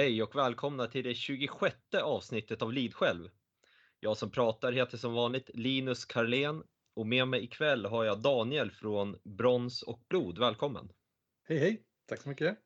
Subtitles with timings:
[0.00, 3.30] Hej och välkomna till det 26 avsnittet av Lidsjälv.
[3.98, 6.62] Jag som pratar heter som vanligt Linus Karlén
[6.94, 10.38] och med mig ikväll har jag Daniel från Brons och blod.
[10.38, 10.92] Välkommen!
[11.48, 11.82] Hej hej!
[12.06, 12.58] Tack så mycket!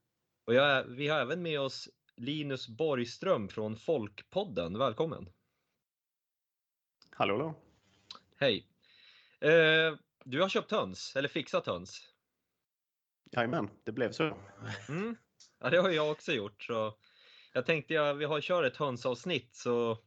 [0.45, 4.79] Och jag, vi har även med oss Linus Borgström från Folkpodden.
[4.79, 5.29] Välkommen!
[7.11, 7.55] Hallå då!
[8.37, 8.67] Hej!
[9.41, 12.09] Eh, du har köpt höns, eller fixat höns?
[13.33, 14.37] Jajamän, det blev så.
[14.89, 15.17] Mm.
[15.59, 16.63] Ja, det har jag också gjort.
[16.63, 16.99] Så
[17.55, 19.99] jag tänkte att vi har kört ett hönsavsnitt så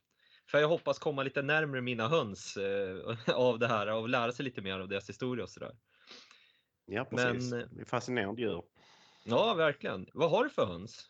[0.51, 4.45] för jag hoppas komma lite närmare mina höns eh, av det här och lära sig
[4.45, 5.75] lite mer av deras historia och sådär.
[6.85, 8.63] Ja precis, Men, det är fascinerande djur.
[9.23, 10.07] Ja verkligen.
[10.13, 11.09] Vad har du för höns?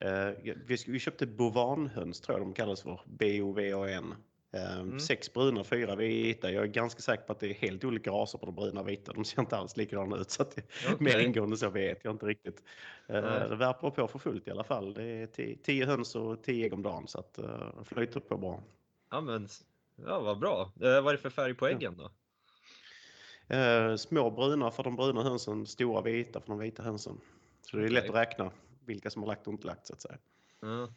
[0.00, 0.30] Eh,
[0.66, 4.14] vi, vi köpte bovanhöns tror jag de kallas för, B-O-V-A-N.
[4.52, 5.00] Ehm, mm.
[5.00, 6.50] Sex bruna, fyra vita.
[6.50, 8.88] Jag är ganska säker på att det är helt olika raser på de bruna och
[8.88, 9.12] vita.
[9.12, 10.30] De ser inte alls likadana ut.
[10.30, 10.96] Så det, okay.
[10.98, 12.62] Mer ingående så vet jag inte riktigt.
[13.06, 13.48] Mm.
[13.50, 14.94] Det värper på för fullt i alla fall.
[14.94, 18.36] Det är tio höns och tio ägg om dagen så att det uh, flyter på
[18.36, 18.62] bra.
[19.10, 19.48] Ja, men,
[20.06, 20.72] ja vad bra.
[20.82, 22.10] Uh, vad är det för färg på äggen då?
[23.56, 27.20] Uh, små bruna för de bruna hönsen, stora vita för de vita hönsen.
[27.62, 27.94] Så det är okay.
[27.94, 28.50] lätt att räkna
[28.84, 30.18] vilka som har lagt och inte lagt så att säga.
[30.62, 30.88] Mm.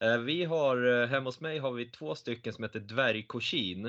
[0.00, 3.86] Eh, vi har, eh, hemma hos mig har vi två stycken som heter dvärgkorsin.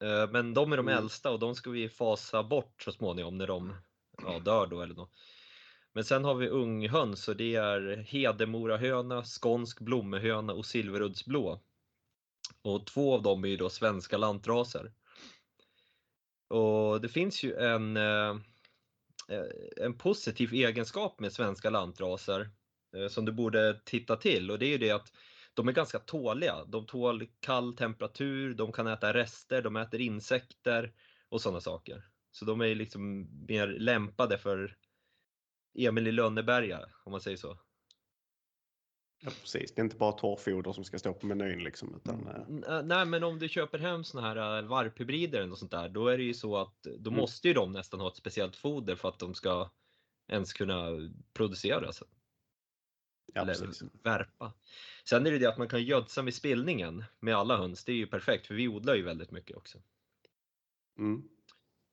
[0.00, 0.98] Eh, men de är de mm.
[0.98, 3.74] äldsta och de ska vi fasa bort så småningom när de
[4.22, 5.12] ja, dör då eller något.
[5.92, 11.60] Men sen har vi unghöns och det är hedemorahöna, skånsk blommehöna och silveruddsblå.
[12.62, 14.92] Och två av dem är ju då svenska lantraser.
[16.48, 17.96] Och det finns ju en,
[19.76, 22.50] en positiv egenskap med svenska lantraser
[23.08, 25.12] som du borde titta till och det är ju det att
[25.58, 26.64] de är ganska tåliga.
[26.64, 30.92] De tål kall temperatur, de kan äta rester, de äter insekter
[31.28, 32.08] och sådana saker.
[32.30, 34.76] Så de är liksom mer lämpade för
[35.78, 37.58] Emil i Lönneberga, om man säger så.
[39.20, 39.74] Ja, precis.
[39.74, 41.64] Det är inte bara torrfoder som ska stå på menyn.
[41.64, 42.28] Liksom, utan...
[42.28, 46.08] Eh, nej, men om du köper hem såna här eh, varphybrider eller sånt där, då
[46.08, 47.20] är det ju så att då mm.
[47.20, 49.70] måste ju de nästan ha ett speciellt foder för att de ska
[50.28, 50.86] ens kunna
[51.32, 51.92] producera.
[53.34, 53.82] Ja, eller precis.
[54.02, 54.52] värpa.
[55.04, 57.84] Sen är det det att man kan gödsa med spillningen med alla höns.
[57.84, 59.78] Det är ju perfekt för vi odlar ju väldigt mycket också.
[60.98, 61.22] Mm.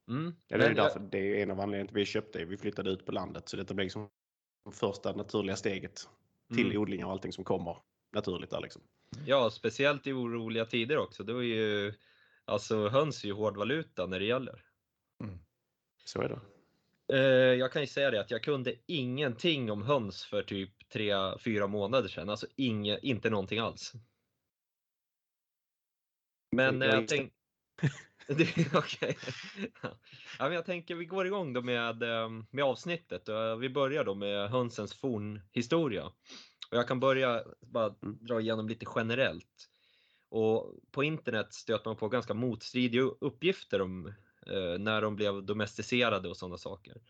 [0.08, 0.36] Mm.
[0.48, 2.46] Ja, det, är därför, det är en av anledningarna till att vi köpte.
[2.46, 4.10] Vi flyttade ut på landet så detta blir liksom
[4.72, 6.10] första naturliga steget
[6.54, 6.82] till mm.
[6.82, 7.78] odlingar och allting som kommer
[8.12, 8.82] naturligt där liksom.
[9.26, 11.24] Ja, speciellt i oroliga tider också.
[11.24, 11.94] Då är ju
[12.46, 14.66] alltså höns är ju hårdvaluta när det gäller.
[15.24, 15.40] Mm.
[16.06, 16.40] Så är det.
[17.14, 17.20] Eh,
[17.60, 22.10] jag kan ju säga det att jag kunde ingenting om höns för typ 3-4 månader
[22.10, 22.30] sedan.
[22.30, 23.94] Alltså inge, inte någonting alls.
[26.52, 27.36] Men jag, jag tänkte...
[28.78, 29.18] Okej.
[30.40, 33.30] ja, jag tänker vi går igång då med, eh, med avsnittet.
[33.60, 36.06] Vi börjar då med hönsens fornhistoria.
[36.72, 38.18] Och jag kan börja bara mm.
[38.22, 39.70] dra igenom lite generellt.
[40.30, 44.14] Och på internet stöter man på ganska motstridiga uppgifter om
[44.50, 47.02] Eh, när de blev domesticerade och sådana saker.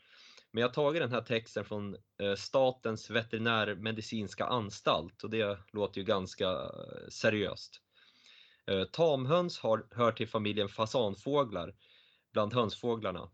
[0.52, 6.00] Men jag har tagit den här texten från eh, Statens veterinärmedicinska anstalt och det låter
[6.02, 7.82] ju ganska eh, seriöst.
[8.92, 11.76] Tamhöns har, hör till familjen fasanfåglar
[12.34, 13.30] bland hönsfåglarna.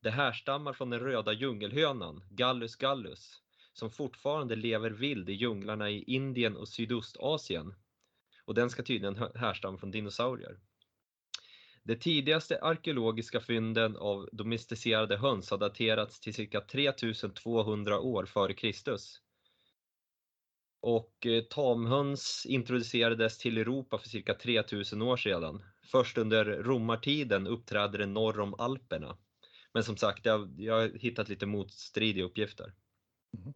[0.00, 3.42] Det härstammar från den röda djungelhönan, Gallus gallus,
[3.72, 7.74] som fortfarande lever vild i djunglarna i Indien och Sydostasien.
[8.44, 10.58] Och den ska tydligen härstamma från dinosaurier.
[11.84, 19.20] De tidigaste arkeologiska fynden av domesticerade höns har daterats till cirka 3200 år före Kristus.
[20.80, 25.62] Och eh, tamhöns introducerades till Europa för cirka 3000 år sedan.
[25.84, 29.18] Först under romartiden uppträder det norr om Alperna.
[29.74, 32.74] Men som sagt, jag, jag har hittat lite motstridiga uppgifter.
[33.38, 33.54] Mm.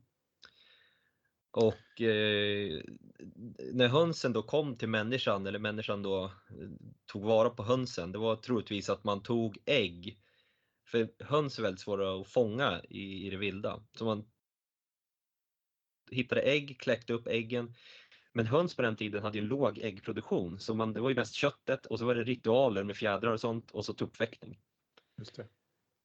[1.57, 2.81] Och eh,
[3.73, 6.31] när hönsen då kom till människan, eller människan då eh,
[7.07, 10.19] tog vara på hönsen, det var troligtvis att man tog ägg.
[10.87, 13.83] För höns är väldigt svåra att fånga i, i det vilda.
[13.99, 14.25] Så man
[16.11, 17.75] hittade ägg, kläckte upp äggen.
[18.33, 21.17] Men höns på den tiden hade ju en låg äggproduktion, så man, det var ju
[21.17, 24.59] mest köttet och så var det ritualer med fjädrar och sånt och så tuppfäktning.
[25.19, 25.47] Just det.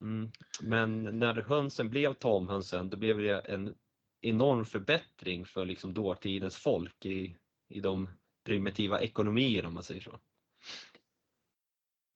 [0.02, 0.31] Mm.
[0.62, 3.75] Men när hönsen blev tamhönsen, då blev det en
[4.22, 7.36] enorm förbättring för liksom dåtidens folk i,
[7.70, 8.10] i de
[8.44, 10.20] primitiva ekonomierna om man säger så.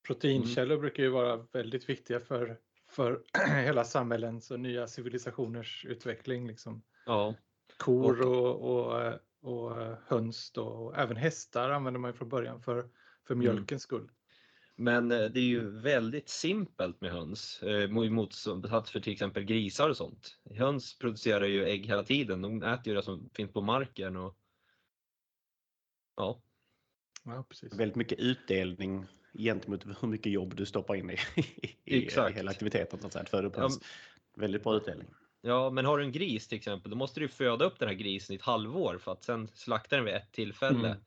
[0.08, 0.82] Proteinkällor mm.
[0.82, 2.58] brukar ju vara väldigt viktiga för,
[2.90, 3.24] för
[3.64, 6.48] hela samhällens och nya civilisationers utveckling.
[6.48, 6.82] Liksom.
[7.06, 7.36] Ja.
[7.78, 12.90] Kor och, och, och höns då, och även hästar använder man från början för,
[13.28, 13.40] för mm.
[13.40, 14.10] mjölkens skull.
[14.76, 19.90] Men eh, det är ju väldigt simpelt med höns eh, motsats för till exempel grisar
[19.90, 20.38] och sånt.
[20.56, 22.42] Höns producerar ju ägg hela tiden.
[22.42, 24.38] De äter ju det som finns på marken och
[26.16, 26.42] ja.
[27.24, 27.74] Ja, precis.
[27.74, 31.18] Väldigt mycket utdelning gentemot hur mycket jobb du stoppar in i,
[31.86, 33.00] i, i hela aktiviteten.
[33.00, 33.52] Så att säga.
[33.56, 33.70] Ja,
[34.36, 35.08] Väldigt bra utdelning.
[35.42, 37.96] Ja, men har du en gris till exempel, då måste du föda upp den här
[37.96, 40.88] grisen i ett halvår för att sen slakta den vid ett tillfälle.
[40.88, 40.98] Mm.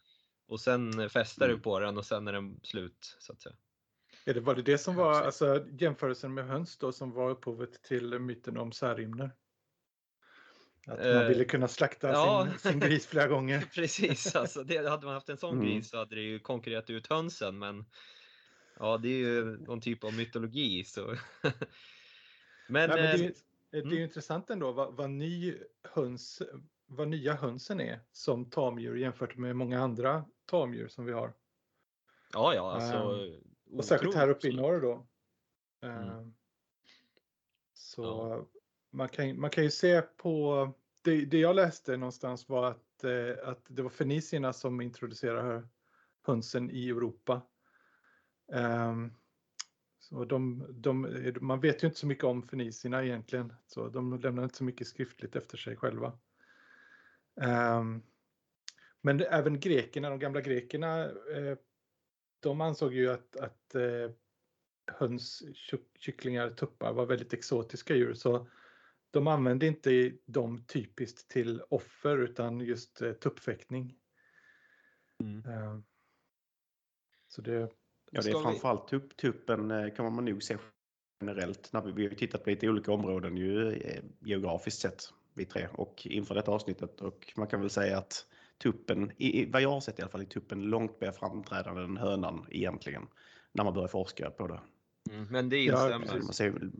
[0.48, 1.56] Och sen festar mm.
[1.56, 3.56] du på den och sen är den slut så att säga.
[4.24, 7.82] Är det, var det det som var alltså, jämförelsen med höns då som var upphovet
[7.82, 9.30] till myten om särhimner?
[10.86, 12.48] Att man uh, ville kunna slakta ja.
[12.50, 13.60] sin, sin, gris flera gånger.
[13.74, 15.66] Precis, alltså det, hade man haft en sån mm.
[15.66, 17.84] gris så hade det ju konkurrerat ut hönsen men
[18.78, 20.84] ja det är ju någon typ av mytologi.
[20.84, 21.06] Så.
[22.68, 23.32] men, Nej, men det, är,
[23.70, 23.98] det är mm.
[23.98, 26.42] intressant ändå vad, vad, ny höns,
[26.86, 31.32] vad nya hönsen är som tamdjur jämfört med många andra tamdjur som vi har.
[32.32, 32.96] Ja, ja, alltså.
[32.98, 35.06] Um, och särskilt här uppe i norr då.
[35.80, 36.08] Mm.
[36.08, 36.34] Um,
[37.74, 38.46] så ja.
[38.90, 40.72] man, kan, man kan ju se på,
[41.02, 45.68] det, det jag läste någonstans var att, eh, att det var fenicierna som introducerade
[46.22, 47.42] hönsen i Europa.
[48.52, 49.14] Um,
[49.98, 54.42] så de, de, man vet ju inte så mycket om fenicierna egentligen, så de lämnar
[54.42, 56.18] inte så mycket skriftligt efter sig själva.
[57.34, 58.02] Um,
[59.08, 61.58] men även grekerna, de gamla grekerna, eh,
[62.40, 64.10] de ansåg ju att, att eh,
[64.92, 65.42] höns,
[65.98, 68.14] kycklingar, tuppar var väldigt exotiska djur.
[68.14, 68.48] Så
[69.10, 73.94] de använde inte dem typiskt till offer utan just eh, tuppfäktning.
[75.22, 75.82] Mm.
[77.28, 77.70] Så det,
[78.10, 80.56] ja, det är framförallt tupp, tuppen kan man nog se
[81.20, 81.72] generellt.
[81.72, 83.82] När vi, vi har tittat på lite olika områden ju,
[84.20, 85.02] geografiskt sett,
[85.34, 87.00] vi tre, och inför detta avsnittet.
[87.00, 88.26] Och man kan väl säga att
[88.62, 91.96] tuppen, i, vad jag har sett i alla fall, är tuppen långt mer framträdande än
[91.96, 93.06] hönan egentligen.
[93.52, 94.60] När man börjar forska på det.
[95.10, 96.70] Mm, men det instämmer.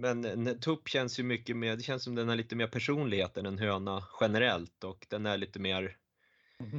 [0.00, 3.36] Men en tupp känns ju mycket mer, det känns som den har lite mer personlighet
[3.36, 5.96] än en höna generellt och den är lite mer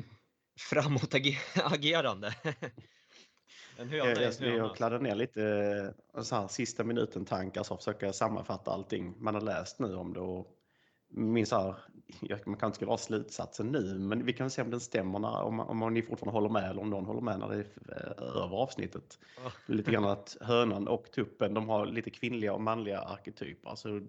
[0.60, 2.36] framåtagerande.
[3.78, 5.44] en höna jag, jag, jag kladdade ner lite
[6.16, 10.14] eh, så här, sista minuten tankar så försöka sammanfatta allting man har läst nu om
[10.14, 10.59] det och
[11.10, 11.76] min så här,
[12.46, 15.60] man kan inte skriva slutsatsen nu, men vi kan se om den stämmer när, om,
[15.60, 18.56] om ni fortfarande håller med eller om någon håller med när det är eh, över
[18.56, 19.20] avsnittet.
[19.46, 19.52] Oh.
[19.66, 23.70] Lite grann att hönan och tuppen, de har lite kvinnliga och manliga arketyper.
[23.70, 24.02] Alltså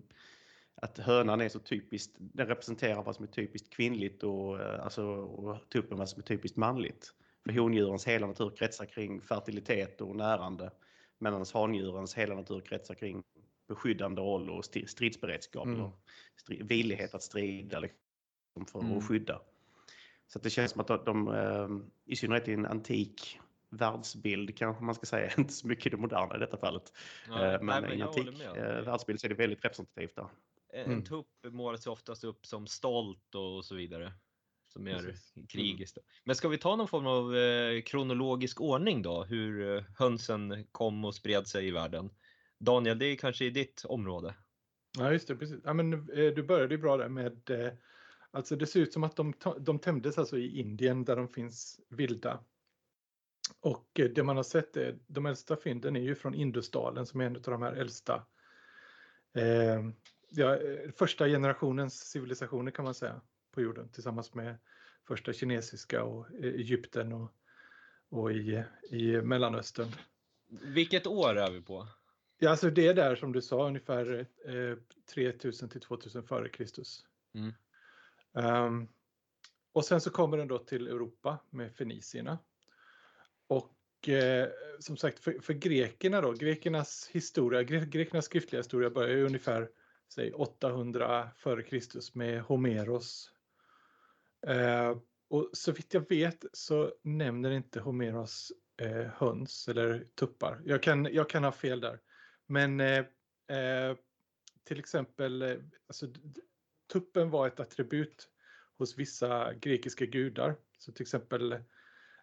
[0.75, 5.05] att hönan är så typiskt, den representerar vad som är typiskt kvinnligt och, eh, alltså,
[5.05, 7.15] och tuppen vad som är typiskt manligt.
[7.45, 10.71] För hondjurens hela natur kretsar kring fertilitet och närande
[11.19, 13.23] medan handjurens hela natur kretsar kring
[13.71, 15.67] beskyddande roll och stridsberedskap.
[15.67, 15.81] Mm.
[15.81, 16.01] Och
[16.37, 18.99] strid, villighet att strida liksom, för mm.
[18.99, 19.41] att skydda.
[20.27, 23.39] Så att det känns som att de, ehm, i synnerhet i en antik
[23.71, 26.93] världsbild kanske man ska säga, inte så mycket det moderna i detta fallet.
[27.29, 30.29] Ja, men, nej, men i en antik eh, världsbild så är det väldigt representativt där.
[30.73, 31.05] En, mm.
[31.05, 34.13] tupp målas oftast upp som stolt och så vidare.
[34.73, 35.35] Som är Precis.
[35.49, 35.97] krigiskt.
[35.97, 36.07] Mm.
[36.25, 39.25] Men ska vi ta någon form av eh, kronologisk ordning då?
[39.25, 42.11] Hur eh, hönsen kom och spred sig i världen?
[42.61, 44.35] Daniel, det är kanske i ditt område?
[44.99, 45.37] Ja, just det.
[45.37, 45.61] Precis.
[45.65, 47.73] Ja, men, eh, du började ju bra där med eh,
[48.33, 51.81] Alltså det ser ut som att de, de tämjdes alltså i Indien där de finns
[51.89, 52.45] vilda.
[53.61, 57.21] Och eh, det man har sett är, de äldsta fynden är ju från Indusdalen som
[57.21, 58.27] är en av de här äldsta
[59.35, 59.81] eh,
[60.31, 60.59] ja,
[60.97, 63.21] första generationens civilisationer kan man säga
[63.53, 64.57] på jorden tillsammans med
[65.07, 67.31] första kinesiska och Egypten och,
[68.09, 69.89] och i, i Mellanöstern.
[70.49, 71.89] Vilket år är vi på?
[72.43, 74.77] Ja, alltså det är där som du sa ungefär eh,
[75.15, 77.05] 3000 till 2000 före Kristus.
[77.35, 77.53] Mm.
[78.33, 78.89] Um,
[79.73, 82.39] och sen så kommer den då till Europa med fenicierna.
[83.47, 89.17] Och eh, som sagt för, för, grekerna då, grekernas historia, gre grekernas skriftliga historia börjar
[89.17, 89.71] ju ungefär
[90.15, 93.31] säg 800 före Kristus med Homeros.
[94.47, 94.97] Eh,
[95.29, 100.63] och så vitt jag vet så nämner inte Homeros eh, höns eller tuppar.
[100.65, 102.01] Jag kan, jag kan ha fel där.
[102.51, 103.05] Men eh,
[103.49, 103.97] eh,
[104.65, 106.07] till exempel, eh, alltså,
[106.93, 108.29] tuppen var ett attribut
[108.79, 110.57] hos vissa grekiska gudar.
[110.79, 111.53] Så till exempel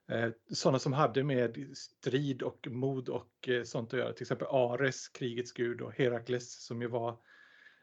[0.07, 4.13] eh, sådana som hade med strid och mod och eh, sånt att göra.
[4.13, 7.17] Till exempel Ares, krigets gud, och Herakles som ju var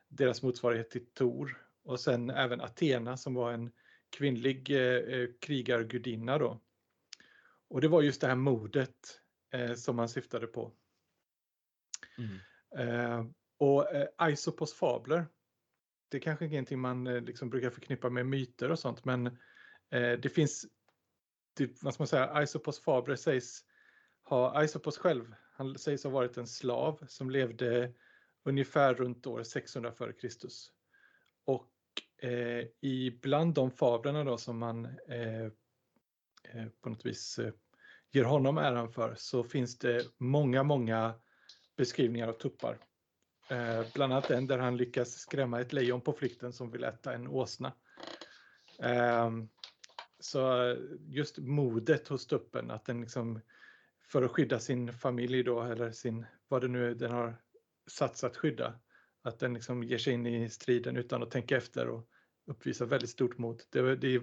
[0.08, 1.66] deras motsvarighet till Tor.
[1.84, 3.72] Och sen även Athena som var en
[4.10, 6.60] kvinnlig eh, eh, krigargudinna då.
[7.68, 9.20] Och det var just det här modet
[9.52, 10.72] eh, som man syftade på.
[12.18, 12.38] Mm.
[12.76, 13.26] Eh,
[13.58, 15.26] och eh, Isopos fabler,
[16.08, 19.26] det är kanske ingenting man eh, liksom brukar förknippa med myter och sånt, men
[19.90, 20.66] eh, det finns,
[21.56, 23.64] det, vad ska man säga, Isopos fabler sägs
[24.24, 27.92] ha, Aisopos själv, han sägs ha varit en slav som levde
[28.44, 30.28] ungefär runt år 600 f.Kr.
[31.44, 31.70] Och
[32.28, 35.44] eh, ibland de fablerna då som man eh,
[36.52, 37.52] eh, på något vis eh,
[38.12, 41.14] ger honom äran för så finns det många, många
[41.76, 42.78] beskrivningar av tuppar.
[43.48, 47.14] Eh, bland annat en där han lyckas skrämma ett lejon på flykten som vill äta
[47.14, 47.72] en åsna.
[48.78, 49.30] Eh,
[50.18, 50.76] så
[51.08, 53.40] just modet hos tuppen, att den liksom
[54.02, 57.36] för att skydda sin familj då eller sin, vad det nu är den har
[57.86, 58.80] satts att skydda,
[59.22, 62.08] att den liksom ger sig in i striden utan att tänka efter och
[62.46, 63.62] uppvisar väldigt stort mod.
[63.70, 64.22] Det, det,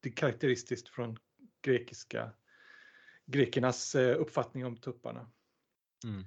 [0.00, 1.18] det är karaktäristiskt från
[1.62, 2.32] grekiska
[3.26, 5.30] grekernas eh, uppfattning om tupparna.
[6.04, 6.26] Mm.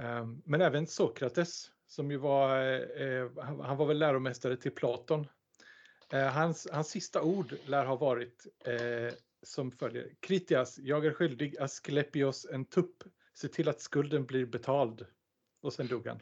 [0.00, 2.58] Ehm, men även Sokrates som ju var,
[3.02, 3.30] eh,
[3.62, 5.26] han var väl läromästare till Platon.
[6.12, 8.46] Eh, hans, hans sista ord lär ha varit
[9.42, 10.10] som följer.
[10.20, 13.04] Kritias, jag är skyldig Asklepios en tupp.
[13.34, 15.06] Se till att skulden blir betald.
[15.62, 16.20] Och sen dog han.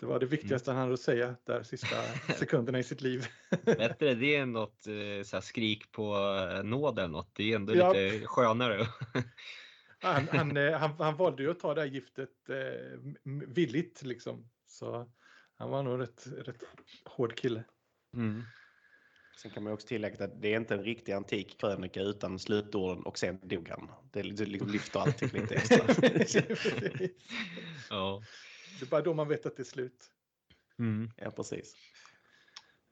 [0.00, 0.76] Det var det viktigaste mm.
[0.76, 1.96] han hade att säga där sista
[2.38, 3.26] sekunderna i sitt liv.
[3.64, 6.16] Bättre det än något eh, så skrik på
[6.52, 7.34] eh, nåd eller något.
[7.34, 7.92] Det är ändå ja.
[7.92, 8.86] lite skönare.
[10.02, 14.50] han, han, eh, han, han, valde ju att ta det här giftet eh, villigt liksom.
[14.66, 15.10] Så
[15.56, 16.62] han var nog rätt, rätt
[17.04, 17.64] hård kille.
[18.14, 18.42] Mm.
[19.42, 23.02] Sen kan man också tillägga att det är inte en riktig antik krönika utan slutorden
[23.02, 23.90] och sen dog han.
[24.12, 25.84] Det, liksom lyfter allting lite extra.
[27.90, 28.22] ja.
[28.78, 30.10] Det är bara då man vet att det är slut.
[30.78, 31.10] Mm.
[31.16, 31.76] Ja, precis.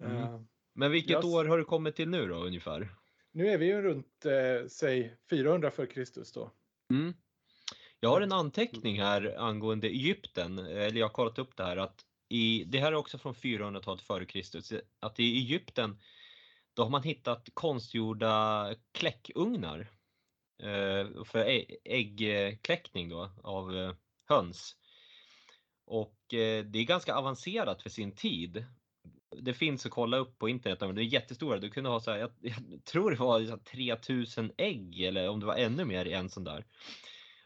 [0.01, 0.17] Mm.
[0.17, 0.41] Uh,
[0.75, 1.25] Men vilket yes.
[1.25, 2.89] år har du kommit till nu då ungefär?
[3.33, 6.53] Nu är vi ju runt, eh, säg 400 för Kristus då.
[6.91, 7.15] Mm.
[8.01, 12.05] Jag har en anteckning här angående Egypten, eller jag har kollat upp det här, att
[12.29, 15.99] i, det här är också från 400-talet före Kristus, att i Egypten
[16.75, 19.81] då har man hittat konstgjorda kläckugnar
[20.63, 23.95] eh, för äggkläckning då av eh,
[24.29, 24.77] höns.
[25.87, 28.65] Och eh, det är ganska avancerat för sin tid.
[29.37, 31.59] Det finns att kolla upp på internet, men det är jättestora.
[31.59, 35.47] Du kunde ha så här, jag, jag tror det var 3000 ägg eller om det
[35.47, 36.65] var ännu mer i en sån där.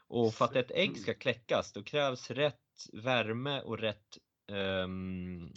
[0.07, 5.53] Och för att ett ägg ska kläckas då krävs rätt värme och rätt um,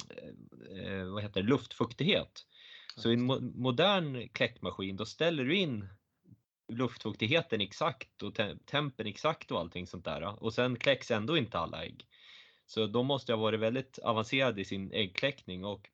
[1.13, 2.45] vad heter det, luftfuktighet.
[2.95, 5.87] Så i en mo modern kläckmaskin då ställer du in
[6.67, 10.43] luftfuktigheten exakt och te tempen exakt och allting sånt där.
[10.43, 12.07] Och sen kläcks ändå inte alla ägg.
[12.65, 15.65] Så de måste ha varit väldigt avancerade i sin äggkläckning.
[15.65, 15.89] Och,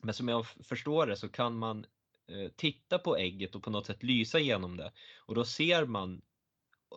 [0.00, 1.86] men som jag förstår det så kan man
[2.26, 4.92] eh, titta på ägget och på något sätt lysa igenom det.
[5.18, 6.22] Och då ser man,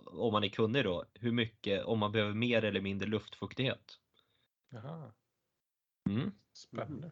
[0.05, 3.99] om man är kunnig då, hur mycket, om man behöver mer eller mindre luftfuktighet.
[4.69, 5.11] Jaha.
[6.09, 6.31] Mm.
[6.53, 7.11] Spännande.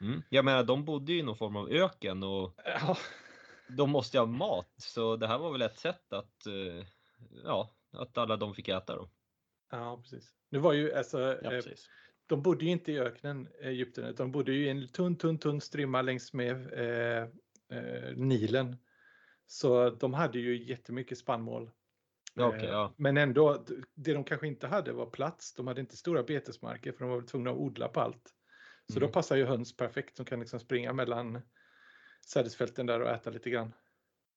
[0.00, 0.22] Mm.
[0.28, 2.96] Jag menar, de bodde ju i någon form av öken och ja.
[3.68, 4.74] de måste ha mat.
[4.76, 6.86] Så det här var väl ett sätt att, eh,
[7.44, 9.08] ja, att alla de fick äta då.
[9.70, 10.32] Ja, precis.
[10.48, 11.62] Nu var ju alltså, ja, eh,
[12.26, 15.38] de bodde ju inte i öknen, Egypten, utan de bodde ju i en tunn, tunn,
[15.38, 17.22] tunn strimma längs med eh,
[17.78, 18.76] eh, Nilen.
[19.46, 21.70] Så de hade ju jättemycket spannmål.
[22.36, 22.84] Okay, ja.
[22.84, 23.64] Eh, men ändå,
[23.94, 25.54] det de kanske inte hade var plats.
[25.54, 28.34] De hade inte stora betesmarker för de var tvungna att odla på allt.
[28.86, 29.08] Så mm.
[29.08, 30.16] då passar ju höns perfekt.
[30.16, 31.40] De kan liksom springa mellan
[32.26, 33.72] sädesfälten där och äta lite grann.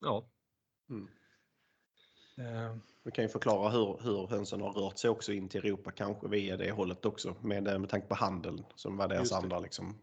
[0.01, 0.29] Ja.
[0.89, 1.07] Mm.
[2.39, 5.91] Uh, vi kan ju förklara hur, hur hönsen har rört sig också in till Europa,
[5.91, 9.59] kanske via det hållet också, med, eh, med tanke på handeln som var deras andra,
[9.59, 9.97] liksom,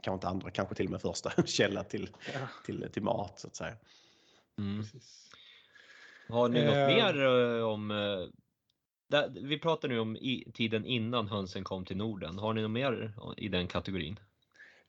[0.00, 2.48] kanske inte andra, kanske till och med första källa till, ja.
[2.66, 3.76] till, till mat så att säga.
[4.58, 4.84] Mm.
[6.28, 7.92] Har ni något uh, mer uh, om
[9.40, 12.38] vi pratar nu om i, tiden innan hönsen kom till Norden.
[12.38, 14.18] Har ni något mer i den kategorin?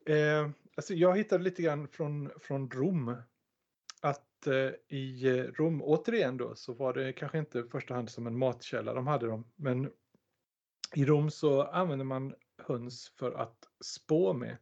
[0.05, 3.15] Eh, alltså jag hittade lite grann från, från Rom.
[4.01, 8.09] Att eh, Eh, i Rom, återigen då, så var det kanske inte i första hand
[8.09, 9.51] som en matkälla de hade dem.
[9.55, 9.91] Men
[10.95, 14.57] i Rom så använde man höns för att spå med.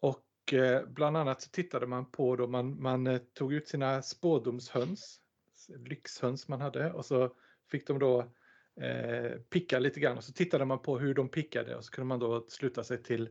[0.00, 4.02] Och eh, bland annat så tittade man på då man, man eh, tog ut sina
[4.02, 5.20] spådomshöns,
[5.78, 7.34] lyxhöns man hade och så
[7.70, 8.20] fick de då
[8.80, 12.06] eh, picka lite grann och så tittade man på hur de pickade och så kunde
[12.06, 13.28] man då sluta sig till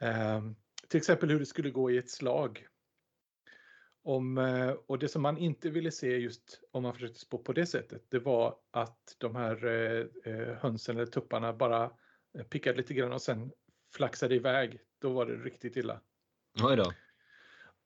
[0.00, 0.40] eh,
[0.88, 2.66] till exempel hur det skulle gå i ett slag.
[4.10, 7.52] Om, eh, och det som man inte ville se just om man försökte spå på
[7.52, 11.90] det sättet, det var att de här eh, eh hönsen eller tupparna bara
[12.38, 13.52] eh, pickade lite grann och sen
[13.94, 14.80] flaxade iväg.
[14.98, 16.00] Då var det riktigt illa.
[16.62, 16.92] Oj då.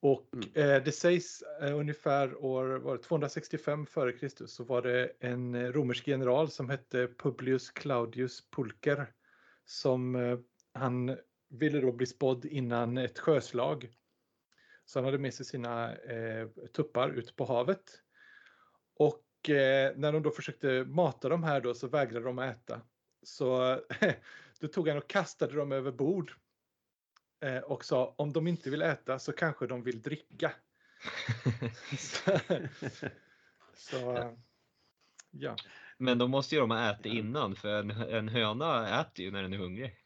[0.00, 0.48] Och mm.
[0.54, 4.46] eh, det sägs eh, ungefär år var 265 f.Kr.
[4.46, 9.12] så var det en romersk general som hette Publius Claudius Pulcher
[9.64, 10.38] som eh,
[10.74, 11.16] han
[11.48, 13.88] ville då bli spådd innan ett sjöslag.
[14.84, 18.02] Så han hade med sig sina eh, tuppar ut på havet.
[18.96, 22.80] Och eh, när de då försökte mata de här då så vägrade de äta.
[23.22, 23.80] Så
[24.60, 26.32] då tog han och kastade dem över bord.
[27.40, 30.52] Eh, och sa om de inte vill äta så kanske de vill dricka.
[31.98, 32.38] så,
[33.74, 34.34] så,
[35.30, 35.56] ja.
[35.98, 39.42] Men då måste ju de ha ätit innan för en, en höna äter ju när
[39.42, 40.03] den är hungrig.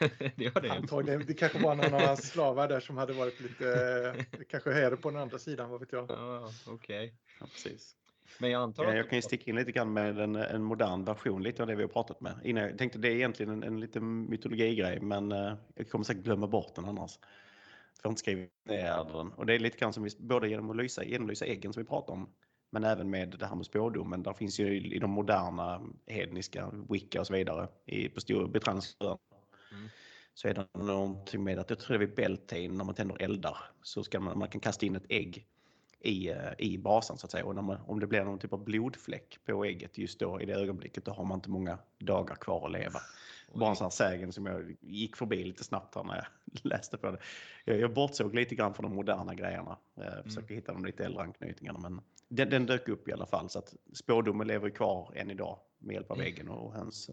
[0.36, 1.24] det gör det Antagligen.
[1.26, 4.14] Det kanske var någon av hans slavar där som hade varit lite,
[4.48, 6.10] kanske här på den andra sidan, vad vet jag.
[6.10, 6.74] Ja, Okej.
[6.74, 7.10] Okay.
[7.40, 7.96] Ja, precis.
[8.38, 8.96] Men jag antar att...
[8.96, 11.74] Jag kan ju sticka in lite grann med en, en modern version lite av det
[11.74, 12.34] vi har pratat med.
[12.44, 16.24] Innan, jag tänkte det är egentligen en, en liten mytologigrej men uh, jag kommer säkert
[16.24, 17.18] glömma bort den annars.
[17.18, 19.32] För jag har inte skrivit ner den.
[19.32, 21.88] Och det är lite grann som vi, både genom att lysa, genomlysa äggen som vi
[21.88, 22.28] pratar om
[22.72, 24.22] men även med det här med spådomen.
[24.22, 29.18] Där finns ju i de moderna hedniska, wicca och så vidare i, på stor betränsrön.
[29.72, 29.88] Mm.
[30.34, 33.22] Så är det någonting med att jag tror det är vid Beltane när man tänder
[33.22, 35.46] eldar så ska man, man kan kasta in ett ägg
[36.00, 37.44] i, eh, i brasan så att säga.
[37.44, 40.54] Och man, om det blir någon typ av blodfläck på ägget just då i det
[40.54, 43.00] ögonblicket då har man inte många dagar kvar att leva.
[43.54, 46.26] Bara en sån här sägen som jag gick förbi lite snabbt här när jag
[46.70, 47.18] läste på det.
[47.64, 49.78] Jag, jag bortsåg lite grann från de moderna grejerna.
[49.94, 50.24] Jag mm.
[50.24, 50.60] försökte mm.
[50.60, 53.74] hitta de lite äldre anknytningarna men den, den, dök upp i alla fall så att
[53.92, 56.26] spådomen lever kvar än idag med hjälp av mm.
[56.26, 57.10] äggen och höns.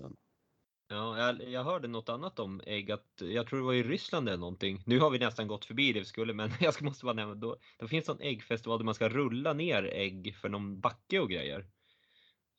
[0.90, 4.28] Ja, jag, jag, hörde något annat om ägg, att jag tror det var i Ryssland
[4.28, 4.84] eller någonting.
[4.86, 7.58] Nu har vi nästan gått förbi det vi skulle, men jag måste bara nämna, då,
[7.78, 11.30] då finns det en äggfestival där man ska rulla ner ägg för någon backe och
[11.30, 11.66] grejer.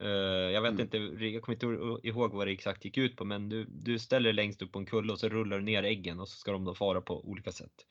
[0.02, 0.08] Uh,
[0.52, 0.80] jag vet mm.
[0.80, 4.32] inte, jag kommer inte ihåg vad det exakt gick ut på, men du, du ställer
[4.32, 6.64] längst upp på en kulle och så rullar du ner äggen och så ska de
[6.64, 7.86] då fara på olika sätt.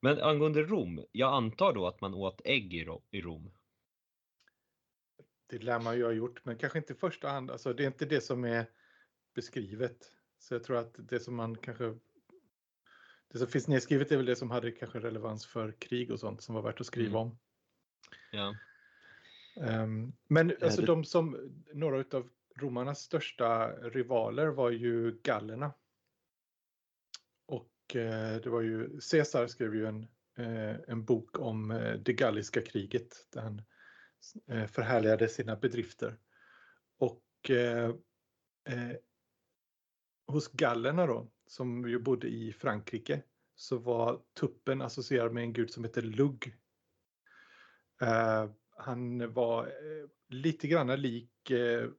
[0.00, 2.74] Men angående Rom, jag antar då att man åt ägg
[3.10, 3.50] i Rom?
[5.46, 7.50] Det lär man ju ha gjort, men kanske inte i första hand.
[7.50, 8.66] Alltså, det är inte det som är
[9.38, 10.12] beskrivet.
[10.38, 11.94] Så jag tror att det som man kanske
[13.28, 16.42] det som finns nedskrivet är väl det som hade kanske relevans för krig och sånt
[16.42, 17.20] som var värt att skriva mm.
[17.20, 17.38] om.
[18.32, 18.54] Ja.
[19.82, 25.72] Um, men alltså de som, några av romarnas största rivaler var ju gallerna.
[27.46, 30.08] Och eh, det var ju, Caesar skrev ju en,
[30.38, 33.62] eh, en bok om eh, det galliska kriget där han
[34.68, 36.18] förhärligade sina bedrifter.
[36.98, 37.50] Och
[40.28, 43.22] hos gallerna då, som ju bodde i Frankrike,
[43.54, 46.56] så var tuppen associerad med en gud som heter Lugg.
[48.02, 51.90] Uh, han var uh, lite grann lik, uh,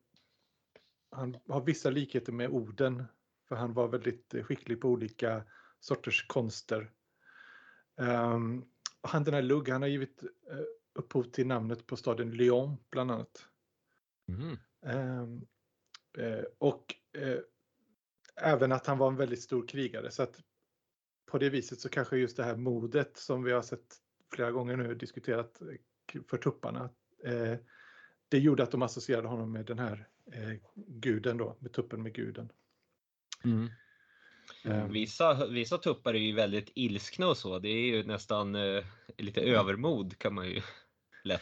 [1.12, 3.04] han har vissa likheter med Oden,
[3.48, 5.44] för han var väldigt skicklig på olika
[5.80, 6.92] sorters konster.
[7.96, 8.66] Um,
[9.02, 10.24] han den här Lugg, han har givit
[10.94, 13.48] upphov till namnet på staden Lyon bland annat.
[14.28, 14.58] Mm.
[16.58, 16.96] Och
[18.42, 20.12] även att han var en väldigt stor krigare.
[20.12, 20.42] Så att
[21.26, 23.96] på det viset så kanske just det här modet som vi har sett
[24.34, 26.90] flera gånger nu diskuterat eh, för tupparna.
[27.24, 27.56] Eh,
[28.30, 32.14] det gjorde att de associerade honom med den här eh, guden då, med tuppen med
[32.14, 32.52] guden.
[33.44, 33.70] Mm.
[34.66, 34.92] Mm.
[34.92, 37.60] Vissa, vissa tuppar är ju väldigt ilskna och så.
[37.60, 38.84] Det är ju nästan eh,
[39.18, 40.62] lite övermod kan man ju
[41.24, 41.42] lätt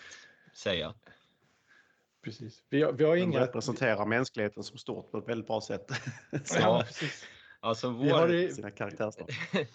[0.53, 0.93] säga.
[2.27, 2.63] Precis.
[2.69, 3.39] Vi har, vi har inga...
[3.39, 5.91] De representerar mänskligheten som stort på ett väldigt bra sätt.
[6.59, 7.27] ja, precis.
[7.59, 8.09] Alltså vår...
[8.09, 8.71] har sina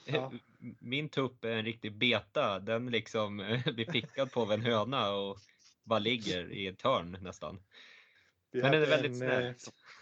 [0.04, 0.32] ja.
[0.80, 2.58] Min tupp är en riktig beta.
[2.58, 3.36] Den liksom
[3.74, 5.38] blir pickad på av en höna och
[5.84, 7.60] bara ligger i ett hörn nästan.
[8.50, 9.46] Vi Men den är väldigt snäll.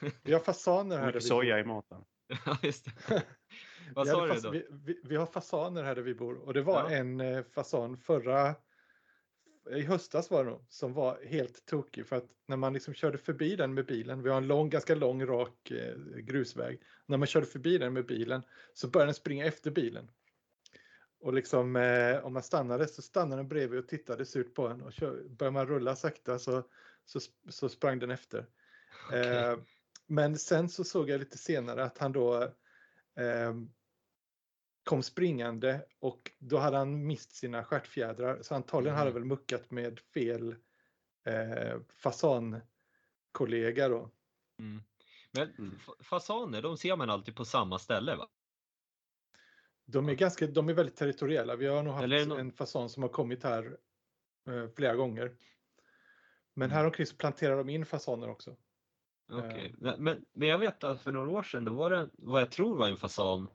[0.02, 1.06] Eh, vi har fasaner här.
[1.06, 2.04] Mycket soja i maten.
[2.46, 3.22] ja, just det.
[3.94, 4.50] Vad sa du då?
[4.50, 6.96] Vi, vi, vi, har fasaner här där vi bor och det var ja.
[6.96, 8.54] en eh, fasan förra
[9.70, 13.18] i höstas var det nog, som var helt tokig för att när man liksom körde
[13.18, 17.26] förbi den med bilen, vi har en lång, ganska lång rak eh, grusväg, när man
[17.26, 18.42] körde förbi den med bilen
[18.74, 20.10] så började den springa efter bilen.
[21.20, 24.82] Och liksom eh, om man stannade så stannade den bredvid och tittade surt på en
[24.82, 26.62] och kör, började man rulla sakta så,
[27.04, 28.46] så, så sprang den efter.
[29.08, 29.36] Okay.
[29.36, 29.58] Eh,
[30.06, 32.42] men sen så såg jag lite senare att han då
[33.16, 33.54] eh,
[34.84, 38.98] kom springande och då hade han mist sina stjärtfjädrar så antagligen mm.
[38.98, 40.56] hade väl muckat med fel
[41.24, 44.10] eh, fasankollega då.
[44.58, 44.82] Mm.
[45.32, 45.78] Men mm.
[46.00, 48.28] fasaner, de ser man alltid på samma ställe va?
[49.84, 51.56] De är, ganska, de är väldigt territoriella.
[51.56, 53.78] Vi har nog haft no en fasan som har kommit här
[54.48, 55.36] eh, flera gånger.
[56.54, 56.76] Men mm.
[56.76, 58.56] här omkring så planterar de in fasaner också.
[59.32, 59.90] Okej, okay.
[59.92, 59.98] eh.
[59.98, 62.76] men, men jag vet att för några år sedan då var det vad jag tror
[62.76, 63.48] var en fasan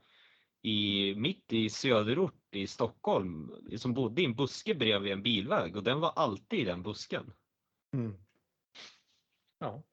[0.66, 5.84] i, mitt i söderort i Stockholm som bodde i en buske bredvid en bilväg och
[5.84, 7.34] den var alltid i den busken.
[7.94, 8.18] Mm.
[9.60, 9.84] Ja.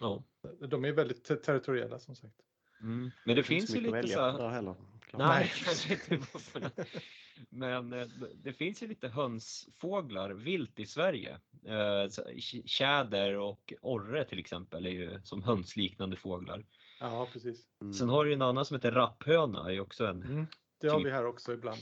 [0.00, 0.24] ja.
[0.68, 2.36] De är väldigt territoriella som sagt.
[2.80, 3.10] Mm.
[3.24, 4.74] Men det, det finns ju lite så här...
[5.12, 5.52] Nej,
[7.50, 11.40] Men eh, det finns ju lite hönsfåglar vilt i Sverige.
[11.64, 12.24] Eh,
[12.64, 16.64] tjäder och orre till exempel är ju som hönsliknande fåglar.
[17.00, 17.66] Ja, precis.
[17.80, 17.92] Mm.
[17.92, 19.72] Sen har du en annan som heter rapphöna.
[19.72, 20.46] Är också en mm,
[20.80, 21.06] det har typ.
[21.06, 21.80] vi här också ibland.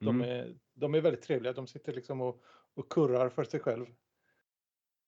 [0.00, 0.30] De, mm.
[0.30, 1.52] är, de är väldigt trevliga.
[1.52, 2.42] De sitter liksom och,
[2.74, 3.86] och kurrar för sig själv.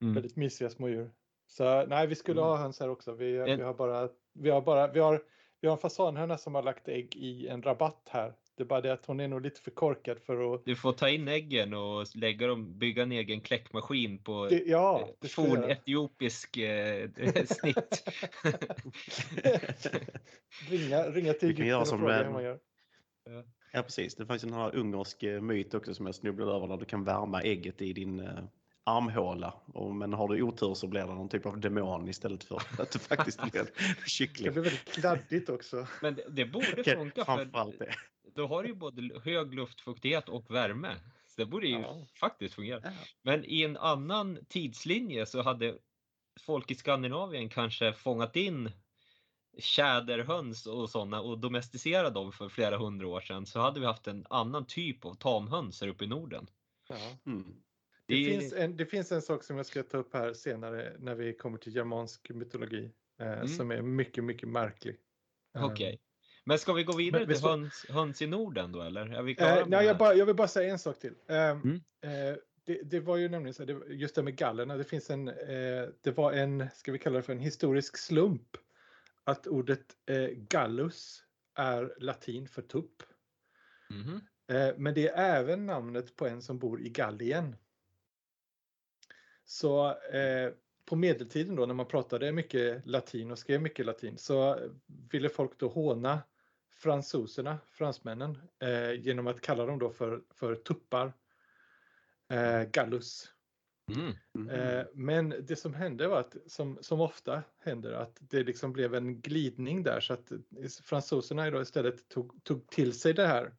[0.03, 0.15] Mm.
[0.15, 1.11] Väldigt mysiga små djur.
[1.47, 2.51] Så nej, vi skulle mm.
[2.51, 3.13] ha höns här också.
[3.13, 3.59] Vi, en...
[3.59, 5.23] vi har bara, vi har bara, vi har,
[5.61, 8.35] vi har en fasanhöna som har lagt ägg i en rabatt här.
[8.61, 10.65] Det är bara det att hon är nog lite för korkad för att...
[10.65, 15.09] Du får ta in äggen och lägga dem, bygga en egen kläckmaskin på det, ja,
[15.21, 17.11] det forn etiopisk eh,
[17.47, 18.09] snitt.
[20.71, 22.59] ringa, ringa till Egypten och fråga hur man gör.
[23.73, 26.77] Ja precis, det finns en här ungersk eh, myt också som jag snubblade över där
[26.77, 28.45] du kan värma ägget i din eh,
[28.85, 29.55] armhåla.
[29.67, 32.91] Och, men har du otur så blir det någon typ av demon istället för att
[32.91, 33.67] det faktiskt blir
[34.07, 34.45] kyckling.
[34.47, 35.87] Det blir väldigt kladdigt också.
[36.03, 37.95] Men det, det borde funka för det.
[38.35, 40.97] Då har du ju både hög luftfuktighet och värme.
[41.27, 42.07] Så det borde ju ja.
[42.21, 42.81] faktiskt fungera.
[42.85, 42.91] Ja.
[43.23, 45.79] Men i en annan tidslinje så hade
[46.41, 48.71] folk i Skandinavien kanske fångat in
[49.59, 54.07] tjäderhöns och sådana och domesticerat dem för flera hundra år sedan så hade vi haft
[54.07, 56.47] en annan typ av tamhöns här uppe i Norden.
[56.89, 56.97] Ja.
[57.27, 57.63] Mm.
[58.07, 60.97] Det, det, finns en, det finns en sak som jag ska ta upp här senare
[60.99, 62.91] när vi kommer till germansk mytologi
[63.21, 63.49] eh, mm.
[63.49, 64.97] som är mycket, mycket märklig.
[65.55, 65.73] Okej.
[65.73, 65.99] Okay.
[66.45, 69.07] Men ska vi gå vidare men, till höns, höns i Norden då eller?
[69.07, 71.15] Är vi eh, nej, jag, bara, jag vill bara säga en sak till.
[71.27, 71.81] Eh, mm.
[72.01, 75.29] eh, det, det, var ju nämligen så, det, just det med gallerna, det finns en,
[75.29, 78.57] eh, det var en, ska vi kalla det för en historisk slump
[79.25, 81.25] att ordet eh, gallus
[81.55, 83.03] är latin för tupp.
[83.91, 84.21] Mm.
[84.77, 87.57] Men det är även namnet på en som bor i Gallien.
[89.45, 89.95] Så
[90.91, 94.59] på medeltiden då när man pratade mycket latin och skrev mycket latin så
[95.11, 96.23] ville folk då håna
[96.71, 101.13] fransoserna, fransmännen, eh, genom att kalla dem då för, för tuppar.
[102.29, 103.33] Eh, gallus.
[103.97, 104.13] Mm.
[104.51, 104.87] Mm.
[104.95, 109.21] Men det som hände var att, som, som ofta händer, att det liksom blev en
[109.21, 110.33] glidning där så att
[110.85, 113.55] fransoserna då istället tog, tog till sig det här.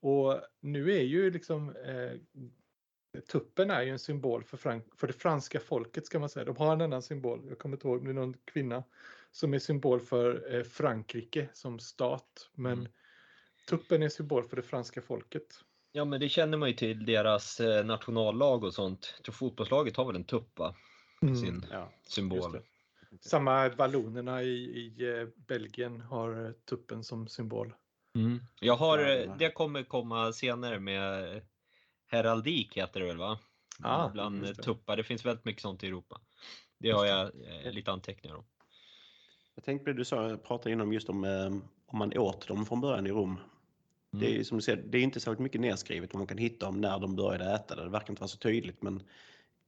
[0.00, 2.12] Och nu är ju liksom eh,
[3.20, 6.44] tuppen är ju en symbol för, Frank för det franska folket ska man säga.
[6.44, 8.84] De har en annan symbol, jag kommer inte ihåg, det är någon kvinna
[9.32, 12.50] som är symbol för eh, Frankrike som stat.
[12.54, 12.92] Men mm.
[13.68, 15.60] tuppen är symbol för det franska folket.
[15.92, 19.14] Ja, men det känner man ju till deras eh, nationallag och sånt.
[19.16, 20.74] Jag tror fotbollslaget har väl en tupp va?
[21.22, 21.36] Mm.
[21.36, 22.58] Sin ja, symbol.
[23.20, 27.74] Samma vallonerna i, i eh, Belgien har eh, tuppen som symbol.
[28.16, 28.40] Mm.
[28.60, 28.98] Jag har,
[29.38, 31.40] det kommer komma senare med
[32.14, 33.38] heraldik heter det väl va?
[33.82, 34.54] Ah, Bland det.
[34.54, 34.96] tuppar.
[34.96, 36.20] Det finns väldigt mycket sånt i Europa.
[36.78, 37.30] Det har jag
[37.72, 38.44] lite anteckningar om.
[39.54, 41.24] Jag tänkte på det du sa, pratade innan just om
[41.94, 43.40] om man åt dem från början i Rom.
[44.10, 44.44] Det är mm.
[44.44, 46.98] som du säger, det är inte så mycket nedskrivet vad man kan hitta om när
[46.98, 47.82] de började äta det.
[47.82, 49.02] Det verkar inte vara så tydligt men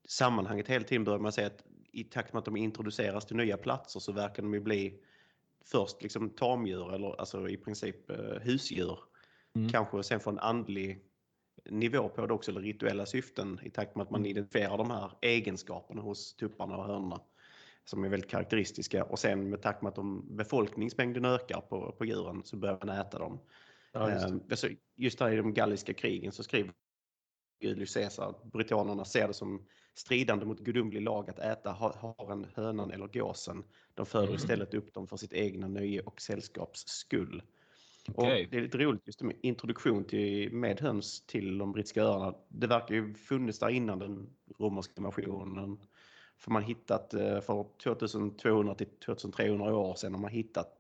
[0.09, 3.57] sammanhanget hela tiden börjar man säga att i takt med att de introduceras till nya
[3.57, 4.99] platser så verkar de ju bli
[5.65, 8.99] först liksom tamdjur eller alltså i princip eh, husdjur.
[9.55, 9.69] Mm.
[9.71, 11.01] Kanske sen få en andlig
[11.65, 14.31] nivå på det också eller rituella syften i takt med att man mm.
[14.31, 17.21] identifierar de här egenskaperna hos tupparna och hönorna
[17.85, 22.05] som är väldigt karaktäristiska och sen med takt med att de, befolkningsmängden ökar på, på
[22.05, 23.41] djuren så börjar man äta dem.
[23.93, 26.73] Ja, just, ehm, alltså, just där i de galliska krigen så skriver
[27.61, 32.91] Julius Caesar att britannierna ser det som stridande mot gudomlig lag att äta haren, hönan
[32.91, 33.65] eller gåsen.
[33.95, 34.37] De föder mm.
[34.37, 37.43] istället upp dem för sitt egna nöje och sällskaps skull.
[38.15, 38.45] Okay.
[38.45, 42.35] Och det är lite roligt just med introduktion till, med höns till de brittiska öarna.
[42.49, 45.79] Det verkar ju funnits där innan den romerska invasionen.
[46.39, 50.73] För man hittat eh, för 2200 till 2300 år sedan har man hittat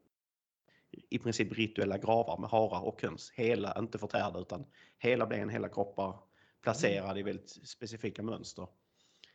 [1.10, 3.32] i princip rituella gravar med harar och höns.
[3.34, 4.66] Hela, inte förtärda utan
[4.98, 6.18] hela ben, hela kroppar
[6.62, 8.68] placerade i väldigt specifika mönster.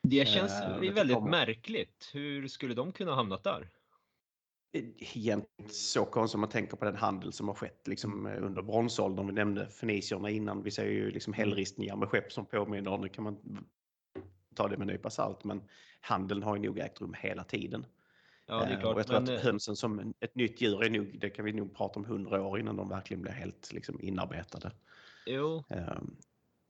[0.01, 2.10] Det känns äh, väldigt märkligt.
[2.13, 3.69] Hur skulle de kunna hamnat där?
[4.73, 9.27] Egentligen så konstigt om man tänker på den handel som har skett liksom, under bronsåldern.
[9.27, 10.63] Vi nämnde fenicierna innan.
[10.63, 12.97] Vi ser ju liksom hällristningar med skepp som påminner.
[12.97, 13.38] Nu kan man
[14.55, 15.63] ta det med en nypa salt men
[16.01, 17.86] handeln har ju nog ägt rum hela tiden.
[18.45, 18.93] Ja, det är eh, klart.
[18.93, 19.34] Och jag tror men...
[19.34, 22.05] att eh, hönsen som ett nytt djur är nog, det kan vi nog prata om
[22.05, 24.71] hundra år innan de verkligen blir helt liksom, inarbetade.
[25.25, 25.63] Jo.
[25.69, 26.17] Um,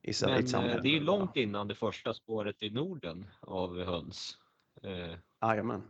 [0.02, 4.38] i, men i det är ju långt innan det första spåret i Norden av höns.
[5.42, 5.82] Jajamän.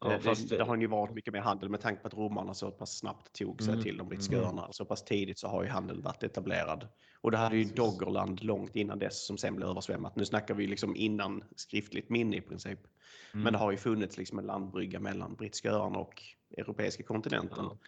[0.00, 2.54] Ja, det, det, det, har ju varit mycket mer handel med tanke på att romarna
[2.54, 3.84] så pass snabbt tog sig mm.
[3.84, 4.46] till de brittiska mm.
[4.46, 4.72] öarna.
[4.72, 6.88] Så pass tidigt så har ju handeln varit etablerad.
[7.20, 10.16] Och det hade ju Doggerland långt innan dess som sen blev översvämmat.
[10.16, 12.78] Nu snackar vi liksom innan skriftligt minne i princip.
[13.32, 13.44] Mm.
[13.44, 16.22] Men det har ju funnits liksom en landbrygga mellan brittiska öarna och
[16.56, 17.64] europeiska kontinenten.
[17.64, 17.78] Ja.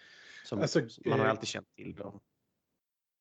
[0.44, 1.94] Som, alltså, man har eh, alltid känt till.
[1.94, 2.20] Då.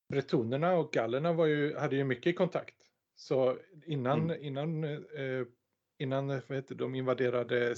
[0.08, 2.74] bretonerna och gallerna var ju, hade ju mycket kontakt.
[3.16, 4.44] Så innan, mm.
[4.44, 5.46] innan, eh,
[5.98, 7.76] innan vad heter, de invaderade eh,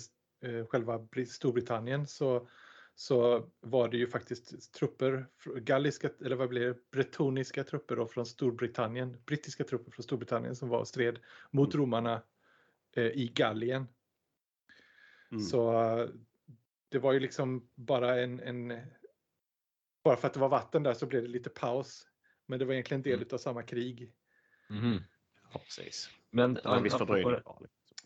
[0.68, 2.48] själva Storbritannien så,
[2.94, 5.26] så var det ju faktiskt trupper,
[5.61, 10.68] galliska, eller vad blir det, bretoniska trupper då från Storbritannien, brittiska trupper från Storbritannien som
[10.68, 11.18] var och stred
[11.50, 11.83] mot mm.
[11.83, 12.22] romarna
[12.96, 13.88] eh, i Gallien.
[15.31, 15.42] Mm.
[15.42, 15.72] Så
[16.88, 18.81] det var ju liksom bara en, en,
[20.05, 22.09] bara för att det var vatten där så blev det lite paus.
[22.46, 23.28] Men det var egentligen en del mm.
[23.33, 24.12] av samma krig.
[24.70, 25.02] Mm.
[25.52, 26.11] Ja, precis.
[26.31, 27.40] Men ja, viss fördröjning.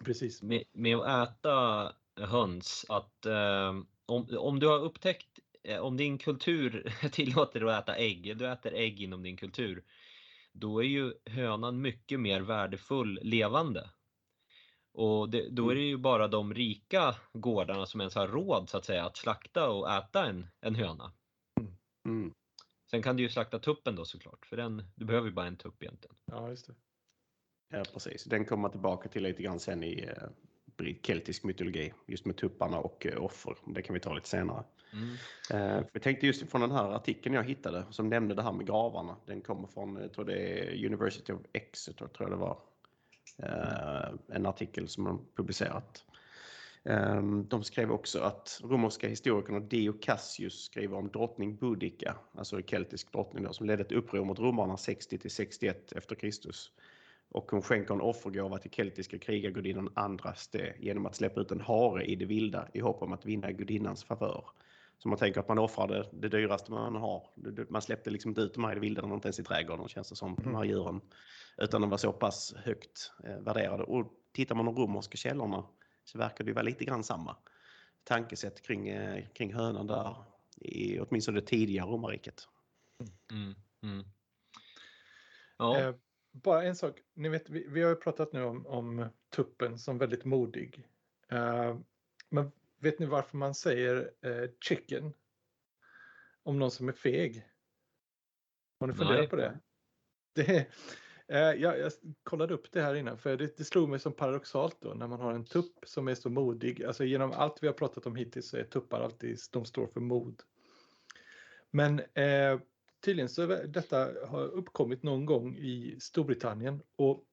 [0.05, 0.43] Precis.
[0.43, 3.75] Med, med att äta höns, att eh,
[4.07, 8.49] om, om du har upptäckt, eh, om din kultur tillåter dig att äta ägg, du
[8.53, 9.85] äter ägg inom din kultur,
[10.53, 13.91] då är ju hönan mycket mer värdefull levande.
[14.93, 15.77] Och det, då är mm.
[15.77, 19.71] det ju bara de rika gårdarna som ens har råd så att säga att slakta
[19.71, 21.13] och äta en, en höna.
[22.05, 22.33] Mm.
[22.91, 25.57] Sen kan du ju slakta tuppen då såklart, för den, du behöver ju bara en
[25.57, 26.17] tupp egentligen.
[26.25, 26.75] Ja, just det.
[27.69, 28.25] Ja, precis.
[28.25, 30.29] Den kommer tillbaka till lite grann sen i eh,
[31.03, 33.57] keltisk mytologi, just med tupparna och eh, offer.
[33.65, 34.65] Det kan vi ta lite senare.
[34.93, 35.15] Mm.
[35.51, 38.67] Eh, jag tänkte just från den här artikeln jag hittade som nämnde det här med
[38.67, 39.17] gravarna.
[39.27, 42.59] Den kommer från, jag tror det är University of Exeter, tror jag det var.
[43.39, 46.05] Eh, en artikel som de publicerat.
[46.85, 52.63] Ehm, de skrev också att romerska historikern Dio Cassius skriver om drottning Boudica, alltså en
[52.63, 56.73] keltisk drottning då, som ledde ett uppror mot romarna 60 till 61 efter Kristus.
[57.37, 62.05] Och hon skänker en offergåva till keltiska krigargudinnan Andraste genom att släppa ut en hare
[62.05, 64.45] i det vilda i hopp om att vinna gudinnans favör.
[64.99, 67.23] Så man tänker att man offrade det dyraste man har.
[67.69, 69.89] Man släppte liksom inte ut de här i det vilda, de inte ens i trädgården
[69.89, 70.45] känns det som, mm.
[70.45, 71.01] de här djuren.
[71.57, 73.83] Utan de var så pass högt eh, värderade.
[73.83, 75.65] Och tittar man de romerska källorna
[76.05, 77.37] så verkar det vara lite grann samma
[78.05, 80.17] tankesätt kring, eh, kring hönan där
[80.57, 82.49] i åtminstone det tidiga romarriket.
[83.33, 84.05] Mm, mm.
[85.59, 85.95] Ja.
[86.43, 89.99] Bara en sak, ni vet, vi, vi har ju pratat nu om, om tuppen som
[89.99, 90.89] väldigt modig.
[91.29, 91.79] Eh,
[92.29, 95.15] men vet ni varför man säger eh, chicken?
[96.43, 97.49] Om någon som är feg?
[98.81, 99.59] Har ni funderat på det?
[100.35, 100.69] det
[101.29, 104.77] Eh, jag, jag kollade upp det här innan för det, det slog mig som paradoxalt
[104.81, 106.85] då när man har en tupp som är så modig.
[106.85, 110.01] Alltså genom allt vi har pratat om hittills så är tuppar alltid, de står för
[110.01, 110.43] mod.
[111.71, 112.01] Men
[113.01, 117.25] tydligen så detta har uppkommit någon gång i Storbritannien och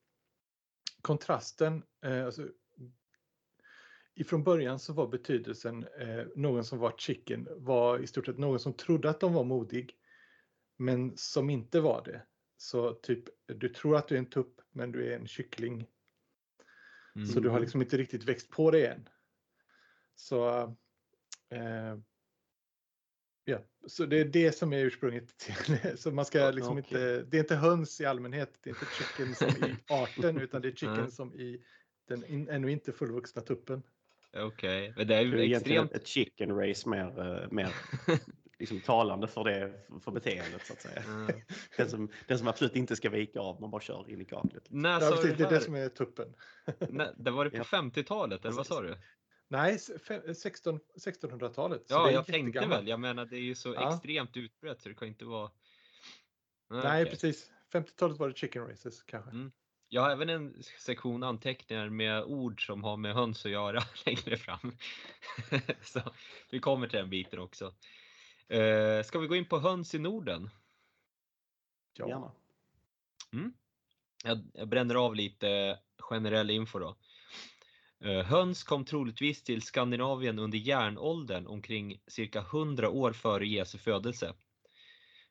[1.02, 2.48] kontrasten, eh, alltså,
[4.16, 8.60] ifrån början så var betydelsen eh, någon som var chicken var i stort sett någon
[8.60, 9.98] som trodde att de var modig
[10.78, 12.26] men som inte var det.
[12.58, 15.88] Så typ, du tror att du är en tupp men du är en kyckling.
[17.16, 17.28] Mm.
[17.28, 17.62] Så du har mm.
[17.62, 19.10] liksom inte riktigt växt på det än.
[20.16, 20.60] Så,
[21.50, 21.98] eh,
[23.46, 23.58] ja.
[23.88, 26.80] så det är det som är ursprunget till Så man ska liksom okay.
[26.80, 30.62] inte, det är inte höns i allmänhet, det är inte chicken som i arten utan
[30.62, 31.64] det är chicken som i
[32.08, 33.84] den in, ännu inte fullvuxna tuppen.
[34.38, 34.94] Okej, okay.
[34.98, 35.92] men det är ju det är extremt...
[35.92, 37.76] ett chicken race mer, uh, mer
[38.60, 41.04] liksom talande för det för beteendet så att säga.
[41.04, 41.42] Mm.
[41.78, 44.64] Den, som, den som absolut inte ska vika av, man bara kör in i kaklet.
[44.70, 46.34] När ja, det, det är det som är tuppen.
[46.90, 47.64] Nej, det var det på ja.
[47.64, 48.96] 50-talet eller vad sa du?
[49.54, 51.86] Nej, 16, 1600-talet.
[51.88, 52.88] Ja, jag tänkte väl.
[52.88, 53.94] Jag menar, det är ju så ja.
[53.94, 55.52] extremt utbrett så det kan inte vara.
[56.70, 57.52] Nej, Nej precis.
[57.72, 59.32] 50-talet var det chicken races kanske.
[59.32, 59.52] Mm.
[59.90, 64.38] Jag har även en sektion anteckningar med ord som har med höns att göra längre
[64.38, 64.78] fram.
[65.82, 66.02] så
[66.50, 67.74] vi kommer till den biten också.
[68.48, 70.50] Eh, ska vi gå in på höns i Norden?
[71.94, 72.36] Ja.
[73.34, 73.54] Mm.
[74.24, 76.96] Jag, jag bränner av lite generell info då.
[78.04, 84.34] Eh, Höns kom troligtvis till Skandinavien under järnåldern omkring cirka 100 år före Jesu födelse.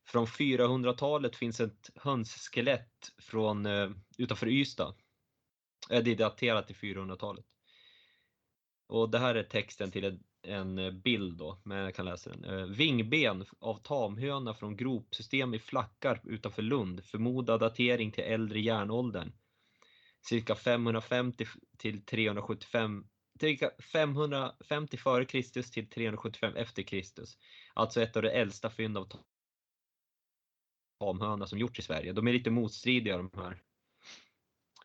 [0.07, 4.95] Från 400-talet finns ett hönsskelett från, eh, utanför Ystad.
[5.91, 7.45] Eh, det är daterat till 400-talet.
[8.89, 12.73] Och det här är texten till en bild då, men jag kan läsa den.
[12.73, 19.33] Vingben av tamhöna från gropsystem i Flackar utanför Lund, förmodad datering till äldre järnåldern.
[20.23, 21.47] Cirka 550
[21.79, 23.05] till 375
[23.41, 27.39] cirka 550 före Kristus till 375 efter Kristus.
[27.75, 29.09] Alltså ett av de äldsta fynd av
[31.01, 32.13] tamhöna som gjorts i Sverige.
[32.13, 33.63] De är lite motstridiga de här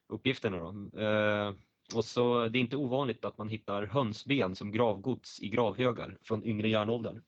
[0.07, 0.57] uppgifterna.
[0.57, 0.99] Då.
[1.01, 1.53] Eh,
[1.95, 6.43] och så det är inte ovanligt att man hittar hönsben som gravgods i gravhögar från
[6.43, 7.21] yngre järnåldern.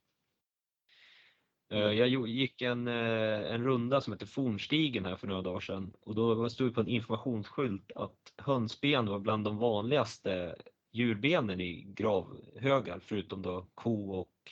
[1.69, 5.93] Eh, jag gick en, eh, en runda som heter Fornstigen här för några dagar sedan
[6.01, 10.55] och då stod det på en informationsskylt att hönsben var bland de vanligaste
[10.91, 14.51] djurbenen i gravhögar förutom då ko och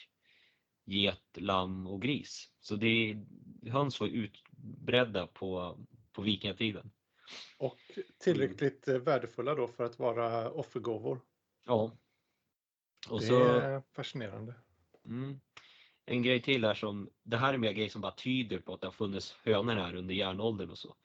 [0.85, 2.51] get, lamm och gris.
[2.59, 3.17] Så det,
[3.69, 4.43] höns var ut,
[4.87, 5.79] förberedda på,
[6.11, 6.91] på vikingatiden.
[7.57, 7.79] Och
[8.17, 9.03] tillräckligt mm.
[9.03, 11.19] värdefulla då för att vara offergåvor.
[11.65, 11.91] Ja.
[13.09, 14.53] Och det så, är fascinerande.
[15.05, 15.39] Mm,
[16.07, 18.81] en grej till här som, det här är mer grej som bara tyder på att
[18.81, 20.95] det har funnits hönor här under järnåldern och så.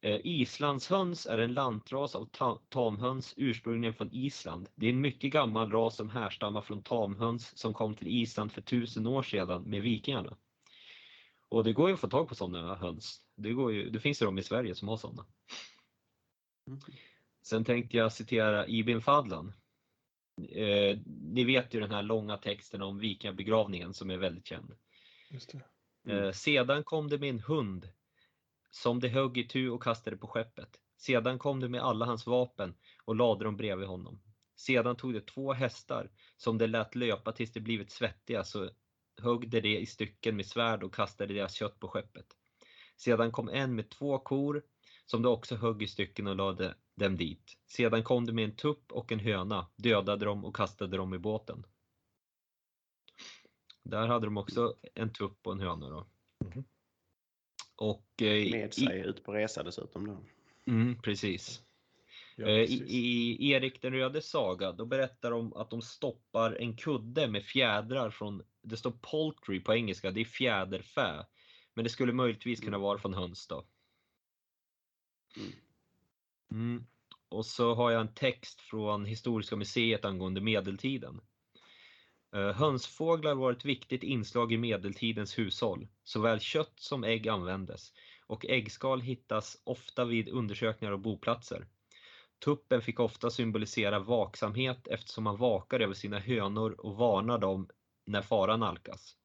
[0.00, 4.68] Eh, islandshöns är en lantras av ta tamhöns ursprungligen från Island.
[4.74, 8.60] Det är en mycket gammal ras som härstammar från tamhöns som kom till Island för
[8.60, 10.36] tusen år sedan med vikingarna.
[11.48, 13.20] Och det går ju att få tag på sådana höns.
[13.36, 15.26] Det, går ju, det finns ju de i Sverige som har sådana.
[16.68, 16.80] Mm.
[17.42, 19.52] Sen tänkte jag citera Ibn Fadlan.
[20.50, 24.74] Eh, ni vet ju den här långa texten om vikingabegravningen som är väldigt känd.
[26.04, 26.24] Mm.
[26.24, 27.88] Eh, sedan kom det med en hund
[28.70, 30.80] som det högg i tu och kastade på skeppet.
[30.98, 34.22] Sedan kom det med alla hans vapen och lade dem bredvid honom.
[34.56, 38.70] Sedan tog det två hästar som det lät löpa tills de blivit svettiga så
[39.22, 42.26] högg det det i stycken med svärd och kastade deras kött på skeppet.
[42.96, 44.62] Sedan kom en med två kor
[45.06, 47.58] som det också högg i stycken och lade dem dit.
[47.66, 51.18] Sedan kom det med en tupp och en höna, dödade dem och kastade dem i
[51.18, 51.66] båten.
[53.82, 55.88] Där hade de också en tupp och en höna.
[55.88, 56.06] Då.
[56.44, 56.64] Mm.
[57.76, 60.06] Och, eh, med sig i, ut på resa dessutom.
[60.06, 60.18] Då.
[60.72, 61.62] Mm, precis.
[62.36, 66.76] Ja, eh, I, I, Erik den rödes saga då berättar de att de stoppar en
[66.76, 71.26] kudde med fjädrar från, det står poultry på engelska, det är fjäderfä.
[71.74, 73.66] Men det skulle möjligtvis kunna vara från höns då.
[75.36, 75.52] Mm.
[76.50, 76.86] mm.
[77.28, 81.20] Och så har jag en text från Historiska museet angående medeltiden.
[82.34, 85.88] Eh, hönsfåglar var ett viktigt inslag i medeltidens hushåll.
[86.04, 87.92] Såväl kött som ägg användes
[88.26, 91.66] och äggskal hittas ofta vid undersökningar av boplatser.
[92.44, 97.68] Tuppen fick ofta symbolisera vaksamhet eftersom man vakar över sina hönor och varnar dem
[98.06, 99.16] när faran nalkas.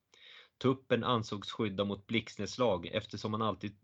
[0.57, 3.75] Tuppen ansågs skydda mot blixtnedslag eftersom man alltid,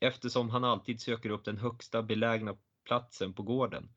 [0.00, 3.88] eftersom han alltid söker upp den högsta belägna platsen på gården.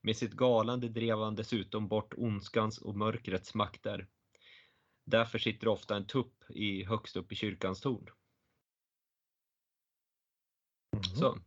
[0.00, 4.08] Med sitt galande drev han dessutom bort ondskans och mörkrets makter.
[5.06, 8.10] Därför sitter ofta en tupp i, högst upp i kyrkans torn.
[10.92, 11.02] Mm.
[11.02, 11.38] Så.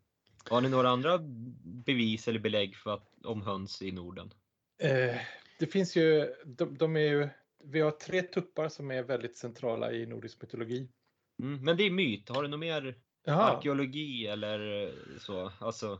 [0.49, 1.19] Har ni några andra
[1.63, 4.33] bevis eller belägg för att, om höns i Norden?
[4.77, 5.15] Eh,
[5.59, 7.29] det finns ju, de, de, är ju,
[7.63, 10.89] vi har tre tuppar som är väldigt centrala i nordisk mytologi.
[11.43, 12.95] Mm, men det är myt, har du något mer
[13.27, 13.41] Aha.
[13.41, 15.51] arkeologi eller så?
[15.59, 15.99] Alltså...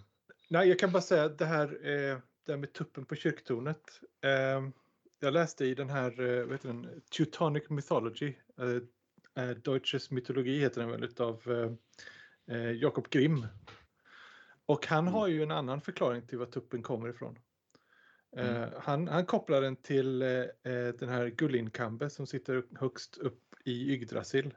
[0.50, 4.02] Nej, jag kan bara säga det här eh, det här med tuppen på kyrktornet.
[4.22, 4.70] Eh,
[5.20, 8.34] jag läste i den här, eh, vet du, Teutonic Mythology,
[9.36, 11.42] eh, Deutsches Mythologi heter den väl, utav
[12.76, 13.48] Jakob Grimm.
[14.66, 17.40] Och han har ju en annan förklaring till var tuppen kommer ifrån.
[18.38, 18.70] Mm.
[18.80, 20.20] Han, han kopplar den till
[21.00, 24.54] den här Gullinkambe som sitter högst upp i Yggdrasil.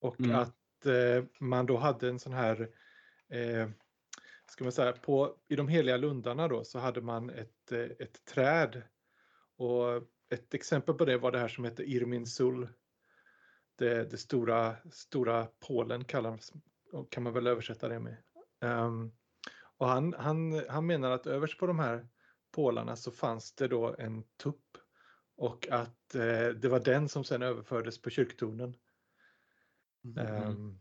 [0.00, 0.36] Och mm.
[0.36, 2.68] att Eh, man då hade en sån här
[3.28, 3.68] eh,
[4.50, 8.24] ska man säga, på, i de heliga lundarna då så hade man ett, eh, ett
[8.24, 8.82] träd.
[9.56, 12.68] Och ett exempel på det var det här som heter Irminsul.
[13.78, 16.52] Det, det stora, stora Polen kallas,
[17.10, 18.16] kan man väl översätta det med.
[18.60, 19.12] Um,
[19.76, 22.08] och han, han, han menar att överst på de här
[22.52, 24.76] pålarna så fanns det då en tupp
[25.36, 28.76] och att eh, det var den som sen överfördes på kyrktornen.
[30.04, 30.48] Mm.
[30.48, 30.78] Um,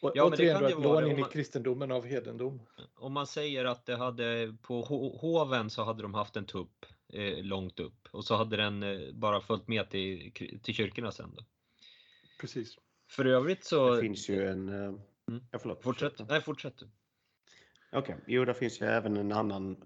[0.00, 2.62] och, ja, återigen men det kan då, in i kristendomen av hedendom.
[2.94, 4.82] Om man säger att det hade på
[5.20, 9.12] hoven så hade de haft en tupp eh, långt upp och så hade den eh,
[9.12, 11.34] bara följt med till, till kyrkorna sen.
[11.36, 11.44] Då.
[12.40, 12.76] Precis.
[13.10, 13.94] För övrigt så...
[13.94, 14.68] Det finns ju en...
[14.68, 14.94] Eh,
[15.28, 15.44] mm.
[15.50, 15.82] Ja, förlåt.
[15.82, 16.28] Fortsätt.
[16.28, 16.82] Nej, fortsätt.
[17.92, 18.16] Okej, okay.
[18.26, 19.76] jo det finns ju även en annan,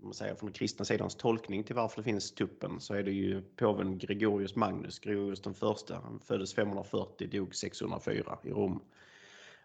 [0.00, 3.12] man säger från den kristna sidans tolkning till varför det finns tuppen så är det
[3.12, 5.94] ju påven Gregorius Magnus, Gregorius den första.
[5.94, 8.80] Han föddes 540, dog 604 i Rom.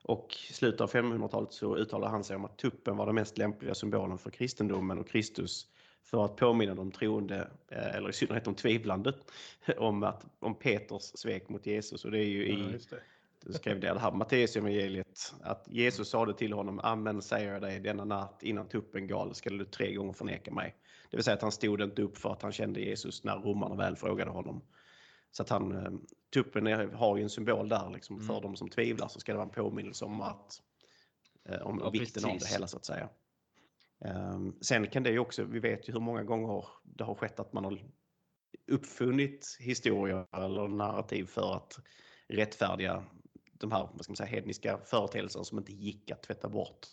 [0.04, 3.38] Och i slutet av 500-talet så uttalade han sig om att tuppen var den mest
[3.38, 5.68] lämpliga symbolen för kristendomen och Kristus
[6.04, 9.14] för att påminna de troende, eh, eller i synnerhet de tvivlande,
[9.78, 12.06] om, att, om Peters svek mot Jesus.
[12.06, 12.98] Och det är ju i, ja,
[13.50, 18.06] skrev det, det här Matteusevangeliet, att Jesus sade till honom, amen säger jag dig, denna
[18.06, 20.76] natt innan tuppen gal ska du tre gånger förneka mig.
[21.10, 23.76] Det vill säga att han stod inte upp för att han kände Jesus när romarna
[23.76, 24.62] väl frågade honom.
[25.32, 25.92] Så att han, eh,
[26.34, 28.28] tuppen är, har ju en symbol där liksom, mm.
[28.28, 30.62] för de som tvivlar så ska det vara en påminnelse om att
[31.50, 32.26] eh, om ja, vikten precis.
[32.26, 33.10] av det hela så att säga.
[34.06, 37.40] Um, sen kan det ju också, vi vet ju hur många gånger det har skett
[37.40, 37.80] att man har
[38.72, 41.80] uppfunnit historier eller narrativ för att
[42.28, 43.04] rättfärdiga
[43.64, 46.88] de här vad ska man säga, hedniska företeelserna som inte gick att tvätta bort.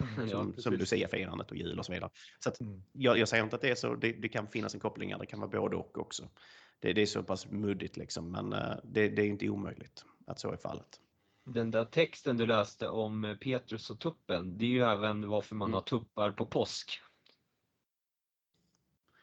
[0.00, 2.10] Mm, som, ja, som Lucia-firandet och jul och så vidare.
[2.38, 2.82] Så att, mm.
[2.92, 5.26] jag, jag, säger inte att det är så, det, det, kan finnas en koppling, det
[5.26, 6.28] kan vara både och också
[6.80, 10.40] det, det är så pass muddigt liksom, men eh, det, det, är inte omöjligt att
[10.40, 11.00] så är fallet.
[11.44, 15.68] den där texten du läste om Petrus och tuppen, det är ju även varför man
[15.68, 15.74] mm.
[15.74, 17.00] har tuppar på påsk.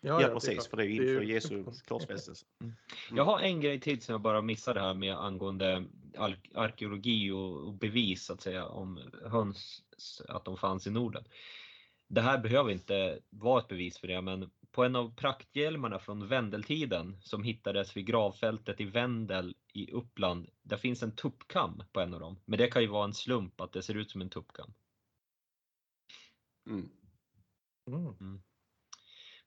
[0.05, 2.45] Ja, ja precis, för det är ju inför Jesu korsfästelse.
[2.61, 2.75] Mm.
[3.11, 5.85] Jag har en grej till som jag bara missade här med angående
[6.53, 9.83] arkeologi och bevis så att säga om höns,
[10.27, 11.23] att de fanns i Norden.
[12.07, 16.27] Det här behöver inte vara ett bevis för det, men på en av prakthjälmarna från
[16.27, 22.13] Vendeltiden som hittades vid gravfältet i Vendel i Uppland, där finns en tuppkam på en
[22.13, 22.39] av dem.
[22.45, 24.73] Men det kan ju vara en slump att det ser ut som en tuppkam.
[26.67, 26.89] Mm.
[27.87, 28.41] Mm.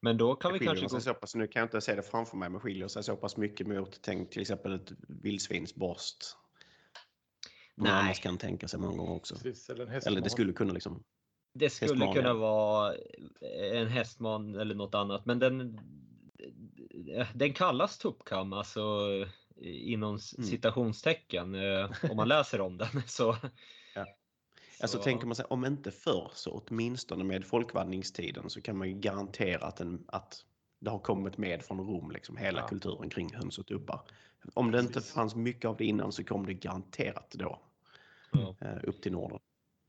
[0.01, 1.01] Men då kan det vi kanske gå...
[1.01, 3.37] Så pass, nu kan jag inte se det framför mig, men skiljer sig så pass
[3.37, 6.17] mycket mot tänk till exempel ett vildsvinsborst.
[7.75, 7.93] Nej.
[7.93, 9.35] Man annars kan tänka sig många gånger också.
[9.35, 11.05] Precis, eller, eller, det skulle kunna liksom.
[11.55, 12.95] Det skulle hästman, kunna vara
[13.73, 15.81] en hästman eller något annat, men den.
[17.35, 19.09] Den kallas tuppkam, alltså
[19.63, 20.19] inom mm.
[20.19, 23.03] citationstecken eh, om man läser om den.
[23.07, 23.37] Så,
[24.81, 28.95] Alltså tänker man sig om inte förr så åtminstone med folkvandringstiden så kan man ju
[28.95, 30.45] garantera att, en, att
[30.81, 32.69] det har kommit med från Rom, liksom hela ja.
[32.69, 34.01] kulturen kring höns och tuppar.
[34.55, 37.63] Om det inte fanns mycket av det innan så kom det garanterat då.
[38.33, 38.57] Ja.
[38.61, 39.39] Eh, upp till Norden.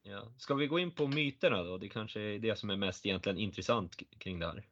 [0.01, 0.33] Ja.
[0.37, 1.77] Ska vi gå in på myterna då?
[1.77, 4.67] Det kanske är det som är mest egentligen intressant kring det här.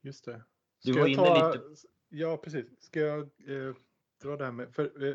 [0.00, 0.42] Just det.
[0.78, 1.52] Ska du var inne ta...
[1.52, 1.64] lite...
[2.08, 2.66] Ja, precis.
[2.80, 3.74] Ska jag eh,
[4.22, 4.74] dra det här med...
[4.74, 5.14] För, eh,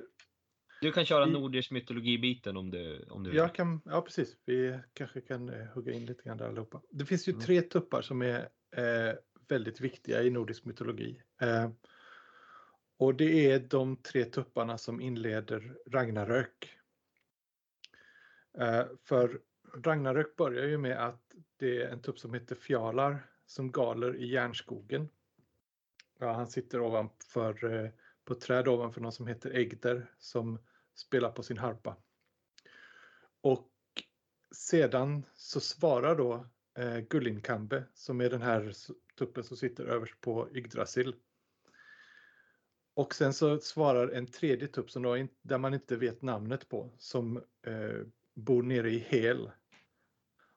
[0.82, 3.38] du kan köra nordisk mytologi-biten om du, om du vill.
[3.38, 4.38] Jag kan, ja, precis.
[4.45, 6.82] Vi kanske kan eh, hugga in lite grann där allihopa.
[6.89, 7.45] Det finns ju mm.
[7.45, 9.15] tre tuppar som är eh,
[9.47, 11.21] väldigt viktiga i nordisk mytologi.
[11.41, 11.69] Eh,
[12.97, 16.78] och det är de tre tupparna som inleder Ragnarök.
[18.57, 19.39] Eh, för
[19.84, 21.21] Ragnarök börjar ju med att
[21.57, 25.09] det är en tupp som heter Fjalar som galer i järnskogen.
[26.19, 27.89] Ja, han sitter ovanför eh,
[28.28, 30.59] på ett träd ovanför någon som heter Egder som
[30.95, 31.97] spelar på sin harpa.
[33.41, 33.71] Och
[34.55, 36.47] sedan så svarar då
[36.78, 38.73] eh, Gullinkambe som är den här
[39.17, 41.15] tuppen som sitter överst på Yggdrasil.
[42.93, 46.93] Och sen så svarar en tredje tupp som då, där man inte vet namnet på
[46.97, 48.01] som eh,
[48.36, 49.51] bor nere i Hel.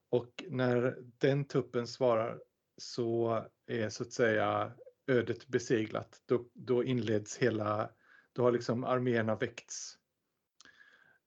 [0.09, 2.43] Och när den tuppen svarar
[2.77, 4.73] så är så att säga
[5.11, 7.91] ödet beseglat, då, då inleds hela,
[8.33, 9.99] då har liksom arméerna väckts.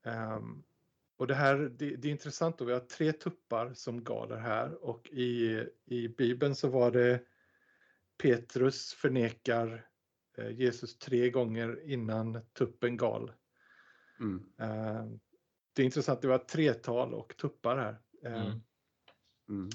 [0.06, 0.64] Um,
[1.18, 4.84] och det här, det, det, är intressant då, vi har tre tuppar som galer här
[4.84, 7.24] och i, i Bibeln så var det
[8.18, 9.88] Petrus förnekar
[10.38, 13.32] eh, Jesus tre gånger innan tuppen gal.
[14.20, 14.38] Mm.
[14.62, 15.18] Uh,
[15.74, 18.02] det är intressant, det var tretal och tuppar här.
[18.32, 18.62] Uh, mm.
[19.50, 19.70] Mm.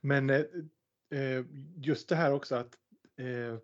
[0.00, 1.44] Men uh,
[1.76, 2.78] just det här också att
[3.18, 3.58] eh,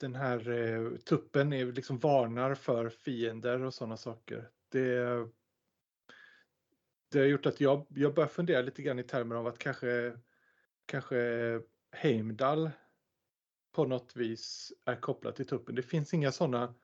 [0.00, 4.50] den här eh, tuppen är, liksom varnar för fiender och sådana saker.
[4.68, 5.28] Det,
[7.10, 10.18] det har gjort att jag, jag börjar fundera lite grann i termer av att kanske,
[10.86, 11.60] kanske
[11.92, 12.70] Heimdall
[13.72, 15.74] på något vis är kopplat till tuppen.
[15.74, 16.74] Det finns inga sådana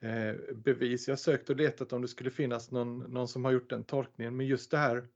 [0.00, 1.08] eh, bevis.
[1.08, 3.84] Jag har sökt och letat om det skulle finnas någon, någon som har gjort den
[3.84, 5.08] tolkningen, men just det här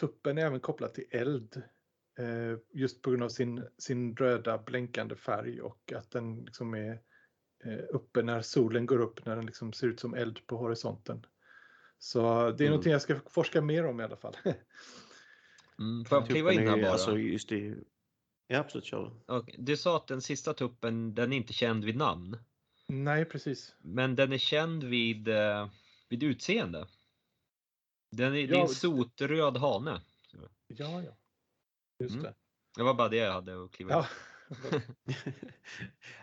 [0.00, 1.62] tuppen är även kopplat till eld.
[2.18, 7.00] Eh, just på grund av sin, sin röda blänkande färg och att den liksom är
[7.64, 11.26] eh, uppe när solen går upp, när den liksom ser ut som eld på horisonten.
[11.98, 12.70] Så det är mm.
[12.70, 14.36] någonting jag ska forska mer om i alla fall.
[15.78, 16.90] Mm, får jag kliva in här bara?
[16.90, 17.74] Alltså just det.
[18.46, 19.54] Ja, absolut, kör okay.
[19.58, 22.38] Du sa att den sista tuppen, den är inte känd vid namn.
[22.88, 23.74] Nej, precis.
[23.78, 25.68] Men den är känd vid, eh,
[26.08, 26.88] vid utseende.
[28.10, 30.00] Den är, ja, det är en sotröd hane.
[30.66, 31.16] Ja, ja.
[31.98, 32.22] Just mm.
[32.24, 32.34] det.
[32.76, 34.06] Det var bara det jag hade att kliva ja.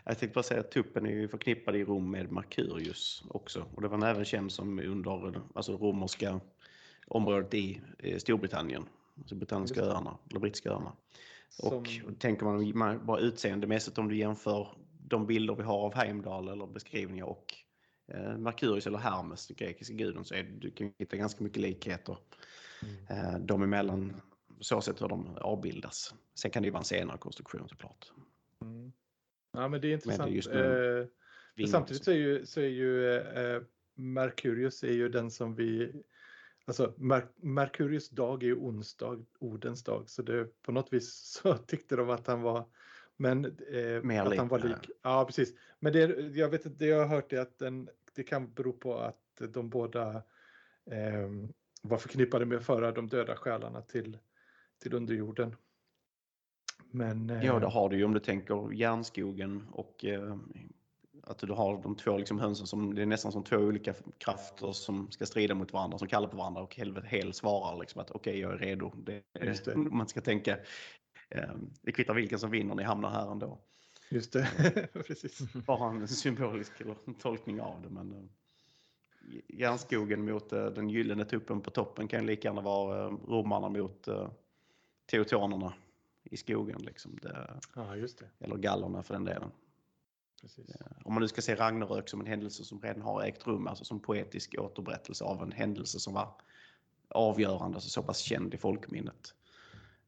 [0.04, 3.66] jag tänkte bara säga att tuppen är ju förknippad i Rom med Merkurius också.
[3.76, 6.40] Och det var även känd som under alltså romerska
[7.08, 7.82] området i
[8.18, 8.86] Storbritannien.
[9.18, 10.96] Alltså brittiska öarna, eller brittiska öarna.
[11.50, 11.78] Som...
[11.78, 14.68] Och tänker man bara utseendemässigt om du jämför
[15.08, 17.56] de bilder vi har av Heimdall eller beskrivningar och
[18.08, 22.18] eh, Merkurius eller Hermes, den grekiska guden, så är, du kan hitta ganska mycket likheter
[22.82, 23.34] mm.
[23.34, 24.22] eh, dem emellan
[24.64, 26.16] så sätt hur de avbildas.
[26.36, 28.12] Sen kan det ju vara en senare konstruktion såklart.
[28.62, 28.92] Mm.
[29.54, 30.32] Ja men det är intressant.
[30.32, 31.10] Det är
[31.58, 33.62] eh, samtidigt så är ju, så är ju eh,
[33.96, 36.04] Merkurius är ju den som vi
[36.66, 41.58] Alltså Mer Merkurius dag är ju onsdag, Odens dag, så det, på något vis så
[41.58, 42.66] tyckte de att han var
[43.18, 44.90] men eh, att han var lik.
[45.02, 45.54] Ja, precis.
[45.80, 46.00] Men det,
[46.38, 49.70] jag vet det jag har hört är att den, det kan bero på att de
[49.70, 50.16] båda
[50.92, 51.30] eh,
[51.82, 54.18] var förknippade med att föra de döda själarna till
[54.84, 55.56] till underjorden.
[56.92, 60.38] Men, ja, det eh, har du ju om du tänker järnskogen och eh,
[61.24, 64.72] att du har de två liksom hönsen som det är nästan som två olika krafter
[64.72, 68.12] som ska strida mot varandra, som kallar på varandra och helvete hel svarar liksom att
[68.12, 68.92] okej, okay, jag är redo.
[68.96, 69.24] Det,
[69.66, 69.76] det.
[69.76, 70.58] Man ska tänka,
[71.30, 73.60] eh, det kvittar vilken som vinner, ni hamnar här ändå.
[74.10, 74.48] Just det,
[75.08, 75.54] precis.
[75.54, 76.72] Bara en symbolisk
[77.20, 77.90] tolkning av det.
[77.90, 78.24] Men, eh,
[79.48, 84.08] järnskogen mot eh, den gyllene tuppen på toppen kan lika gärna vara romarna mot
[85.06, 85.74] teutonerna
[86.24, 86.82] i skogen.
[86.82, 87.20] Liksom.
[87.22, 88.30] Det, just det.
[88.40, 89.52] Eller gallerna för den delen.
[90.42, 90.76] Precis.
[91.04, 93.86] Om man nu ska se Ragnarök som en händelse som redan har ägt rum, alltså
[93.86, 96.36] som poetisk återberättelse av en händelse som var
[97.08, 99.34] avgörande, alltså så pass känd i folkminnet.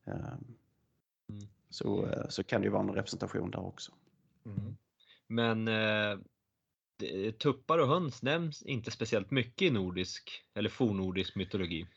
[0.06, 0.16] Ehm,
[1.30, 1.48] mm.
[1.70, 3.92] Så, eh, så kan det ju vara en representation där också.
[4.46, 4.78] Mm.
[5.28, 6.20] Men eh,
[7.32, 11.88] tuppar och höns nämns inte speciellt mycket i nordisk eller fornordisk mytologi.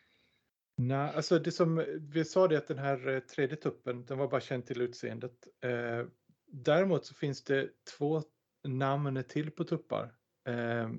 [0.81, 4.29] Nej, alltså det som vi sa det att den här eh, tredje tuppen, den var
[4.29, 5.49] bara känd till utseendet.
[5.61, 6.07] Eh,
[6.47, 8.23] däremot så finns det två
[8.65, 10.15] namn till på tuppar
[10.49, 10.91] eh,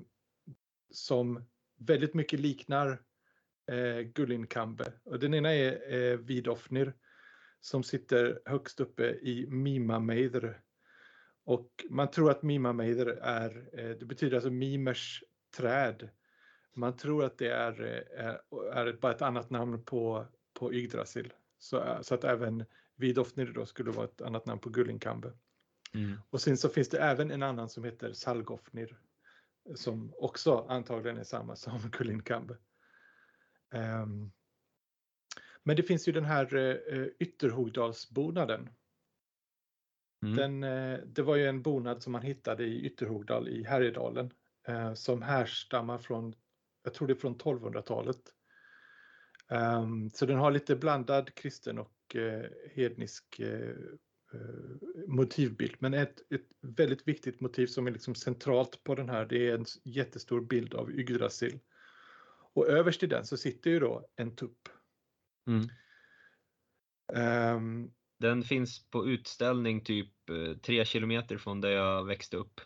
[0.90, 1.44] som
[1.78, 3.02] väldigt mycket liknar
[3.70, 4.92] eh, Gullinkambe.
[5.04, 6.94] Och den ena är eh, Vidofnir
[7.60, 10.54] som sitter högst uppe i Mimameidr.
[11.44, 15.24] Och man tror att Mimameidr är, eh, det betyder alltså mimers
[15.56, 16.08] träd.
[16.72, 18.40] Man tror att det är, är,
[18.72, 21.32] är bara ett annat namn på, på Yggdrasil.
[21.58, 22.64] Så, så att även
[22.96, 25.32] Vidofnir då skulle vara ett annat namn på Gullinkambe.
[25.94, 26.20] Mm.
[26.30, 28.96] Och sen så finns det även en annan som heter Salgofnir
[29.74, 32.56] som också antagligen är samma som Gullinkambe.
[33.74, 34.32] Um,
[35.62, 38.70] men det finns ju den här uh, Ytterhogdalsbonaden.
[40.22, 40.36] Mm.
[40.36, 44.32] Den, uh, det var ju en bonad som man hittade i Ytterhogdal i Härjedalen
[44.68, 46.34] uh, som härstammar från,
[46.82, 48.20] jag tror det är från 1200-talet.
[49.48, 52.16] Um, ehm, så den har lite blandad kristen och
[52.74, 53.40] hednisk
[55.06, 55.76] motivbild.
[55.78, 59.54] Men ett, ett väldigt viktigt motiv som är liksom centralt på den här, det är
[59.54, 61.58] en jättestor bild av Yggdrasil.
[62.52, 64.68] Och överst i den så sitter ju då en tupp.
[65.46, 65.68] Mm.
[67.56, 70.12] Um, den finns på utställning typ
[70.62, 72.60] tre kilometer från där jag växte upp.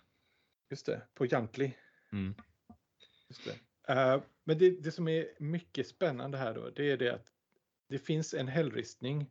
[0.70, 1.76] Just det, på Jantli.
[2.12, 2.34] Mm.
[3.28, 3.54] Just det.
[3.90, 7.32] Uh, men det, det, som är mycket spännande här då, det är det att
[7.88, 9.30] det finns en hällristning.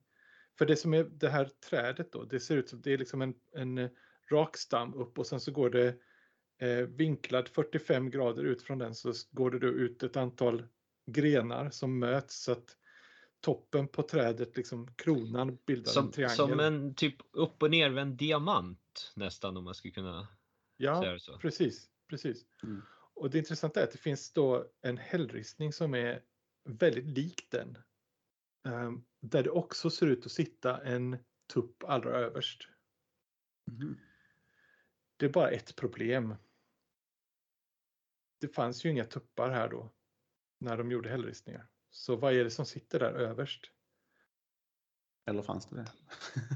[0.58, 3.22] För det som är det här trädet då, det ser ut som det är liksom
[3.22, 3.89] en, en
[4.32, 5.95] rak stam upp och sen så går det
[6.58, 10.64] eh, vinklad 45 grader ut från den så går det då ut ett antal
[11.06, 12.78] grenar som möts så att
[13.41, 16.36] toppen på trädet, liksom kronan bildar som, en triangel.
[16.36, 20.28] Som en typ upp och nervänd diamant nästan om man skulle kunna
[20.78, 21.38] ja, säga det så.
[21.38, 21.89] precis.
[22.10, 22.45] precis.
[22.64, 22.82] Mm.
[23.16, 26.24] Och det intressanta är att det finns då en hällristning som är
[26.70, 27.78] väldigt lik den.
[28.68, 31.18] Um, där det också ser ut att sitta en
[31.53, 32.68] tupp allra överst.
[33.72, 33.99] Mm.
[35.18, 36.36] Det är bara ett problem
[38.43, 39.93] det fanns ju inga tuppar här då
[40.59, 41.68] när de gjorde hällristningar.
[41.89, 43.72] Så vad är det som sitter där överst?
[45.26, 45.86] Eller fanns det det?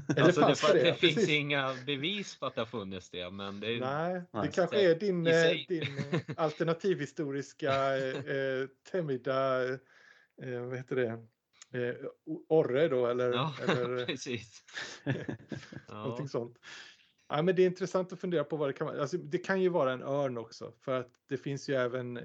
[0.16, 1.30] Eller alltså fanns det, det, det finns Precis.
[1.30, 3.30] inga bevis på att det har funnits det.
[3.30, 9.64] Men det, Nej, det kanske är din, eh, din eh, alternativhistoriska eh, Temida,
[10.42, 11.08] eh, vad heter det,
[11.78, 11.94] eh,
[12.48, 13.32] Orre då eller?
[13.32, 14.64] Ja, eller, precis.
[15.88, 16.28] någonting ja.
[16.28, 16.58] sånt.
[17.28, 19.00] Ja, men det är intressant att fundera på vad det kan vara.
[19.00, 22.22] Alltså, det kan ju vara en örn också för att det finns ju även eh,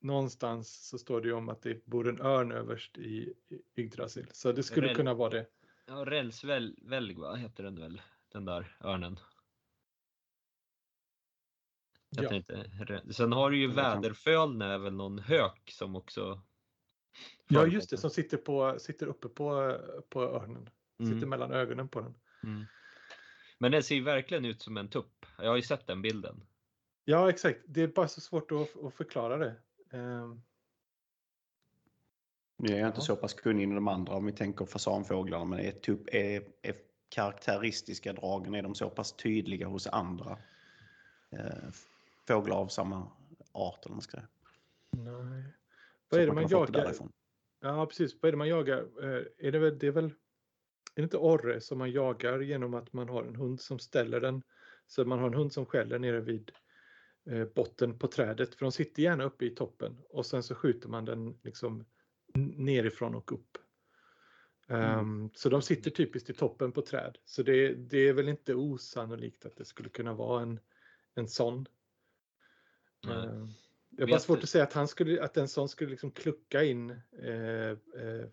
[0.00, 3.34] någonstans så står det ju om att det bor en örn överst i
[3.76, 4.26] Yggdrasil.
[4.32, 5.46] Så det skulle kunna vara det.
[5.86, 8.02] Ja, Rälsvälg va, heter den väl,
[8.32, 9.18] den där örnen.
[12.10, 12.28] Jag ja.
[12.28, 16.42] tänkte, sen har du ju Väderfölne, är väl någon hök som också
[17.48, 19.78] Ja just det, som sitter, på, sitter uppe på,
[20.08, 20.70] på örnen.
[20.98, 21.28] Sitter mm.
[21.28, 22.14] mellan ögonen på den.
[22.42, 22.64] Mm.
[23.58, 25.26] Men den ser ju verkligen ut som en tupp.
[25.38, 26.44] Jag har ju sett den bilden.
[27.04, 27.60] Ja, exakt.
[27.66, 29.54] Det är bara så svårt att, att förklara det.
[29.98, 30.42] Um...
[32.62, 35.58] Nu är jag inte så pass kunnig inom de andra om vi tänker fasanfåglarna, men
[35.58, 36.74] är, tupp, är, är
[37.08, 40.38] karaktäristiska dragen, är de så pass tydliga hos andra
[41.30, 41.70] eh,
[42.28, 43.08] fåglar av samma
[43.52, 43.86] art?
[43.86, 44.18] Eller man ska
[44.90, 45.44] Nej.
[46.08, 46.94] Vad är det man, man jagar?
[47.60, 48.16] Ja, precis.
[48.20, 48.78] Vad är det man jagar?
[48.78, 50.10] Eh, är det, väl, det är väl är
[50.94, 54.42] det inte orre som man jagar genom att man har en hund som ställer den?
[54.86, 56.50] Så man har en hund som skäller nere vid
[57.30, 60.88] eh, botten på trädet, för de sitter gärna uppe i toppen och sen så skjuter
[60.88, 61.84] man den liksom
[62.34, 63.58] nerifrån och upp.
[64.68, 64.98] Mm.
[64.98, 67.18] Um, så de sitter typiskt i toppen på träd.
[67.24, 70.60] Så det, det, är väl inte osannolikt att det skulle kunna vara en,
[71.14, 71.66] en sån.
[73.06, 73.18] Mm.
[73.18, 73.48] Uh,
[73.96, 76.64] det är bara svårt att säga att, han skulle, att en sån skulle liksom klucka
[76.64, 76.90] in
[77.22, 78.26] eh, eh,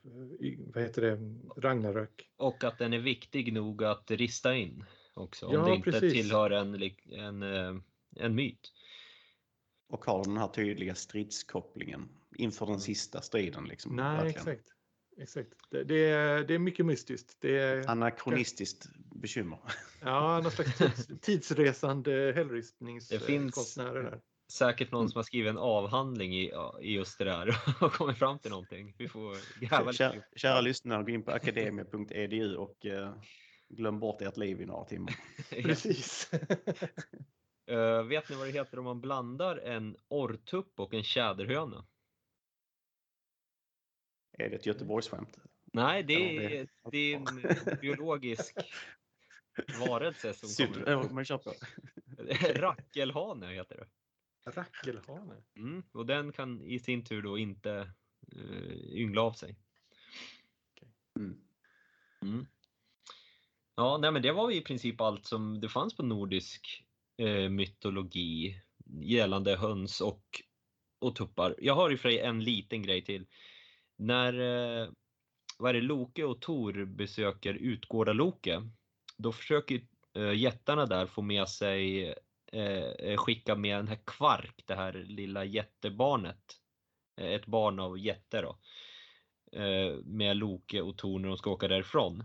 [0.58, 1.20] vad heter det,
[1.58, 2.30] Ragnarök.
[2.38, 5.50] Och att den är viktig nog att rista in också.
[5.52, 6.14] Ja, om det inte precis.
[6.14, 7.76] tillhör en, en, eh,
[8.16, 8.74] en myt.
[9.90, 12.10] Och har den här tydliga stridskopplingen
[12.40, 13.66] inför den sista striden.
[13.66, 14.48] Liksom, Nej, verkligen.
[14.48, 14.74] exakt.
[15.18, 15.50] exakt.
[15.72, 17.38] Det, det, är, det är mycket mystiskt.
[17.40, 19.60] Det är, Anakronistiskt bekymmer.
[20.02, 24.20] Ja, någon slags tids, tidsresande hällristningskonstnärer där
[24.52, 25.10] säkert någon mm.
[25.10, 28.96] som har skrivit en avhandling i, i just det där och kommit fram till någonting.
[28.98, 30.26] Vi får gräva kära, lite.
[30.36, 33.14] Kära lyssnare, gå in på akademia.edu och uh,
[33.70, 35.16] glöm bort ert liv i några timmar.
[35.50, 36.32] Precis.
[37.72, 41.86] uh, vet ni vad det heter om man blandar en orrtupp och en tjäderhöna?
[44.40, 45.38] Är det ett Göteborgsskämt?
[45.74, 46.68] Nej, det är, det...
[46.92, 47.26] det är en
[47.82, 48.58] biologisk
[49.80, 50.86] varelse som kommer.
[52.60, 53.88] Rackelhane heter det.
[54.52, 55.36] Rackelhane.
[55.56, 57.92] Mm, och den kan i sin tur då inte
[58.36, 59.56] uh, yngla av sig.
[60.74, 60.90] Okay.
[61.20, 61.42] Mm.
[62.22, 62.46] Mm.
[63.76, 66.86] Ja, nej, men det var i princip allt som det fanns på nordisk
[67.18, 68.62] eh, mytologi
[69.02, 70.24] gällande höns och,
[71.00, 71.56] och tuppar.
[71.60, 73.26] Jag har i och för sig en liten grej till.
[74.00, 74.90] När eh,
[75.58, 78.64] vad är det, Loke och Tor besöker Utgårda Loke,
[79.18, 79.82] då försöker
[80.14, 82.08] eh, jättarna där få med sig
[82.52, 86.42] eh, skicka med den här Kvark, det här lilla jättebarnet.
[87.22, 88.60] Ett barn av jätte då.
[90.04, 92.24] Med Loke och Tor när de ska åka därifrån.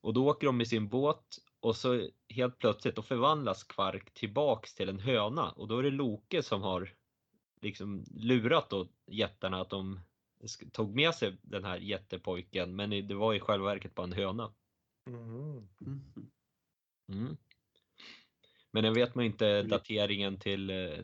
[0.00, 1.24] Och då åker de med sin båt
[1.60, 5.90] och så helt plötsligt då förvandlas Kvark tillbaks till en höna och då är det
[5.90, 6.94] Loke som har
[7.62, 10.00] liksom lurat då jättarna att de
[10.72, 14.52] tog med sig den här jättepojken men det var i själva verket bara en höna.
[15.06, 15.68] Mm.
[17.08, 17.36] Mm.
[18.70, 19.68] Men den vet man inte mm.
[19.68, 20.98] dateringen till, eh,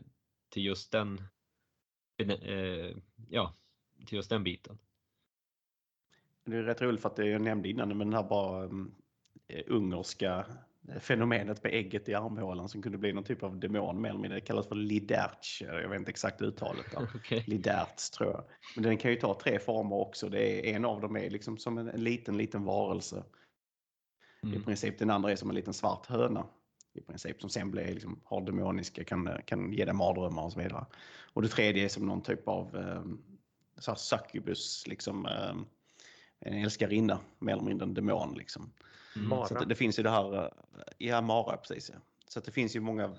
[0.49, 1.21] till just den
[2.17, 2.97] eh,
[3.29, 3.53] ja,
[4.05, 4.77] till just den biten.
[6.43, 8.95] Det är rätt roligt för att jag nämnde innan men den här bara um,
[9.67, 10.45] ungerska
[10.99, 14.39] fenomenet med ägget i armhålan som kunde bli någon typ av demon mer eller mindre.
[14.39, 15.61] Det kallas för liderch.
[15.61, 16.85] Jag vet inte exakt uttalet.
[17.15, 17.43] okay.
[17.47, 18.43] Liderts tror jag.
[18.75, 20.29] Men den kan ju ta tre former också.
[20.29, 23.23] Det är, en av dem är liksom som en, en liten, liten varelse.
[24.43, 24.55] Mm.
[24.55, 26.47] I princip den andra är som en liten svart höna
[26.93, 30.59] i princip som sen blir, liksom, har demoniska, kan, kan ge dig mardrömmar och så
[30.59, 30.85] vidare.
[31.33, 32.77] Och det tredje är som någon typ av
[33.77, 35.55] så här succubus, liksom, eh,
[36.39, 38.33] en älskarinna, mer eller mindre en demon.
[38.37, 38.73] Liksom.
[39.25, 39.47] Mm.
[39.47, 40.49] Så det, finns ju det här, eh,
[40.97, 41.89] ja Mara precis.
[41.93, 41.99] Ja.
[42.27, 43.15] Så det finns ju många,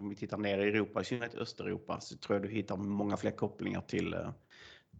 [0.00, 3.16] om vi tittar ner i Europa, i synnerhet Östeuropa, så tror jag du hittar många
[3.16, 4.30] fler kopplingar till, eh,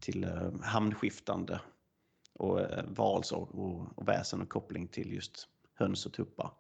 [0.01, 1.61] till uh, hamnskiftande
[2.33, 6.51] och varelser och, och väsen och koppling till just höns och tuppar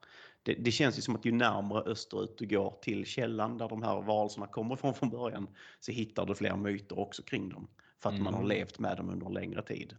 [0.43, 3.83] det, det, känns ju som att ju närmare österut du går till källan där de
[3.83, 5.49] här varelserna kommer från från början
[5.81, 7.69] så hittar du fler myter också kring dem.
[7.99, 8.25] För att mm.
[8.25, 8.49] man har mm.
[8.49, 9.97] levt med dem under en längre tid.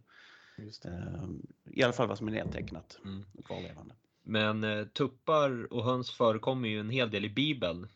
[0.84, 3.24] Ehm, I alla fall vad som är nedtecknat mm.
[3.38, 3.94] och kvarlevande.
[4.22, 7.88] Men eh, tuppar och höns förekommer ju en hel del i Bibeln.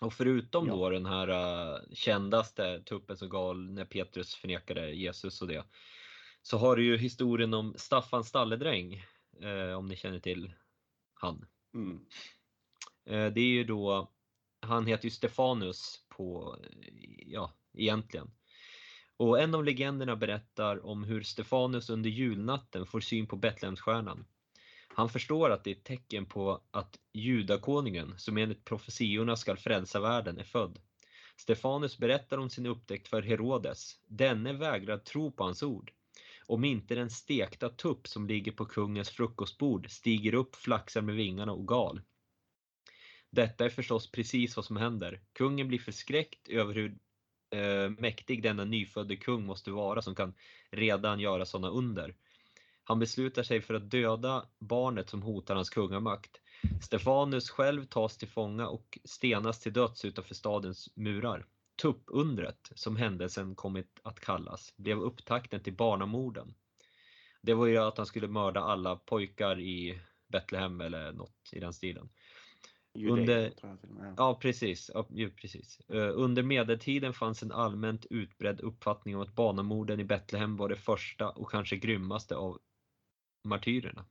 [0.00, 0.72] Och förutom ja.
[0.72, 5.64] då den här uh, kändaste tuppen som gal när Petrus förnekade Jesus och det.
[6.42, 9.04] Så har du ju historien om Staffan stalledräng.
[9.40, 10.52] Eh, om ni känner till
[11.14, 11.46] han.
[11.74, 12.06] Mm.
[13.04, 14.12] Eh, det är ju då,
[14.60, 16.56] han heter ju Stefanus på,
[17.26, 18.30] ja, egentligen.
[19.22, 24.24] Och en av legenderna berättar om hur Stefanus under julnatten får syn på Betlehemsstjärnan.
[24.88, 30.00] Han förstår att det är ett tecken på att judakonungen, som enligt profetiorna skall frälsa
[30.00, 30.78] världen, är född.
[31.36, 34.00] Stefanus berättar om sin upptäckt för Herodes.
[34.06, 35.92] Denne vägrar tro på hans ord
[36.46, 41.52] om inte den stekta tupp som ligger på kungens frukostbord stiger upp, flaxar med vingarna
[41.52, 42.00] och gal.
[43.30, 45.20] Detta är förstås precis vad som händer.
[45.32, 46.98] Kungen blir förskräckt över hur
[47.52, 50.34] eh, mäktig denna nyfödde kung måste vara som kan
[50.70, 52.14] redan göra sådana under.
[52.84, 56.40] Han beslutar sig för att döda barnet som hotar hans kungamakt.
[56.82, 61.46] Stefanus själv tas till fånga och stenas till döds utanför stadens murar.
[61.82, 66.54] Tuppundret, som händelsen kommit att kallas, blev upptakten till barnamorden.
[67.42, 71.72] Det var ju att han skulle mörda alla pojkar i Betlehem eller något i den
[71.72, 72.08] stilen.
[72.94, 73.52] Under,
[74.16, 75.80] ja, precis, ja, precis.
[75.80, 80.76] Eh, under medeltiden fanns en allmänt utbredd uppfattning om att barnamorden i Betlehem var det
[80.76, 82.60] första och kanske grymmaste av
[83.44, 84.06] martyrerna.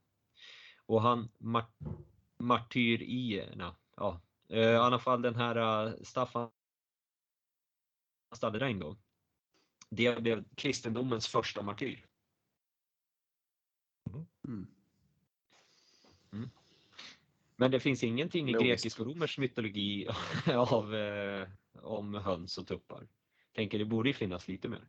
[0.86, 1.64] Och han, mar,
[2.38, 6.50] martyrierna, ja, eh, i alla fall den här uh, Staffan
[8.34, 8.96] Stalledräng då.
[9.90, 12.06] Det blev kristendomens första martyr.
[14.48, 14.81] Mm.
[17.62, 20.08] Men det finns ingenting i grekisk och romersk mytologi
[20.46, 23.08] av, eh, om höns och tuppar.
[23.54, 24.88] Tänker det borde finnas lite mer.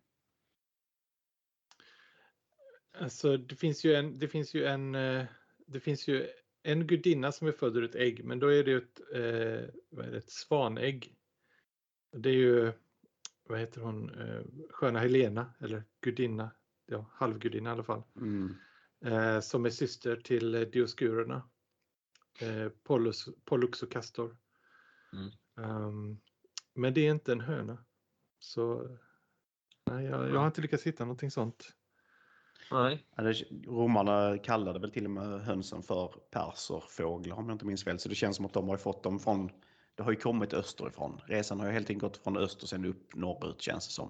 [2.99, 5.25] Alltså det finns ju en, det finns ju en, eh,
[5.67, 6.27] det finns ju
[6.63, 10.05] en gudinna som är född ur ett ägg, men då är det ett, eh, vad
[10.05, 11.15] är det, ett svanägg.
[12.11, 12.71] Det är ju,
[13.43, 16.51] vad heter hon, eh, sköna Helena, eller gudinna,
[16.85, 18.03] ja, halvgudinna i alla fall.
[18.15, 18.55] Mm.
[19.05, 21.49] Eh, som är syster till Dioskurerna.
[22.39, 24.37] Eh, Pollux, Pollux och Castor.
[25.13, 25.31] Mm.
[25.55, 26.19] Um,
[26.73, 27.77] men det är inte en höna.
[28.39, 28.97] Så
[29.85, 31.73] nej, jag, jag har inte lyckats hitta någonting sånt.
[32.71, 33.05] Nej.
[33.67, 37.99] Romarna kallade väl till och med hönsen för perserfåglar om jag inte minns fel.
[37.99, 39.49] Så det känns som att de har fått dem från,
[39.95, 41.21] det har ju kommit österifrån.
[41.25, 44.09] Resan har ju helt enkelt gått från öst och sen upp norrut känns det som.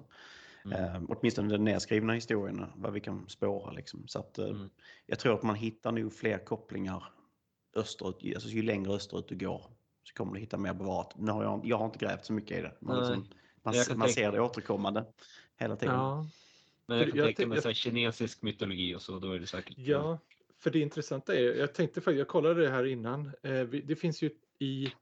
[0.66, 0.84] Mm.
[0.84, 3.72] Eh, åtminstone den nedskrivna historien, vad vi kan spåra.
[3.72, 4.08] Liksom.
[4.08, 4.70] Så att, eh, mm.
[5.06, 7.04] Jag tror att man hittar nog fler kopplingar
[7.76, 9.66] österut, alltså ju längre österut du går
[10.04, 11.14] så kommer du hitta mer bevarat.
[11.16, 12.78] Nu har jag, jag har inte grävt så mycket i det.
[12.80, 13.28] Man, liksom,
[13.64, 15.06] man, man ser det återkommande
[15.58, 15.96] hela tiden.
[15.96, 16.28] Ja.
[16.86, 17.76] Men jag kan jag tänka mig jag...
[17.76, 19.78] kinesisk mytologi och så, då är det säkert.
[19.78, 20.20] Ja,
[20.60, 24.22] för det intressanta är, jag tänkte för jag kollade det här innan, eh, det finns
[24.22, 24.94] ju i,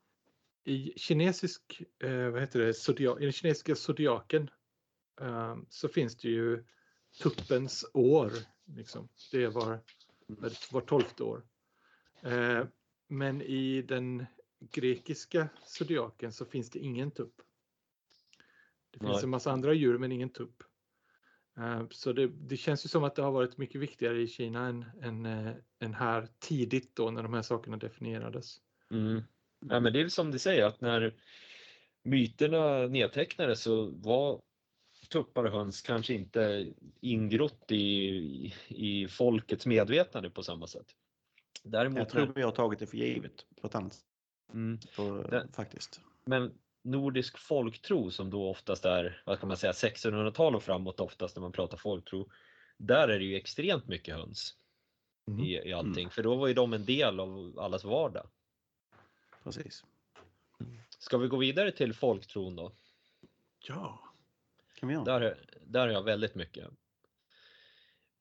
[0.63, 4.49] i kinesisk, eh, vad heter det, zodiak, i den kinesiska zodiaken
[5.22, 6.63] eh, så finns det ju
[7.22, 8.32] tuppens år,
[8.65, 9.09] liksom.
[9.32, 9.80] det var,
[10.72, 11.43] var tolfte år.
[13.07, 14.26] Men i den
[14.59, 17.41] grekiska zodiaken så finns det ingen tupp.
[18.91, 19.24] Det finns Nej.
[19.24, 20.63] en massa andra djur men ingen tupp.
[21.57, 24.67] Eh, så det, det, känns ju som att det har varit mycket viktigare i Kina
[24.67, 28.57] än, än, eh, än här tidigt då när de här sakerna definierades.
[28.91, 29.22] Mm.
[29.59, 31.15] Ja, men det är som du säger att när
[32.03, 34.41] myterna nedtecknades så var
[35.09, 40.95] tuppar och höns kanske inte ingrott i, i folkets medvetande på samma sätt.
[41.64, 43.97] Däremot jag tror vi har tagit det för givet på ett annat
[44.53, 44.80] mm.
[44.95, 45.47] på, det...
[45.53, 46.01] faktiskt.
[46.26, 51.36] Men nordisk folktro som då oftast är, vad kan man säga, 1600-tal och framåt oftast
[51.36, 52.30] när man pratar folktro.
[52.78, 54.55] Där är det ju extremt mycket höns
[55.28, 55.39] mm.
[55.39, 56.09] i, i allting, mm.
[56.09, 58.28] för då var ju de en del av allas vardag.
[59.43, 59.84] Precis.
[60.99, 62.72] Ska vi gå vidare till folktron då?
[63.59, 63.99] Ja,
[64.76, 65.20] kan vi göra.
[65.20, 66.70] Där, där har jag väldigt mycket.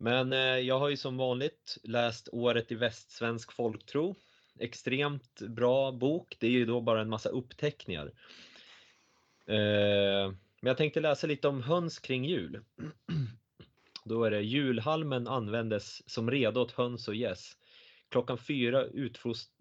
[0.03, 4.17] Men eh, jag har ju som vanligt läst Året i västsvensk folktro.
[4.59, 6.37] Extremt bra bok.
[6.41, 8.07] Det är ju då bara en massa uppteckningar.
[9.47, 12.65] Eh, men jag tänkte läsa lite om höns kring jul.
[14.05, 17.57] Då är det julhalmen användes som reda åt höns och gäss.
[18.09, 18.85] Klockan fyra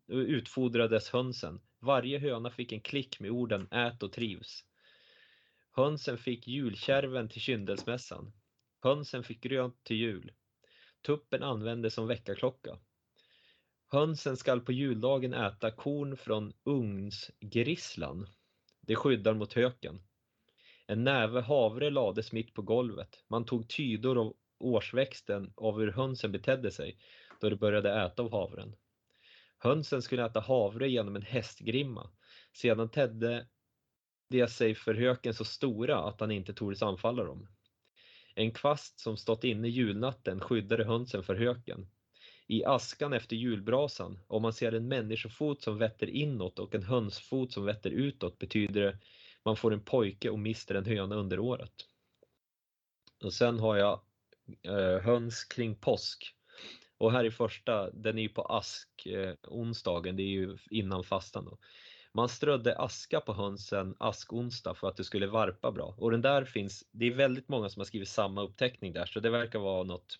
[0.08, 1.62] utfodrades hönsen.
[1.80, 4.64] Varje höna fick en klick med orden ät och trivs.
[5.72, 8.32] Hönsen fick julkärven till kyndelsmässan.
[8.82, 10.32] Hönsen fick grönt till jul.
[11.06, 12.80] Tuppen användes som väckarklocka.
[13.92, 18.28] Hönsen skall på juldagen äta korn från ugnsgrisslan.
[18.82, 20.02] Det skyddar mot höken.
[20.88, 23.24] En näve havre lades mitt på golvet.
[23.28, 26.98] Man tog tydor av årsväxten av hur hönsen betedde sig
[27.40, 28.76] då de började äta av havren.
[29.58, 32.10] Hönsen skulle äta havre genom en hästgrimma.
[32.54, 33.48] Sedan tedde
[34.30, 37.48] de sig för höken så stora att han inte tordes anfalla dem.
[38.36, 41.88] En kvast som stått inne julnatten skyddade hönsen för höken.
[42.48, 47.52] I askan efter julbrasan, om man ser en människofot som vetter inåt och en hönsfot
[47.52, 48.98] som vetter utåt betyder det
[49.44, 51.74] man får en pojke och mister en höna under året.
[53.24, 54.02] Och sen har jag
[54.62, 56.36] eh, höns kring påsk.
[56.98, 61.04] Och här är första, den är ju på ask eh, onsdagen, det är ju innan
[61.04, 61.58] fastan då.
[62.14, 65.96] Man strödde aska på hönsen askonsdag för att det skulle varpa bra.
[65.98, 69.20] Och den där finns, det är väldigt många som har skrivit samma uppteckning där så
[69.20, 70.20] det verkar vara något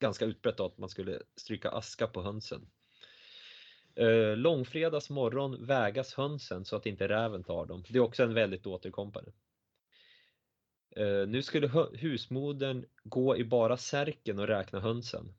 [0.00, 2.68] ganska utbrett att man skulle stryka aska på hönsen.
[3.94, 7.84] Eh, långfredags morgon vägas hönsen så att inte räven tar dem.
[7.88, 9.32] Det är också en väldigt återkommande.
[10.96, 15.34] Eh, nu skulle husmodern gå i bara särken och räkna hönsen.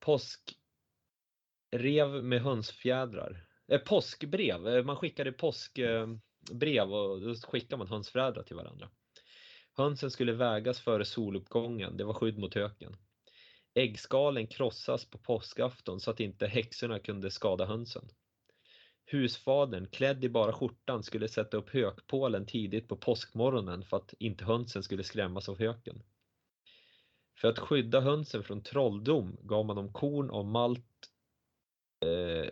[0.00, 0.54] Påskrev
[2.22, 3.46] med hönsfjädrar.
[3.72, 6.12] Eh, påskbrev, eh, man skickade påskbrev
[6.62, 8.88] eh, och då skickade man hönsfjädrar till varandra.
[9.76, 12.96] Hönsen skulle vägas före soluppgången, det var skydd mot höken.
[13.74, 18.08] Äggskalen krossas på påskafton så att inte häxorna kunde skada hönsen.
[19.06, 24.44] Husfadern, klädd i bara skjortan, skulle sätta upp hökpålen tidigt på påskmorgonen för att inte
[24.44, 26.02] hönsen skulle skrämmas av höken.
[27.40, 31.10] För att skydda hönsen från trolldom gav man dem korn och malt
[32.04, 32.50] eh,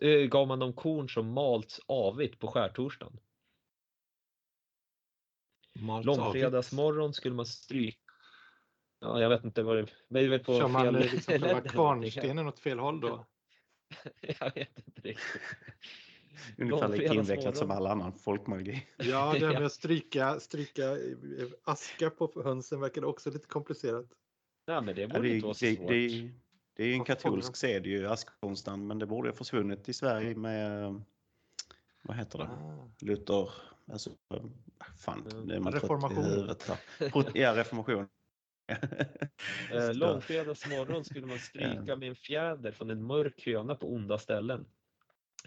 [0.00, 3.20] eh, gav man dem korn som malts avigt på skärtorsdagen.
[6.04, 8.08] Långfredagsmorgon skulle man stryka
[9.00, 10.38] Ja, jag vet inte vad det men det är.
[10.38, 10.94] På Kör man fel...
[10.94, 13.26] liksom själva kvarnstenen åt fel håll då?
[14.20, 15.42] jag vet inte riktigt.
[16.58, 18.86] Ungefär lika invecklat som all annan folkmagi.
[18.96, 20.96] Ja, det med att stryka, stryka
[21.64, 24.06] aska på hönsen verkar också lite komplicerat.
[24.66, 25.88] Nej, men det borde ja, det, inte vara så svårt.
[25.88, 26.32] Det, Det
[26.82, 30.94] är ju en katolsk sed ju, askonstan, men det borde ha försvunnit i Sverige med,
[32.02, 32.90] vad heter det, ah.
[33.00, 33.50] Luther,
[33.92, 34.10] alltså,
[34.98, 36.24] fan, det är man reformation.
[36.24, 36.70] i huvudet
[37.34, 38.08] Ja, reformation.
[39.72, 44.66] eh, Långfredagsmorgon skulle man stryka med en fjäder från en mörk höna på onda ställen.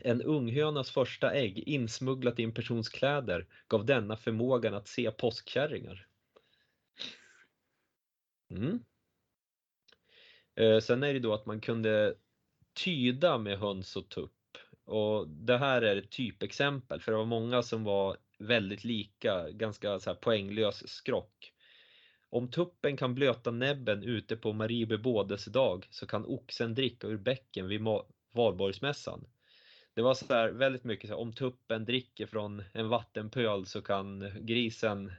[0.04, 6.08] En unghönas första ägg insmugglat i en persons kläder gav denna förmågan att se påskkärringar.
[8.50, 8.84] Mm.
[10.56, 12.16] Eh, sen är det då att man kunde
[12.74, 14.32] tyda med höns och tupp.
[14.86, 20.00] Och det här är ett typexempel för det var många som var väldigt lika, ganska
[20.00, 21.54] så poänglös skrock.
[22.30, 27.68] Om tuppen kan blöta näbben ute på Marie bebådelsedag så kan oxen dricka ur bäcken
[27.68, 27.82] vid
[28.32, 29.28] valborgsmässan.
[29.94, 33.82] Det var så här väldigt mycket så här, om tuppen dricker från en vattenpöl så
[33.82, 35.12] kan grisen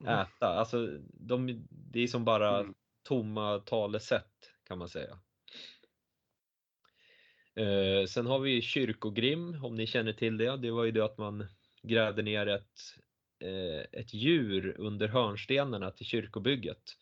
[0.00, 0.18] mm.
[0.18, 0.46] äta.
[0.46, 2.74] Alltså, de, det är som bara mm.
[3.02, 5.18] tomma talesätt kan man säga.
[7.54, 10.56] Eh, sen har vi kyrkogrim, om ni känner till det.
[10.56, 11.46] Det var ju det att man
[11.82, 12.80] grävde ner ett,
[13.38, 16.96] eh, ett djur under hörnstenarna till kyrkobygget.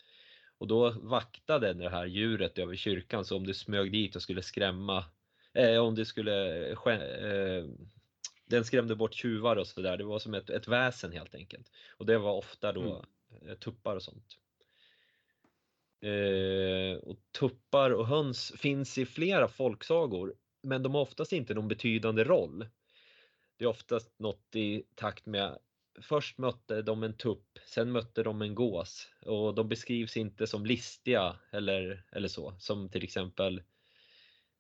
[0.59, 4.43] Och då vaktade det här djuret över kyrkan, så om du smög dit och skulle
[4.43, 5.05] skrämma,
[5.55, 7.65] eh, om du skulle, eh,
[8.47, 9.97] den skrämde bort tjuvar och sådär.
[9.97, 11.71] Det var som ett, ett väsen helt enkelt.
[11.97, 13.05] Och det var ofta då
[13.43, 13.57] mm.
[13.57, 14.39] tuppar och sånt.
[16.05, 21.69] Eh, och tuppar och höns finns i flera folksagor, men de har oftast inte någon
[21.69, 22.67] betydande roll.
[23.59, 25.59] Det är oftast något i takt med
[26.01, 30.67] Först mötte de en tupp, sen mötte de en gås och de beskrivs inte som
[30.67, 33.63] listiga eller, eller så, som till exempel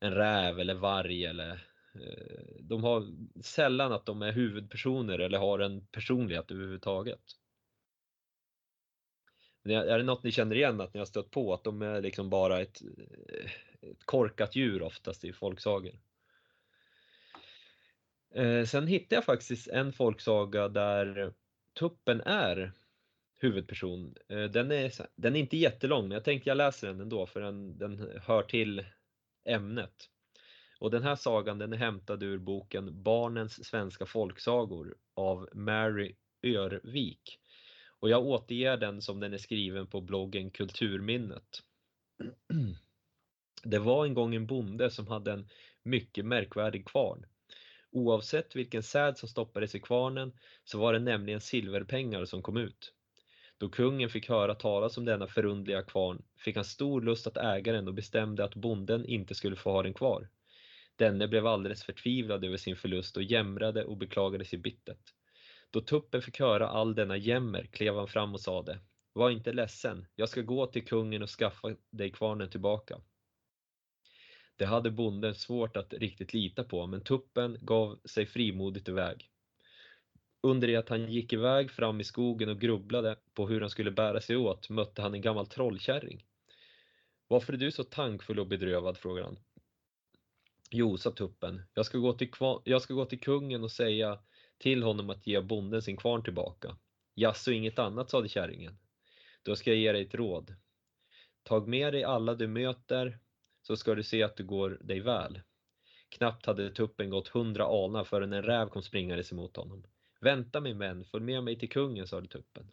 [0.00, 3.06] en räv eller varg eller eh, de har
[3.42, 7.22] sällan att de är huvudpersoner eller har en personlighet överhuvudtaget.
[9.64, 11.54] Är det något ni känner igen att ni har stött på?
[11.54, 12.82] Att de är liksom bara ett,
[13.80, 15.92] ett korkat djur oftast i folksagor?
[18.34, 21.32] Eh, sen hittade jag faktiskt en folksaga där
[21.78, 22.72] tuppen är
[23.38, 24.14] huvudperson.
[24.28, 27.40] Eh, den är, den är inte jättelång, men jag tänkte jag läser den ändå för
[27.40, 28.84] den, den hör till
[29.44, 30.10] ämnet.
[30.78, 37.38] Och den här sagan den är hämtad ur boken Barnens svenska folksagor av Mary Örvik.
[38.04, 41.62] Och jag återger den som den är skriven på bloggen Kulturminnet.
[43.64, 45.48] Det var en gång en bonde som hade en
[45.82, 47.26] mycket märkvärdig kvarn.
[47.90, 50.32] Oavsett vilken säd som stoppades i kvarnen
[50.64, 52.94] så var det nämligen silverpengar som kom ut.
[53.58, 57.72] Då kungen fick höra talas om denna förundliga kvarn fick han stor lust att äga
[57.72, 60.28] den och bestämde att bonden inte skulle få ha den kvar.
[60.96, 65.14] Denne blev alldeles förtvivlad över sin förlust och jämrade och beklagade sig bittert.
[65.74, 68.78] Då tuppen fick höra all denna jämmer klev han fram och sade
[69.12, 73.00] Var inte ledsen, jag ska gå till kungen och skaffa dig kvarnen tillbaka.
[74.56, 79.30] Det hade bonden svårt att riktigt lita på, men tuppen gav sig frimodigt iväg.
[80.42, 83.90] Under det att han gick iväg fram i skogen och grubblade på hur han skulle
[83.90, 86.24] bära sig åt mötte han en gammal trollkärring.
[87.28, 88.98] Varför är du så tankfull och bedrövad?
[88.98, 89.38] frågade han.
[90.70, 92.30] Jo, sa tuppen, jag ska, gå till
[92.64, 94.18] jag ska gå till kungen och säga
[94.64, 96.76] till honom att ge bonden sin kvarn tillbaka.
[97.14, 98.78] Jaså, inget annat, sade kärringen.
[99.42, 100.54] Då ska jag ge dig ett råd.
[101.42, 103.18] Tag med dig alla du möter
[103.62, 105.40] så ska du se att det går dig väl.
[106.08, 109.84] Knappt hade tuppen gått hundra alnar förrän en räv kom springandes emot honom.
[110.20, 112.72] Vänta min vän, följ med mig till kungen, sade tuppen.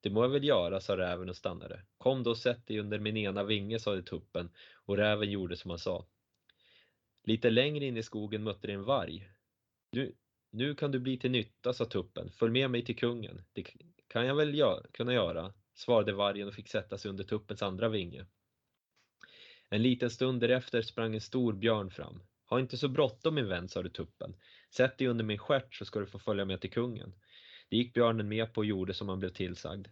[0.00, 1.82] Det må jag väl göra, sa räven och stannade.
[1.98, 5.70] Kom då och sätt dig under min ena vinge, sade tuppen och räven gjorde som
[5.70, 6.06] han sa.
[7.24, 9.30] Lite längre in i skogen mötte de en varg.
[9.90, 10.14] Nu,
[10.54, 12.30] nu kan du bli till nytta, sa tuppen.
[12.30, 13.44] Följ med mig till kungen.
[13.52, 13.66] Det
[14.08, 17.88] kan jag väl gö kunna göra, svarade vargen och fick sätta sig under tuppens andra
[17.88, 18.26] vinge.
[19.68, 22.22] En liten stund därefter sprang en stor björn fram.
[22.46, 24.36] Ha inte så bråttom min vän, sade tuppen.
[24.70, 27.14] Sätt dig under min stjärt så ska du få följa med till kungen.
[27.68, 29.86] Det gick björnen med på och gjorde som han blev tillsagd.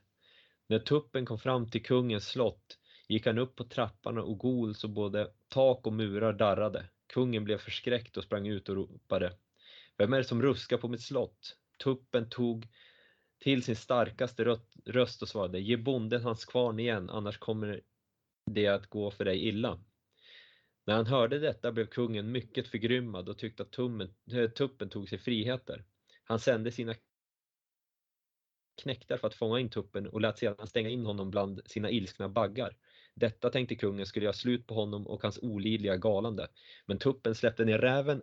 [0.66, 4.88] När tuppen kom fram till kungens slott gick han upp på trappan och gol så
[4.88, 6.88] både tak och murar darrade.
[7.06, 9.36] Kungen blev förskräckt och sprang ut och ropade.
[9.98, 11.56] Vem är det som ruskar på mitt slott?
[11.84, 12.68] Tuppen tog
[13.38, 17.80] till sin starkaste röst och svarade Ge bonden hans kvarn igen, annars kommer
[18.50, 19.84] det att gå för dig illa.
[20.86, 25.08] När han hörde detta blev kungen mycket förgrymmad och tyckte att tummen, eh, tuppen tog
[25.08, 25.84] sig friheter.
[26.24, 26.94] Han sände sina
[28.82, 32.28] knäktar för att fånga in tuppen och lät sedan stänga in honom bland sina ilskna
[32.28, 32.76] baggar.
[33.14, 36.48] Detta tänkte kungen skulle göra slut på honom och hans olidliga galande.
[36.86, 38.22] Men tuppen släppte ner räven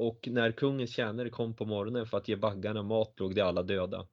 [0.00, 3.62] och när kungens tjänare kom på morgonen för att ge baggarna mat låg de alla
[3.62, 4.06] döda.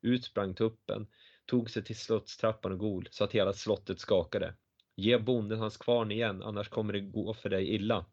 [0.00, 1.06] Ut sprang tuppen,
[1.46, 4.54] tog sig till slottstrappan och gol så att hela slottet skakade.
[4.96, 8.06] Ge bonden hans kvarn igen, annars kommer det gå för dig illa.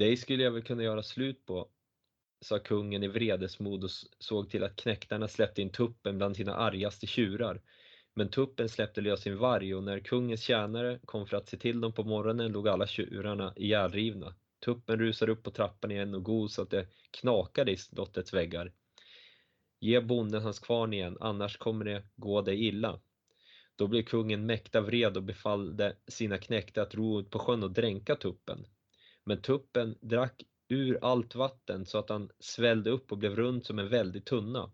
[0.00, 1.68] Dig skulle jag väl kunna göra slut på,
[2.40, 7.06] sa kungen i vredesmod och såg till att knäktarna släppte in tuppen bland sina argaste
[7.06, 7.62] tjurar.
[8.14, 11.80] Men tuppen släppte lös sin varg och när kungens tjänare kom för att se till
[11.80, 14.34] dem på morgonen låg alla tjurarna ihjälrivna.
[14.64, 18.72] Tuppen rusar upp på trappan igen och god så att det knakar i slottets väggar.
[19.80, 23.00] Ge bonden hans kvarn igen, annars kommer det gå dig illa.
[23.76, 27.70] Då blev kungen mäkta vred och befallde sina knäktar att ro ut på sjön och
[27.70, 28.66] dränka tuppen.
[29.24, 33.78] Men tuppen drack ur allt vatten så att han svällde upp och blev rund som
[33.78, 34.72] en väldig tunna.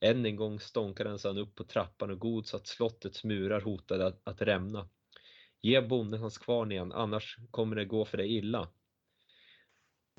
[0.00, 4.06] Än en gång stånkade han upp på trappan och god så att slottets murar hotade
[4.06, 4.88] att, att rämna.
[5.62, 8.68] Ge bonden hans kvarn igen, annars kommer det gå för dig illa.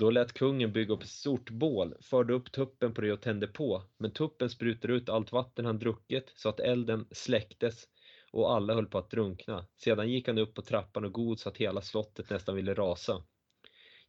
[0.01, 3.47] Då lät kungen bygga upp ett stort bål, förde upp tuppen på det och tände
[3.47, 7.87] på, men tuppen sprutade ut allt vatten han druckit så att elden släcktes
[8.31, 9.67] och alla höll på att drunkna.
[9.77, 13.23] Sedan gick han upp på trappan och god så att hela slottet nästan ville rasa.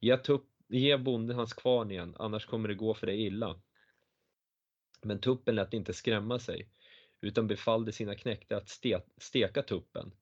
[0.00, 3.60] Ge, tupp, ge bonden hans kvarn igen, annars kommer det gå för dig illa.
[5.02, 6.68] Men tuppen lät inte skrämma sig,
[7.20, 10.12] utan befallde sina knektar att ste, steka tuppen.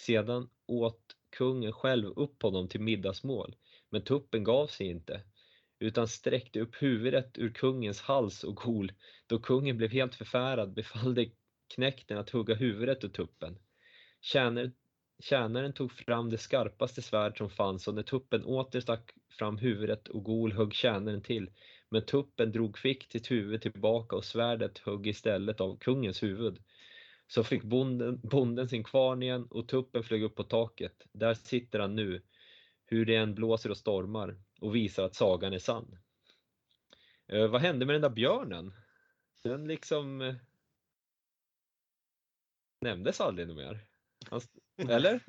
[0.00, 1.02] Sedan åt
[1.36, 3.56] kungen själv upp honom till middagsmål,
[3.90, 5.20] men tuppen gav sig inte,
[5.78, 8.92] utan sträckte upp huvudet ur kungens hals och gol.
[9.26, 11.30] Då kungen blev helt förfärad befallde
[11.74, 13.58] knäkten att hugga huvudet ur tuppen.
[14.20, 14.72] Tjänaren,
[15.22, 20.08] tjänaren tog fram det skarpaste svärd som fanns och när tuppen åter stack fram huvudet
[20.08, 21.50] och gol högg tjänaren till.
[21.90, 26.58] Men tuppen drog fick sitt huvud tillbaka och svärdet högg istället av kungens huvud.
[27.26, 31.06] Så fick bonden, bonden sin kvarn igen och tuppen flög upp på taket.
[31.12, 32.22] Där sitter han nu,
[32.90, 35.98] hur det än blåser och stormar och visar att sagan är sann.
[37.26, 38.74] Eh, vad hände med den där björnen?
[39.42, 40.34] Den liksom eh,
[42.80, 43.80] nämndes aldrig mer.
[44.88, 45.20] Eller?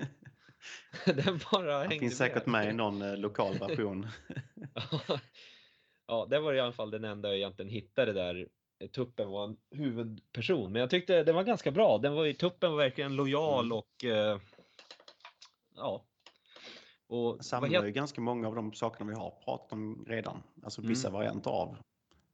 [1.05, 4.07] den bara hängde Det finns säkert med i någon eh, lokal version.
[6.07, 8.47] ja, det var i alla fall den enda jag egentligen hittade där
[8.91, 10.71] Tuppen var en huvudperson.
[10.71, 11.97] Men jag tyckte den var ganska bra.
[11.97, 13.77] Den var, Tuppen var verkligen lojal mm.
[13.77, 14.03] och
[15.75, 16.08] ja.
[17.09, 17.87] Och Samlar helt...
[17.87, 20.43] ju ganska många av de sakerna vi har pratat om redan.
[20.63, 21.17] Alltså vissa mm.
[21.17, 21.77] varianter av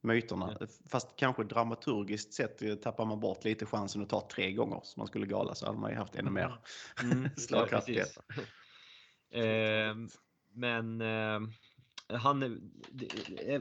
[0.01, 0.57] myterna.
[0.59, 0.67] Ja.
[0.89, 5.07] Fast kanske dramaturgiskt sett tappar man bort lite chansen att ta tre gånger som man
[5.07, 6.57] skulle gala så hade man ju haft ännu mer
[7.03, 7.29] mm.
[7.37, 8.17] slagkraftighet.
[9.29, 9.95] Ja, eh,
[10.53, 11.39] men eh,
[12.17, 12.39] han,
[12.91, 13.07] det,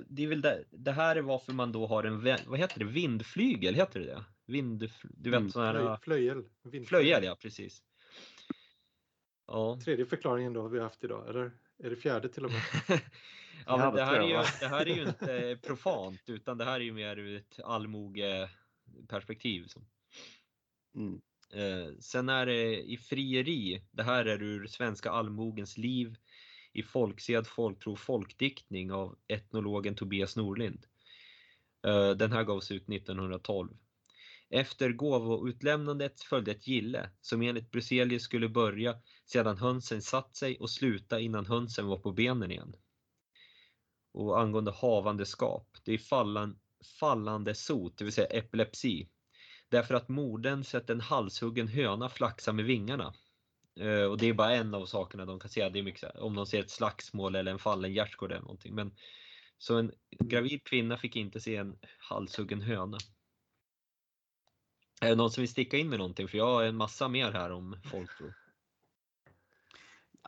[0.08, 2.84] det är väl det, det här är varför man då har en, vad heter det,
[2.84, 4.24] vindflygel, heter det det?
[4.46, 6.44] Vind, du vet mm, sån här, flöjel.
[6.86, 7.82] Flöjel, ja precis.
[9.46, 9.78] Ja.
[9.84, 12.62] Tredje förklaringen då har vi haft idag, eller är det fjärde till och med?
[13.66, 16.80] ja, men det, här är ju, det här är ju inte profant utan det här
[16.80, 19.66] är ju mer ur ett allmogeperspektiv.
[20.94, 21.20] Mm.
[21.52, 26.16] Eh, sen är det i frieri, det här är ur Svenska allmogens liv
[26.72, 30.86] i folksed, folktro, folkdiktning av etnologen Tobias Norlind.
[31.86, 33.76] Eh, den här gavs ut 1912.
[34.50, 38.96] Efter gåvoutlämnandet följde ett gille som enligt Bruzelius skulle börja
[39.26, 42.76] sedan hönsen satt sig och sluta innan hönsen var på benen igen.
[44.12, 46.58] Och angående havandeskap, det är fallan,
[47.00, 49.08] fallande sot, det vill säga epilepsi.
[49.68, 53.14] Därför att modern sett en halshuggen höna flaxa med vingarna.
[53.80, 55.68] Eh, och det är bara en av sakerna de kan se.
[55.68, 58.74] Det är mycket, om de ser ett slagsmål eller en fallen gärdsgård eller någonting.
[58.74, 58.94] Men,
[59.58, 62.98] så en gravid kvinna fick inte se en halshuggen höna.
[65.00, 66.28] Är det någon som vill sticka in med någonting?
[66.28, 68.32] För jag har en massa mer här om folktro.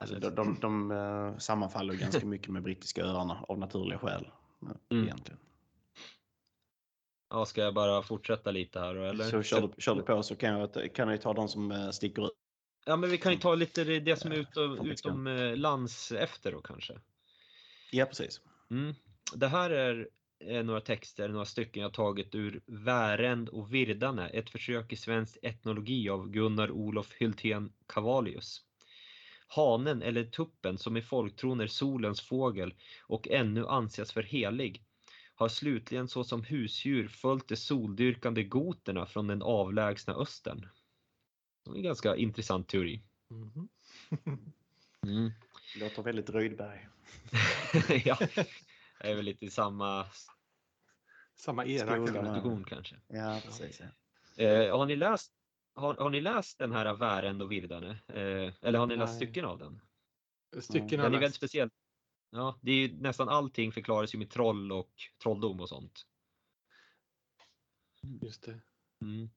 [0.01, 4.31] Alltså, de, de, de uh, sammanfaller ganska mycket med brittiska öarna av naturliga skäl.
[4.63, 5.05] Mm.
[5.05, 5.39] Egentligen.
[7.31, 8.95] Ja, ska jag bara fortsätta lite här?
[8.95, 9.25] Eller?
[9.25, 11.91] Så kör du, kör du på så kan jag, kan jag ta de som uh,
[11.91, 12.33] sticker ut.
[12.87, 16.53] Ja, men vi kan ju ta lite det som är utom, utom uh, lands efter
[16.53, 17.01] då kanske.
[17.91, 18.41] Ja, precis.
[18.71, 18.95] Mm.
[19.35, 20.09] Det här är
[20.63, 26.09] några texter, några stycken jag tagit ur Värend och Virdane, ett försök i svensk etnologi
[26.09, 28.63] av Gunnar Olof Hyltén Cavallius.
[29.47, 34.85] Hanen eller tuppen som i folktron är solens fågel och ännu anses för helig
[35.35, 40.69] har slutligen såsom husdjur följt de soldyrkande goterna från den avlägsna östern.
[41.65, 43.03] Det är en ganska intressant teori.
[43.31, 43.69] Mm.
[45.07, 45.33] mm.
[45.81, 46.89] Låter väldigt Rydberg.
[48.05, 48.47] ja, det
[49.11, 50.07] är väl lite samma
[51.35, 52.97] samma era Skolan, kanske.
[53.09, 53.81] Ja, precis.
[54.37, 54.45] Ja.
[54.45, 55.33] Eh, har, ni läst,
[55.77, 57.91] har, har ni läst den här Värend och Virdane?
[58.09, 59.81] Eh, eller har ni läst stycken av den?
[60.63, 61.71] Stycken Den är väldigt speciell.
[62.31, 66.07] Ja, det är nästan allting förklaras ju med troll och trolldom och sånt.
[68.23, 68.61] Just det.
[69.03, 69.31] Mm.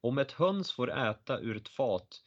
[0.00, 2.22] Om ett höns får äta ur ett fat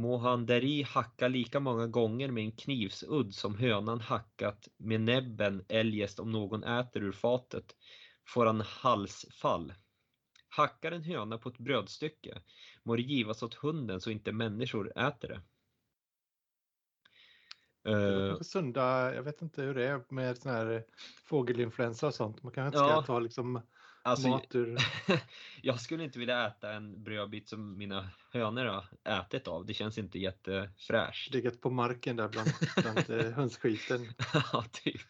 [0.00, 5.64] Må han däri hacka lika många gånger med en knivsudd som hönan hackat med näbben
[5.68, 7.76] eljest om någon äter ur fatet
[8.28, 9.72] får han halsfall.
[10.56, 12.42] Hackar en höna på ett brödstycke
[12.82, 15.42] må det givas åt hunden så inte människor äter det.
[17.90, 20.84] Uh, sunda, jag vet inte hur det är med sån här
[21.24, 22.42] fågelinfluensa och sånt.
[22.42, 23.62] Man kanske inte ska ja, ta liksom
[24.02, 24.78] alltså, mat ur...
[25.62, 29.66] jag skulle inte vilja äta en brödbit som mina hönor har ätit av.
[29.66, 31.34] Det känns inte jättefräscht.
[31.34, 34.12] Legat på marken där bland, bland eh, hönsskiten.
[34.52, 35.02] ja, typ.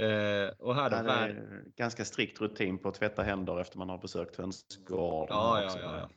[0.00, 3.88] Uh, och här då, det är ganska strikt rutin på att tvätta händer efter man
[3.88, 5.36] har besökt hönsgården.
[5.36, 6.10] Ja, ja, ja.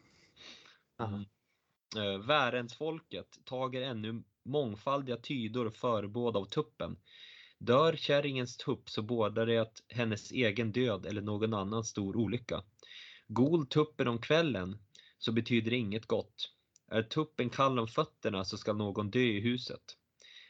[0.98, 1.06] ja.
[1.06, 1.26] Mm.
[1.98, 6.98] Uh, Värendsfolket tager ännu mångfaldiga tydor förebåd av tuppen.
[7.58, 12.64] Dör kärringens tupp så bådar det att hennes egen död eller någon annan stor olycka.
[13.28, 14.78] Gol tuppen om kvällen
[15.18, 16.52] så betyder det inget gott.
[16.92, 19.98] Är tuppen kall om fötterna så ska någon dö i huset.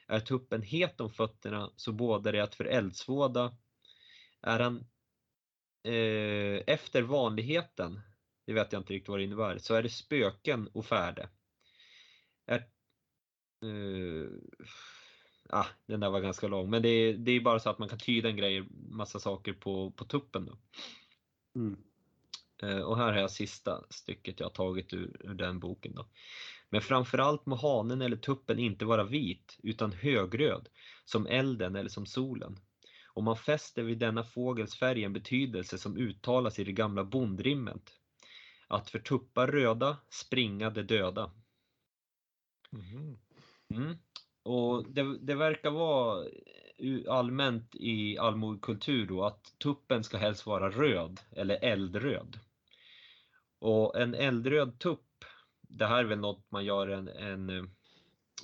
[0.08, 3.58] Är tuppen het om fötterna så bådar det att för eldsvåda.
[4.42, 4.86] Är han
[5.84, 8.02] eh, efter vanligheten,
[8.46, 11.30] det vet jag inte riktigt vad det innebär, så är det spöken och färde.
[12.46, 12.68] Är
[13.64, 14.30] Uh,
[15.50, 17.90] ah, den där var ganska lång, men det är, det är bara så att man
[17.90, 20.46] kan tyda en grej, massa saker på, på tuppen.
[20.46, 20.58] Då.
[21.56, 21.78] Mm.
[22.64, 25.96] Uh, och här har jag sista stycket jag har tagit ur, ur den boken.
[25.96, 26.08] Då.
[26.74, 30.70] Men framförallt må hanen eller tuppen inte vara vit utan högröd,
[31.06, 32.56] som elden eller som solen.
[33.14, 37.92] Och man fäster vid denna fågels färg en betydelse som uttalas i det gamla bondrimmet.
[38.68, 41.32] Att för tuppar röda springa de döda.
[42.72, 43.18] Mm.
[43.70, 43.98] Mm.
[44.44, 46.26] Och det, det, verkar vara
[47.10, 52.40] allmänt i allmogekultur då att tuppen ska helst vara röd eller eldröd.
[53.60, 55.06] Och en eldröd tupp,
[55.74, 57.70] det här är väl något man gör en, en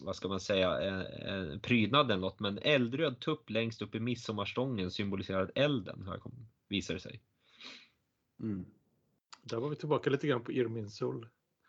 [0.02, 4.00] vad ska man säga, en, en prydnad eller något, men eldröd tupp längst upp i
[4.00, 6.22] midsommarstången symboliserar elden, här
[6.68, 7.22] visar det sig.
[8.40, 8.66] Mm.
[9.42, 11.28] Där var vi tillbaka lite grann på Irminsul.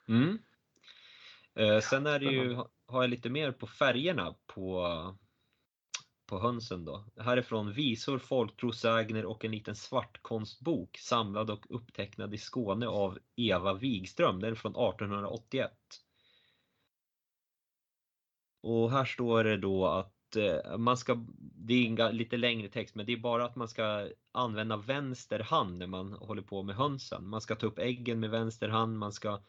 [0.09, 0.39] Mm.
[1.55, 2.55] Eh, sen är det ju,
[2.87, 4.87] har jag lite mer på färgerna på,
[6.31, 7.05] på hönsen då.
[7.17, 14.41] Härifrån Visor, folktrosägner och en liten svartkonstbok samlad och upptecknad i Skåne av Eva Wigström.
[14.41, 15.73] Den är från 1881.
[18.63, 22.95] Och här står det då att eh, man ska, det är en lite längre text,
[22.95, 26.77] men det är bara att man ska använda vänster hand när man håller på med
[26.77, 27.29] hönsen.
[27.29, 29.43] Man ska ta upp äggen med vänster hand, man ska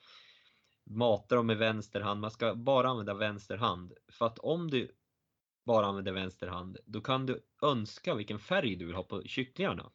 [0.85, 2.21] mata dem med vänster hand.
[2.21, 3.93] Man ska bara använda vänster hand.
[4.11, 4.91] För att om du
[5.65, 9.91] bara använder vänster hand, då kan du önska vilken färg du vill ha på kycklingarna.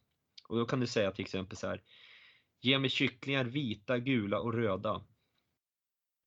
[0.48, 1.82] Och då kan du säga till exempel så här.
[2.60, 5.04] Ge mig kycklingar vita, gula och röda.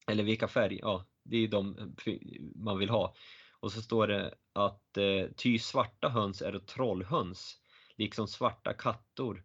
[0.07, 2.15] Eller vilka färger, ja det är de eh,
[2.55, 3.15] man vill ha.
[3.59, 7.61] Och så står det att eh, ty svarta höns är trollhöns,
[7.97, 9.43] liksom svarta kattor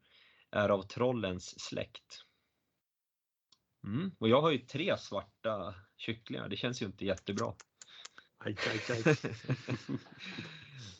[0.50, 2.24] är av trollens släkt.
[3.84, 4.10] Mm.
[4.18, 7.54] Och jag har ju tre svarta kycklingar, det känns ju inte jättebra.
[8.44, 9.16] Aj, aj, aj.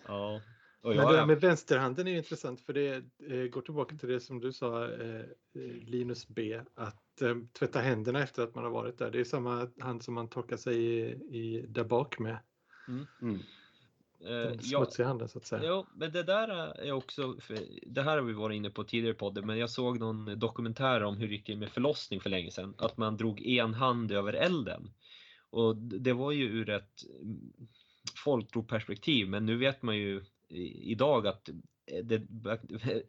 [0.06, 0.40] ja.
[0.82, 2.94] Men det där med vänsterhanden är intressant för det
[3.30, 5.24] eh, går tillbaka till det som du sa eh,
[5.82, 6.60] Linus B.
[6.74, 9.10] Att eh, tvätta händerna efter att man har varit där.
[9.10, 11.00] Det är samma hand som man torkar sig i,
[11.38, 12.38] i där bak med.
[12.88, 13.06] Mm.
[13.22, 13.38] Mm.
[14.18, 15.64] Den smutsiga handen så att säga.
[15.64, 16.48] Ja, men det där
[16.78, 17.36] är också,
[17.86, 21.16] det här har vi varit inne på tidigare podden, men jag såg någon dokumentär om
[21.16, 22.74] hur det gick med förlossning för länge sedan.
[22.78, 24.90] Att man drog en hand över elden.
[25.54, 27.04] Och det var ju ur ett
[28.24, 30.24] folktroperspektiv, men nu vet man ju
[30.82, 31.48] idag att
[32.02, 32.22] det,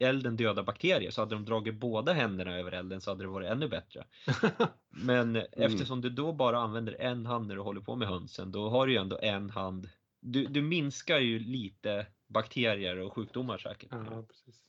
[0.00, 1.10] elden dödar bakterier.
[1.10, 4.04] Så hade de dragit båda händerna över elden så hade det varit ännu bättre.
[4.88, 5.46] Men mm.
[5.52, 8.86] eftersom du då bara använder en hand när du håller på med hönsen, då har
[8.86, 9.88] du ju ändå en hand
[10.20, 13.88] du, du minskar ju lite bakterier och sjukdomar säkert.
[13.92, 14.62] Ja, precis.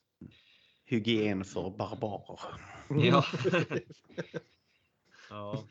[0.86, 2.40] Hygien för barbarer.
[2.90, 3.26] Ja.
[5.30, 5.64] ja.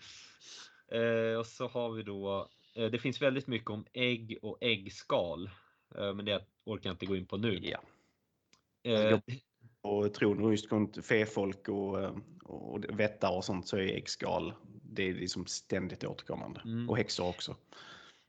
[0.88, 5.50] Eh, och så har vi då, eh, det finns väldigt mycket om ägg och äggskal.
[5.94, 7.60] Eh, men det orkar jag inte gå in på nu.
[7.62, 7.80] Ja.
[8.92, 9.20] Eh,
[9.80, 11.96] och tror just runt fefolk och,
[12.42, 14.52] och vättar och sånt så är äggskal
[14.96, 16.60] det är liksom ständigt återkommande.
[16.64, 16.90] Mm.
[16.90, 17.56] Och häxor också.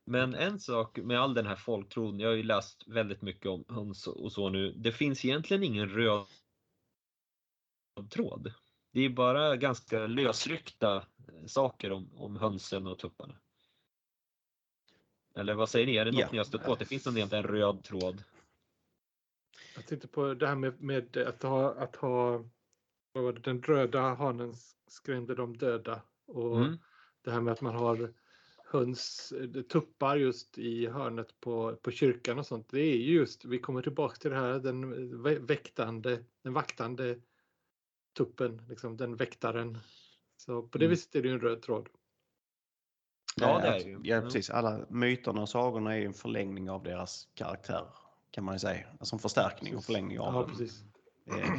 [0.05, 3.65] Men en sak med all den här folktron, jag har ju läst väldigt mycket om
[3.69, 4.71] höns och så nu.
[4.71, 6.25] Det finns egentligen ingen röd
[8.09, 8.53] tråd.
[8.97, 11.03] Det är bara ganska lösryckta
[11.45, 13.35] saker om, om hönsen och tupparna.
[15.35, 15.95] Eller vad säger ni?
[15.95, 16.27] Är det något ja.
[16.31, 16.73] ni har stött på?
[16.73, 18.23] Att det finns en, en röd tråd?
[19.75, 22.45] Jag tänkte på det här med, med att ha, att ha
[23.11, 24.53] vad var det, den röda hanen
[24.87, 26.77] skrämde de döda och mm.
[27.21, 28.13] det här med att man har
[28.65, 29.33] höns,
[29.69, 32.69] tuppar just i hörnet på, på kyrkan och sånt.
[32.71, 37.19] Det är just, vi kommer tillbaka till det här, den väktande, den vaktande
[38.17, 39.77] tuppen, liksom den väktaren.
[40.37, 40.89] Så på det mm.
[40.89, 41.89] viset är det en röd tråd.
[43.35, 43.99] Ja, det är ju.
[44.03, 44.49] Ja, precis.
[44.49, 47.85] Alla myterna och sagorna är en förlängning av deras karaktär
[48.31, 48.87] kan man ju säga.
[48.99, 50.49] Alltså en förstärkning och förlängning av ja, dem.
[50.49, 50.83] Precis.
[51.25, 51.53] Eh,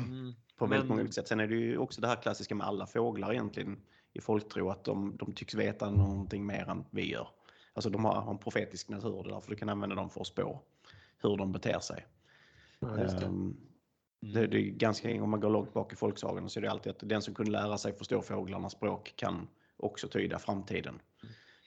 [0.56, 1.28] på väldigt många sätt.
[1.28, 3.80] Sen är det ju också det här klassiska med alla fåglar egentligen
[4.12, 7.28] i folktro att de, de tycks veta någonting mer än vi gör.
[7.72, 10.62] Alltså de har en profetisk natur och därför du kan använda dem för att spå
[11.18, 12.06] hur de beter sig.
[12.80, 12.88] Ja,
[14.20, 14.40] det.
[14.40, 14.58] Det, det.
[14.58, 17.22] är ganska, om man går långt bak i folksagorna så är det alltid att den
[17.22, 21.00] som kunde lära sig förstå fåglarnas språk kan också tyda framtiden.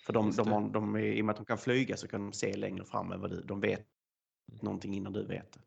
[0.05, 2.33] För de, de, de, de, i och med att de kan flyga så kan de
[2.33, 3.41] se längre fram än vad du.
[3.41, 3.85] De vet
[4.61, 5.59] någonting innan du vet.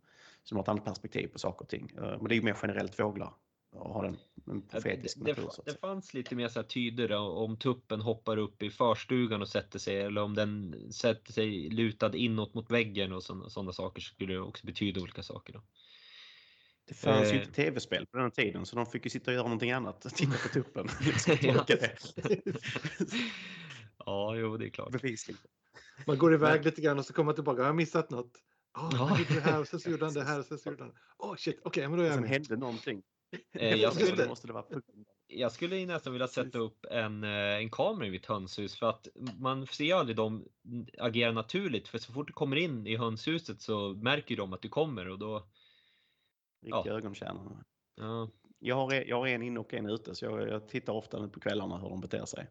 [0.44, 1.92] Så de har ett annat perspektiv på saker och ting.
[1.96, 3.34] Eh, men det är ju mer generellt fåglar
[3.74, 4.16] och har en,
[4.46, 5.50] en profetisk det, natur.
[5.64, 9.48] Det, det fanns lite mer så här tyder om tuppen hoppar upp i förstugan och
[9.48, 14.32] sätter sig eller om den sätter sig lutad inåt mot väggen och sådana saker skulle
[14.32, 15.52] det också betyda olika saker.
[15.52, 15.62] Då.
[16.86, 17.52] Det fanns ju inte eh.
[17.52, 20.00] tv-spel på den tiden så de fick ju sitta och göra någonting annat.
[20.14, 20.88] Titta på tuppen.
[21.42, 21.66] ja.
[24.06, 25.02] ja, jo det är klart.
[26.06, 26.62] Man går iväg Men...
[26.62, 27.62] lite grann och så kommer man tillbaka.
[27.62, 28.32] Har jag missat något?
[28.74, 29.18] Oh, ja.
[29.28, 30.92] det här och så gjorde han det här och så gjorde han.
[31.18, 33.02] Oh shit, okej, okay, men då är jag Sen hände någonting.
[33.52, 34.64] Eh, jag, skulle, måste det vara
[35.26, 39.08] jag skulle nästan vilja sätta upp en, eh, en kamera i mitt hönshus för att
[39.38, 40.48] man ser aldrig dem
[40.98, 44.68] agera naturligt för så fort du kommer in i hönshuset så märker de att du
[44.68, 45.48] kommer och då...
[46.64, 46.98] Riktiga ja.
[46.98, 47.64] ögontjänare.
[47.96, 48.28] Ja.
[48.58, 51.28] Jag, har, jag har en inne och en ute så jag, jag tittar ofta nu
[51.28, 52.50] på kvällarna hur de beter sig.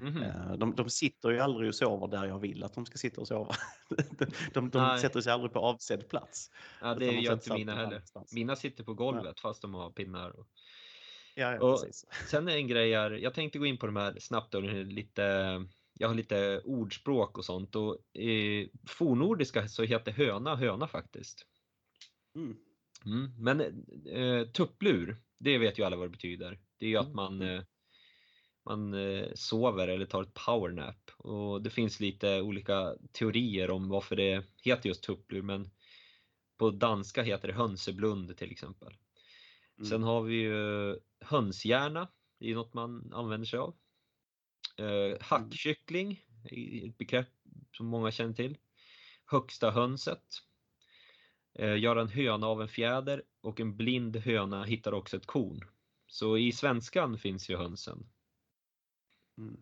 [0.00, 0.58] Mm.
[0.58, 3.28] De, de sitter ju aldrig och sover där jag vill att de ska sitta och
[3.28, 3.54] sova.
[4.18, 6.50] De, de, de sätter sig aldrig på avsedd plats.
[6.80, 8.02] Ja, det gör inte mina heller.
[8.34, 9.40] Mina sitter på golvet ja.
[9.42, 10.30] fast de har pinnar.
[10.30, 10.46] Och...
[11.34, 11.78] Ja, ja, och
[12.28, 15.22] sen är en grej här, jag tänkte gå in på de här snabbt, och lite,
[15.98, 21.46] jag har lite ordspråk och sånt och i fornordiska så heter höna höna faktiskt.
[22.36, 22.56] Mm.
[23.06, 23.30] Mm.
[23.38, 23.60] Men
[24.06, 26.60] eh, tupplur, det vet ju alla vad det betyder.
[26.78, 27.16] Det är ju att mm.
[27.16, 27.62] man eh,
[28.64, 31.10] man eh, sover eller tar ett powernap.
[31.16, 35.70] Och det finns lite olika teorier om varför det heter just tupplur men
[36.56, 38.96] på danska heter det hönseblund till exempel.
[39.78, 39.90] Mm.
[39.90, 42.08] Sen har vi ju hönshjärna,
[42.38, 43.74] det är något man använder sig av.
[44.78, 46.24] Eh, hackkyckling,
[46.84, 47.28] ett begrepp
[47.76, 48.58] som många känner till.
[49.24, 50.24] Högsta hönset.
[51.54, 55.64] Eh, göra en höna av en fjäder och en blind höna hittar också ett korn.
[56.06, 58.06] Så i svenskan finns ju hönsen.
[59.38, 59.56] Mm.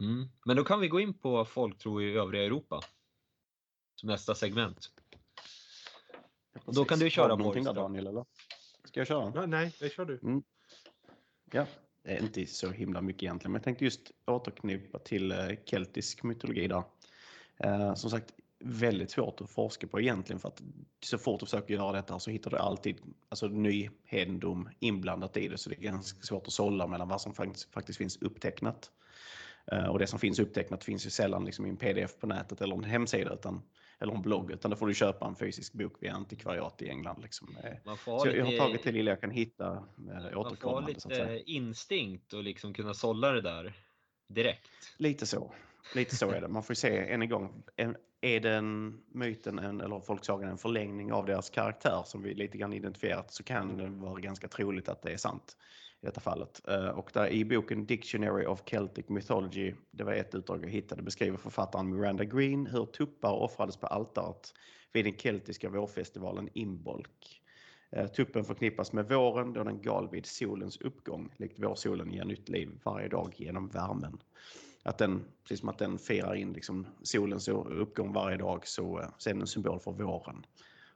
[0.00, 0.28] Mm.
[0.44, 2.80] Men då kan vi gå in på folktro i övriga Europa.
[3.94, 4.90] Som nästa segment.
[6.64, 8.24] Då kan du köra någonting där Daniel eller?
[8.84, 9.46] Ska jag köra?
[9.46, 10.18] Nej, det kör du.
[10.22, 10.42] Mm.
[11.52, 11.66] Ja,
[12.02, 16.22] det är inte så himla mycket egentligen, men jag tänkte just återknyta till eh, keltisk
[16.22, 16.82] mytologi där.
[17.56, 18.34] Eh, som sagt,
[18.66, 20.62] väldigt svårt att forska på egentligen för att
[21.04, 25.48] så fort du försöker göra detta så hittar du alltid alltså, ny hedendom inblandat i
[25.48, 28.90] det så det är ganska svårt att sålla mellan vad som faktiskt, faktiskt finns upptecknat.
[29.72, 32.60] Uh, och det som finns upptecknat finns ju sällan liksom i en pdf på nätet
[32.60, 33.62] eller en hemsida utan,
[33.98, 37.22] eller en blogg utan då får du köpa en fysisk bok via antikvariat i England.
[37.22, 37.56] Liksom.
[37.64, 39.82] Eh, så lite, jag har tagit det lilla jag kan hitta uh,
[40.34, 43.74] Man får lite instinkt och liksom kunna sålla det där
[44.28, 44.70] direkt.
[44.96, 45.54] Lite så.
[45.94, 46.48] Lite så är det.
[46.48, 47.62] Man får se än en gång.
[48.26, 52.72] Är den myten en, eller folksagan en förlängning av deras karaktär som vi lite grann
[52.72, 55.56] identifierat så kan det vara ganska troligt att det är sant
[56.02, 56.68] i detta fallet.
[56.68, 61.02] Eh, och där i boken Dictionary of Celtic Mythology, det var ett utdrag jag hittade,
[61.02, 64.52] beskriver författaren Miranda Green hur tuppar offrades på altaret
[64.92, 67.40] vid den keltiska vårfestivalen Imbolc.
[67.90, 72.48] Eh, tuppen förknippas med våren då den gal vid solens uppgång, likt vårsolen ger nytt
[72.48, 74.18] liv varje dag genom värmen
[74.86, 79.28] att den, precis som att den firar in liksom solens uppgång varje dag så, så
[79.28, 80.46] är den en symbol för våren.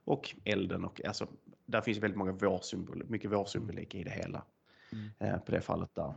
[0.03, 1.27] Och elden och alltså,
[1.65, 4.43] där finns väldigt många vårsymboler, mycket vårsymbolik i det hela.
[4.91, 5.09] Mm.
[5.19, 6.13] Eh, på det fallet där.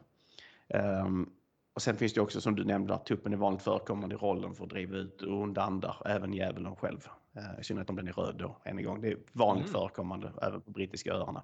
[1.02, 1.30] Um,
[1.74, 4.55] och sen finns det också som du nämnde att tuppen är vanligt förekommande i rollen
[4.55, 7.09] för att driva ut onda andar, även djävulen själv.
[7.36, 9.01] Uh, I synnerhet om den är röd då, än en gång.
[9.01, 9.80] Det är vanligt mm.
[9.80, 11.42] förekommande även på brittiska öarna.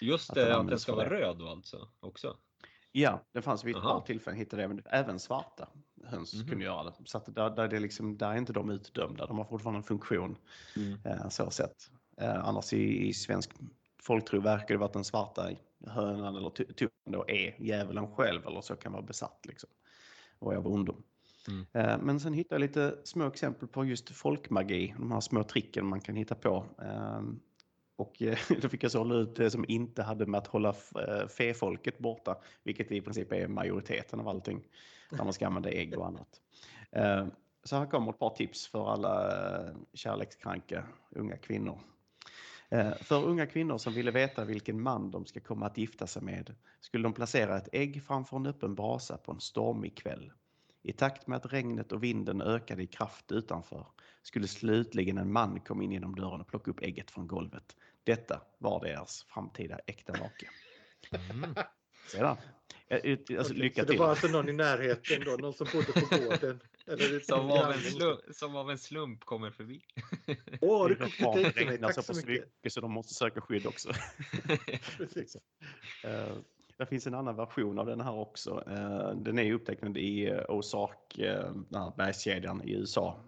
[0.00, 2.36] Just det, att, att den ska vara röd då alltså också?
[2.98, 5.68] Ja, det fanns vid ett par tillfällen hittade jag, även svarta
[6.04, 6.48] höns mm.
[6.48, 6.92] kunde göra det.
[7.04, 10.36] Så där, där, det liksom, där är inte de utdömda, de har fortfarande en funktion.
[10.76, 10.98] Mm.
[11.04, 11.90] Eh, så sett.
[12.16, 13.50] Eh, annars i, i svensk
[14.02, 15.50] folktro verkar det vara att den svarta
[15.86, 19.70] hönan eller tuppen då är djävulen själv eller så kan vara besatt liksom.
[20.38, 21.02] Och av ondom.
[21.48, 21.66] Mm.
[21.72, 25.86] Eh, men sen hittade jag lite små exempel på just folkmagi, de här små tricken
[25.86, 26.66] man kan hitta på.
[27.98, 31.28] Och eh, då fick jag sålla ut det som inte hade med att hålla eh,
[31.28, 34.68] fefolket borta, vilket i princip är majoriteten av allting,
[35.10, 36.40] när man ska använda ägg och annat.
[36.92, 37.26] Eh,
[37.64, 39.32] så här kommer ett par tips för alla
[39.94, 41.80] kärlekskranka unga kvinnor.
[43.00, 46.54] För unga kvinnor som ville veta vilken man de ska komma att gifta sig med
[46.80, 50.32] skulle de placera ett ägg framför en öppen brasa på en stormig kväll.
[50.88, 53.86] I takt med att regnet och vinden ökade i kraft utanför
[54.22, 57.76] skulle slutligen en man komma in genom dörren och plocka upp ägget från golvet.
[58.04, 60.48] Detta var deras framtida äkta make.
[61.30, 61.54] Mm.
[62.12, 62.36] Sedan.
[62.90, 63.94] Alltså, okay, lycka så till.
[63.94, 66.60] det var alltså någon i närheten då, någon som bodde på gården?
[66.86, 69.82] Eller som, av en slump, som av en slump kommer förbi.
[70.60, 71.78] Åh, oh, du ägg till mig.
[71.78, 72.28] Tack så mycket.
[72.28, 73.92] Mycket, så de måste söka skydd också.
[74.96, 75.36] Precis.
[76.78, 78.64] Det finns en annan version av den här också.
[78.68, 81.18] Uh, den är upptecknad i uh, Ozark,
[81.72, 83.20] här bergskedjan i USA.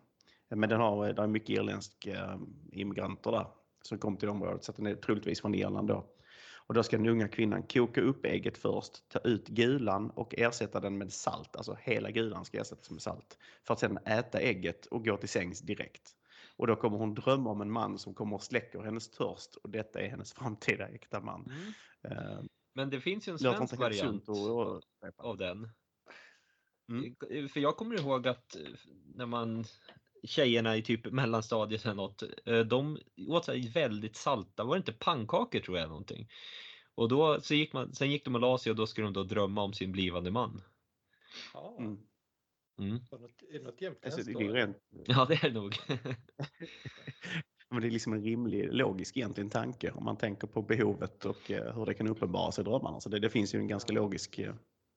[0.48, 2.40] Men den har, det är mycket irländska
[2.72, 3.46] immigranter där
[3.82, 6.06] som kom till området så den är troligtvis från Irland då.
[6.70, 10.80] Och då ska den unga kvinnan koka upp ägget först, ta ut gulan och ersätta
[10.80, 11.56] den med salt.
[11.56, 13.38] Alltså hela gulan ska ersättas med salt.
[13.66, 16.10] För att sedan äta ägget och gå till sängs direkt.
[16.56, 19.70] Och då kommer hon drömma om en man som kommer och släcker hennes törst och
[19.70, 21.52] detta är hennes framtida äkta man.
[22.04, 22.48] Mm.
[22.80, 24.82] Men det finns ju en svensk variant och,
[25.16, 25.70] av den.
[26.88, 27.48] Mm.
[27.48, 28.56] För jag kommer ihåg att
[29.14, 29.64] när man
[30.22, 32.98] tjejerna i typ mellanstadiet eller något, eh, de
[33.28, 36.28] åt så väldigt salta, var det inte pannkakor tror jag någonting.
[36.94, 39.12] Och då så gick man, sen gick de och la sig och då skulle de
[39.12, 40.62] då drömma om sin blivande man.
[41.54, 41.76] Ja.
[41.78, 41.98] Mm.
[42.78, 42.94] Mm.
[42.94, 44.76] Är det något jämtländskt alltså, det är rent...
[45.06, 45.76] Ja det är det nog.
[47.70, 51.50] Men det är liksom en rimlig, logisk egentligen tanke om man tänker på behovet och
[51.50, 53.00] eh, hur det kan uppenbara sig i drömmarna.
[53.00, 54.54] Så det, det finns ju en ganska logisk eh,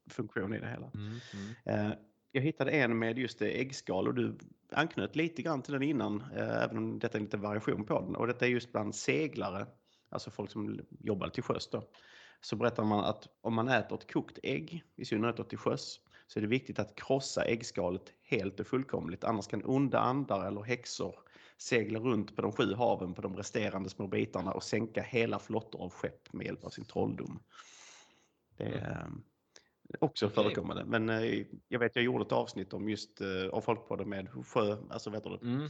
[0.09, 0.91] funktion i det hela.
[0.93, 1.19] Mm,
[1.65, 1.93] mm
[2.35, 4.37] jag hittade en med just äggskal och du
[4.71, 8.15] anknöt lite grann till den innan, eh, även om detta är lite variation på den.
[8.15, 9.67] Och detta är just bland seglare,
[10.09, 11.83] alltså folk som jobbar till sjöss då.
[12.41, 16.39] Så berättar man att om man äter ett kokt ägg, i synnerhet till sjöss, så
[16.39, 19.23] är det viktigt att krossa äggskalet helt och fullkomligt.
[19.23, 21.15] Annars kan onda andar eller häxor
[21.57, 25.81] segla runt på de sju haven på de resterande små bitarna och sänka hela flottor
[25.81, 27.39] av skepp med hjälp av sin trolldom.
[28.57, 29.23] Det är, mm
[29.99, 30.43] också okay.
[30.43, 30.85] förekommande.
[30.85, 34.77] Men eh, jag vet, jag gjorde ett avsnitt om just eh, av Folkpodden med sjö,
[34.89, 35.69] alltså vet du, mm.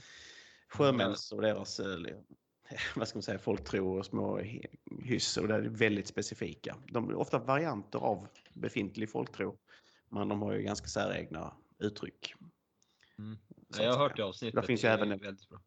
[0.69, 1.97] sjömäns och deras eh,
[2.95, 4.39] vad ska man säga, folktro och små
[5.03, 6.77] hyss och det är väldigt specifika.
[6.87, 9.57] De är ofta varianter av befintlig folktro,
[10.09, 12.33] men de har ju ganska säregna uttryck.
[13.17, 13.37] Mm.
[13.77, 14.61] Ja, jag har hört det avsnittet.
[14.61, 15.61] Det finns ju även väldigt bra.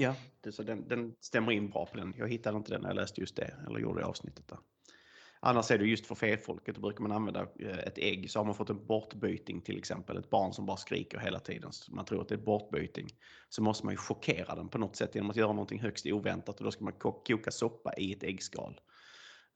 [0.00, 2.14] Ja, det, så den, den stämmer in bra på den.
[2.18, 4.58] Jag hittade inte den när jag läste just det, eller gjorde det avsnittet där.
[5.40, 8.30] Annars är det just för fäfolket, då brukar man använda eh, ett ägg.
[8.30, 11.72] Så har man fått en bortbyting till exempel, ett barn som bara skriker hela tiden.
[11.72, 13.06] Så man tror att det är bortbyting.
[13.48, 16.58] Så måste man ju chockera den på något sätt genom att göra någonting högst oväntat.
[16.58, 18.80] Och då ska man koka soppa i ett äggskal.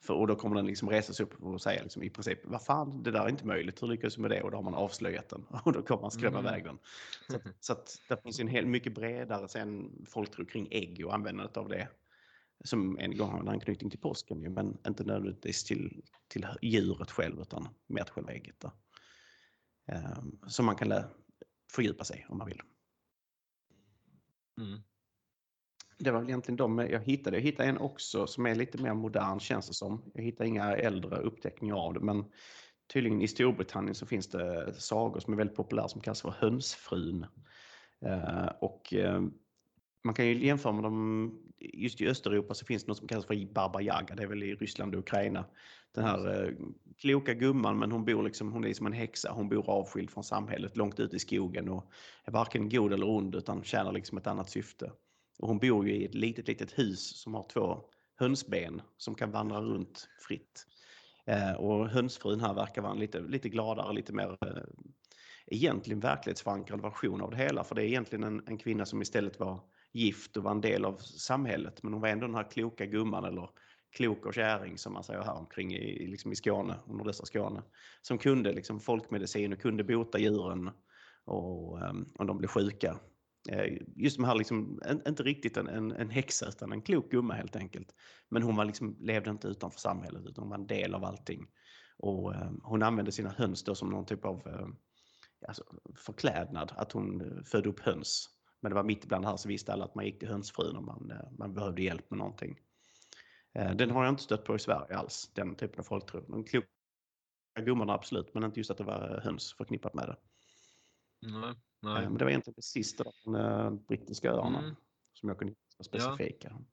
[0.03, 2.65] För, och då kommer den liksom resa sig upp och säga liksom i princip, vad
[2.65, 4.43] fan, det där är inte möjligt, hur lyckas du med det?
[4.43, 6.49] Och då har man avslöjat den och då kommer man skrämma mm.
[6.49, 6.79] iväg den.
[7.29, 11.15] Så, att, så att det finns en hel, mycket bredare sen folktro kring ägg och
[11.15, 11.89] användandet av det
[12.65, 17.41] som en gång har en anknytning till påsken, men inte nödvändigtvis till, till djuret själv
[17.41, 18.61] utan mer till själva ägget.
[18.61, 18.73] Då.
[19.87, 20.95] Um, som man kan
[21.73, 22.63] fördjupa sig om man vill.
[24.59, 24.81] Mm.
[25.99, 27.37] Det var väl egentligen de jag hittade.
[27.37, 30.03] Jag hittade en också som är lite mer modern känns det som.
[30.15, 32.25] Jag hittade inga äldre uppteckningar av det men
[32.93, 37.27] tydligen i Storbritannien så finns det sagor som är väldigt populära som kallas för Hönsfrun.
[38.05, 39.23] Eh, och eh,
[40.05, 43.27] man kan ju jämföra med dem, just i Östeuropa så finns det något som kallas
[43.27, 45.45] för Baba Yaga, det är väl i Ryssland och Ukraina.
[45.95, 46.55] Den här eh,
[46.99, 50.25] kloka gumman men hon bor liksom, hon är som en häxa, hon bor avskild från
[50.25, 51.93] samhället långt ute i skogen och
[52.25, 54.93] är varken god eller ond utan tjänar liksom ett annat syfte.
[55.43, 57.85] Och hon bor ju i ett litet, litet hus som har två
[58.19, 60.67] hönsben som kan vandra runt fritt.
[61.27, 64.63] Eh, och hönsfrun här verkar vara en lite, lite gladare, lite mer eh,
[65.47, 67.65] egentligen verklighetsförankrad version av det hela.
[67.65, 69.61] För det är egentligen en, en kvinna som istället var
[69.93, 71.83] gift och var en del av samhället.
[71.83, 73.51] Men hon var ändå den här kloka gumman eller
[73.97, 77.63] klok och käring som man säger här omkring i, liksom i Skåne, nordöstra Skåne.
[78.03, 80.71] Som kunde liksom folkmedicin och kunde bota djuren
[81.25, 82.99] och, eh, om de blev sjuka.
[83.49, 87.35] Eh, just de här, liksom, inte riktigt en, en, en häxa utan en klok gumma
[87.35, 87.95] helt enkelt.
[88.29, 91.47] Men hon var liksom, levde inte utanför samhället utan hon var en del av allting.
[91.99, 94.67] Och eh, hon använde sina höns då som någon typ av eh,
[95.49, 95.65] alltså,
[95.97, 98.29] förklädnad, att hon eh, födde upp höns
[98.63, 100.87] men det var mitt ibland här så visste alla att man gick till hönsfrun om
[100.87, 102.59] man, eh, man behövde hjälp med någonting.
[103.55, 106.21] Eh, den har jag inte stött på i Sverige alls, den typen av folktro.
[106.21, 106.67] De kloka
[107.61, 110.17] gummorna absolut, men inte just att det var eh, höns förknippat med det.
[111.21, 112.03] Nej, nej.
[112.03, 114.75] Eh, men det var egentligen det sista av de brittiska öarna mm.
[115.13, 116.49] som jag kunde hitta specifika.
[116.51, 116.65] Ja.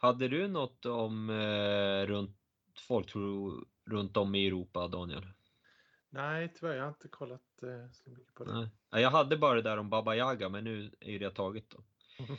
[0.00, 2.36] Hade du något om eh, runt
[2.88, 3.52] folktro
[3.90, 5.26] runt om i Europa, Daniel?
[6.10, 6.74] Nej, tyvärr.
[6.74, 8.70] Jag har inte kollat eh, så mycket på det.
[8.92, 9.02] Nej.
[9.02, 11.84] Jag hade bara det där om Baba Yaga, men nu är ju det taget då.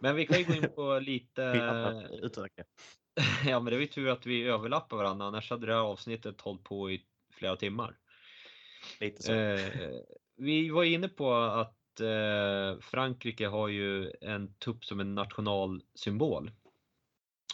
[0.00, 1.42] Men vi kan ju gå in på lite...
[3.46, 6.40] ja, men det är ju tur att vi överlappar varandra, annars hade det här avsnittet
[6.40, 7.98] hållit på i flera timmar.
[9.00, 9.32] Lite så.
[9.32, 9.92] Eh,
[10.42, 16.50] vi var inne på att eh, Frankrike har ju en tupp som en nationalsymbol.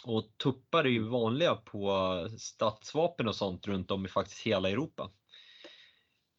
[0.03, 5.11] Och tuppar är ju vanliga på stadsvapen och sånt runt om i faktiskt hela Europa.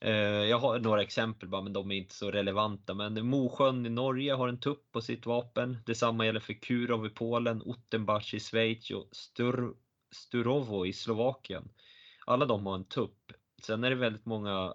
[0.01, 2.95] Eh, jag har några exempel bara, men de är inte så relevanta.
[2.95, 5.79] Men Mosjön i Norge har en tupp på sitt vapen.
[5.87, 9.75] Detsamma gäller för Kurov i Polen, Ottenbach i Schweiz och Stur
[10.13, 11.69] Sturovo i Slovakien.
[12.27, 13.33] Alla de har en tupp.
[13.63, 14.75] Sen är det väldigt många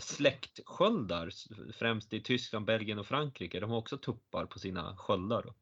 [0.00, 1.30] släktsköldar,
[1.72, 3.60] främst i Tyskland, Belgien och Frankrike.
[3.60, 5.42] De har också tuppar på sina sköldar.
[5.42, 5.54] Då.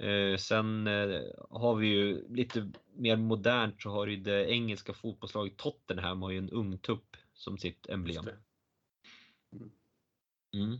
[0.00, 5.56] Eh, sen eh, har vi ju lite mer modernt så har ju det engelska fotbollslaget
[5.56, 8.24] Tottenham har ju en ungtupp som sitt emblem.
[10.54, 10.78] Mm.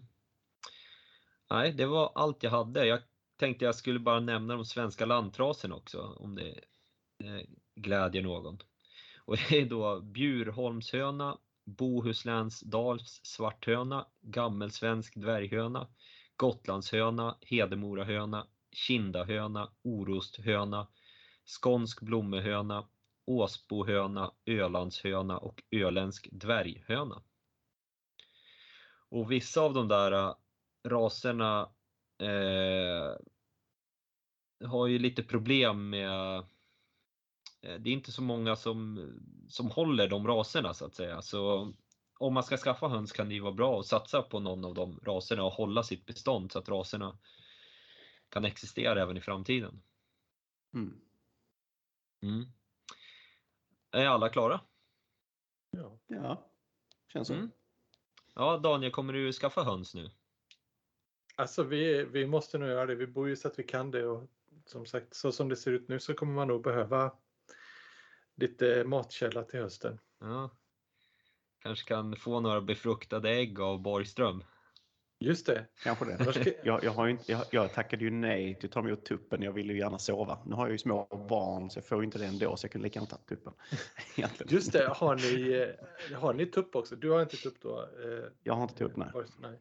[1.50, 2.86] Nej, det var allt jag hade.
[2.86, 3.00] Jag
[3.36, 6.48] tänkte jag skulle bara nämna de svenska lantraserna också om det
[7.24, 7.40] eh,
[7.74, 8.58] glädjer någon.
[9.18, 11.38] Och det är då Bjurholmshöna,
[11.76, 15.88] Bohuslänsdals svarthöna, Gammelsvensk dvärghöna,
[16.36, 20.88] Gotlandshöna, Hedemorahöna, Kindahöna, Orosthöna,
[21.44, 22.88] Skånsk blommehöna,
[23.26, 27.22] Åsbohöna, Ölandshöna och Öländsk dvärghöna.
[29.08, 30.34] Och vissa av de där äh,
[30.88, 31.70] raserna
[32.18, 33.16] eh,
[34.68, 36.44] har ju lite problem med
[37.60, 39.10] det är inte så många som,
[39.48, 41.22] som håller de raserna så att säga.
[41.22, 41.72] Så
[42.18, 44.74] om man ska skaffa höns kan det ju vara bra att satsa på någon av
[44.74, 47.18] de raserna och hålla sitt bestånd så att raserna
[48.28, 49.82] kan existera även i framtiden.
[50.74, 51.00] Mm.
[52.22, 52.44] Mm.
[53.90, 54.60] Är alla klara?
[55.70, 56.50] Ja, ja.
[57.12, 57.34] känns så.
[57.34, 57.50] Mm.
[58.34, 60.10] Ja, Daniel, kommer du skaffa höns nu?
[61.36, 62.94] Alltså vi, vi måste nog göra det.
[62.94, 64.30] Vi bor ju så att vi kan det och
[64.64, 67.12] som sagt så som det ser ut nu så kommer man nog behöva
[68.38, 69.98] lite matkälla till hösten.
[70.20, 70.50] Ja.
[71.62, 74.44] Kanske kan få några befruktade ägg av Borgström.
[75.20, 75.66] Just det.
[75.82, 76.54] Kanske det.
[76.64, 79.42] Jag, jag, har inte, jag, jag tackade ju nej till att ta emot tuppen.
[79.42, 80.38] Jag ville ju gärna sova.
[80.46, 82.84] Nu har jag ju små barn så jag får inte det ändå så jag kunde
[82.84, 83.52] lika gärna ta tuppen.
[84.48, 84.88] Just det.
[84.96, 85.66] Har ni,
[86.14, 86.96] har ni tupp också?
[86.96, 87.80] Du har inte tupp då?
[87.80, 89.08] Eh, jag har inte tupp, nej.
[89.40, 89.58] nej.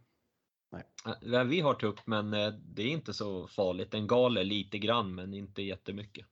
[1.21, 1.45] Nej.
[1.45, 3.91] Vi har tupp men eh, det är inte så farligt.
[3.91, 6.25] Den galer lite grann men inte jättemycket.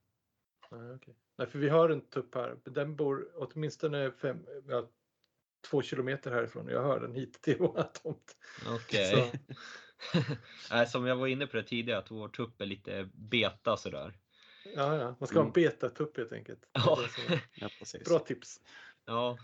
[0.71, 1.13] Nej, okay.
[1.37, 2.57] Nej, för vi har en tupp här.
[2.63, 4.89] Den bor åtminstone fem, ja,
[5.69, 8.37] två kilometer härifrån jag hör den hit till våra tomt.
[8.67, 9.13] Okej.
[9.13, 10.85] Okay.
[10.87, 14.13] Som jag var inne på det tidigare, att vår tupp är lite beta sådär.
[14.75, 15.15] Ja, ja.
[15.19, 15.47] man ska mm.
[15.47, 15.71] ha en mm.
[15.71, 16.69] betatupp helt enkelt.
[16.71, 16.99] Ja.
[17.55, 18.03] ja, precis.
[18.03, 18.61] Bra tips.
[19.05, 19.37] Ja.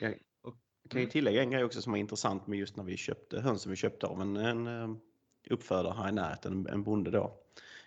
[0.00, 1.10] Jag kan ju mm.
[1.10, 4.06] tillägga en grej också som var intressant med just när vi köpte hönsen vi köpte
[4.06, 4.96] av en, en eh,
[5.50, 7.40] uppfödare här i närheten, en bonde då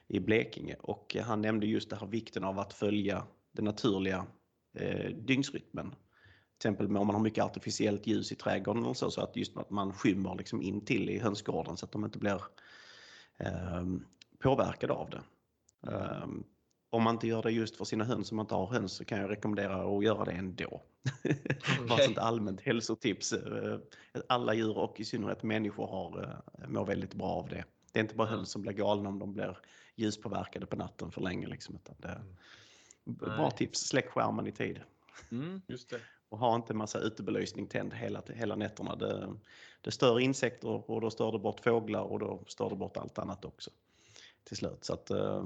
[0.07, 4.25] i Blekinge och han nämnde just det här vikten av att följa den naturliga
[4.73, 5.95] eh, dygnsrytmen
[6.61, 9.57] till exempel om man har mycket artificiellt ljus i trädgården eller så, så att just
[9.57, 12.41] att man skymmer liksom in till i hönsgården så att de inte blir
[13.37, 13.85] eh,
[14.39, 15.21] påverkade av det.
[15.91, 16.27] Eh,
[16.89, 19.05] om man inte gör det just för sina höns, som man inte har höns, så
[19.05, 20.81] kan jag rekommendera att göra det ändå.
[21.23, 21.87] Okay.
[21.89, 23.33] Bara ett allmänt hälsotips.
[23.33, 23.79] Eh,
[24.29, 27.65] alla djur och i synnerhet människor har, eh, mår väldigt bra av det.
[27.91, 29.57] Det är inte bara höns som blir galna om de blir
[29.95, 31.47] ljuspåverkade på natten för länge.
[31.47, 32.21] Liksom, utan det,
[33.07, 33.17] mm.
[33.17, 34.81] bra tips, släck skärmen i tid.
[35.31, 35.99] Mm, just det
[36.31, 38.95] och ha inte massa utebelysning tänd hela, hela nätterna.
[38.95, 39.35] Det,
[39.81, 43.17] det stör insekter och då stör det bort fåglar och då stör det bort allt
[43.17, 43.71] annat också
[44.43, 44.83] till slut.
[44.83, 45.45] Så att, eh,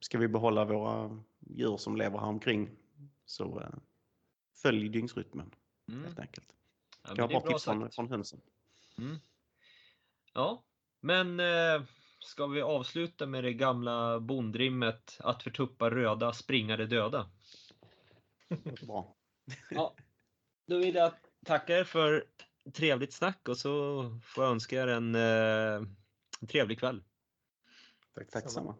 [0.00, 2.70] ska vi behålla våra djur som lever här omkring
[3.24, 3.78] så eh,
[4.54, 5.54] följ dygnsrytmen
[5.88, 6.04] mm.
[6.04, 6.54] helt enkelt.
[7.02, 8.40] Ja, det var bra tips från, från hönsen.
[8.98, 9.16] Mm.
[10.32, 10.62] Ja,
[11.00, 11.82] men eh,
[12.28, 17.30] ska vi avsluta med det gamla bondrimmet att för tuppar röda springa de döda?
[18.86, 19.16] Bra.
[19.70, 19.94] Ja,
[20.66, 21.12] då vill jag
[21.46, 22.24] tacka er för
[22.72, 25.88] trevligt snack och så får jag önska er en, eh,
[26.40, 27.02] en trevlig kväll.
[28.14, 28.76] Tack, Tack samma.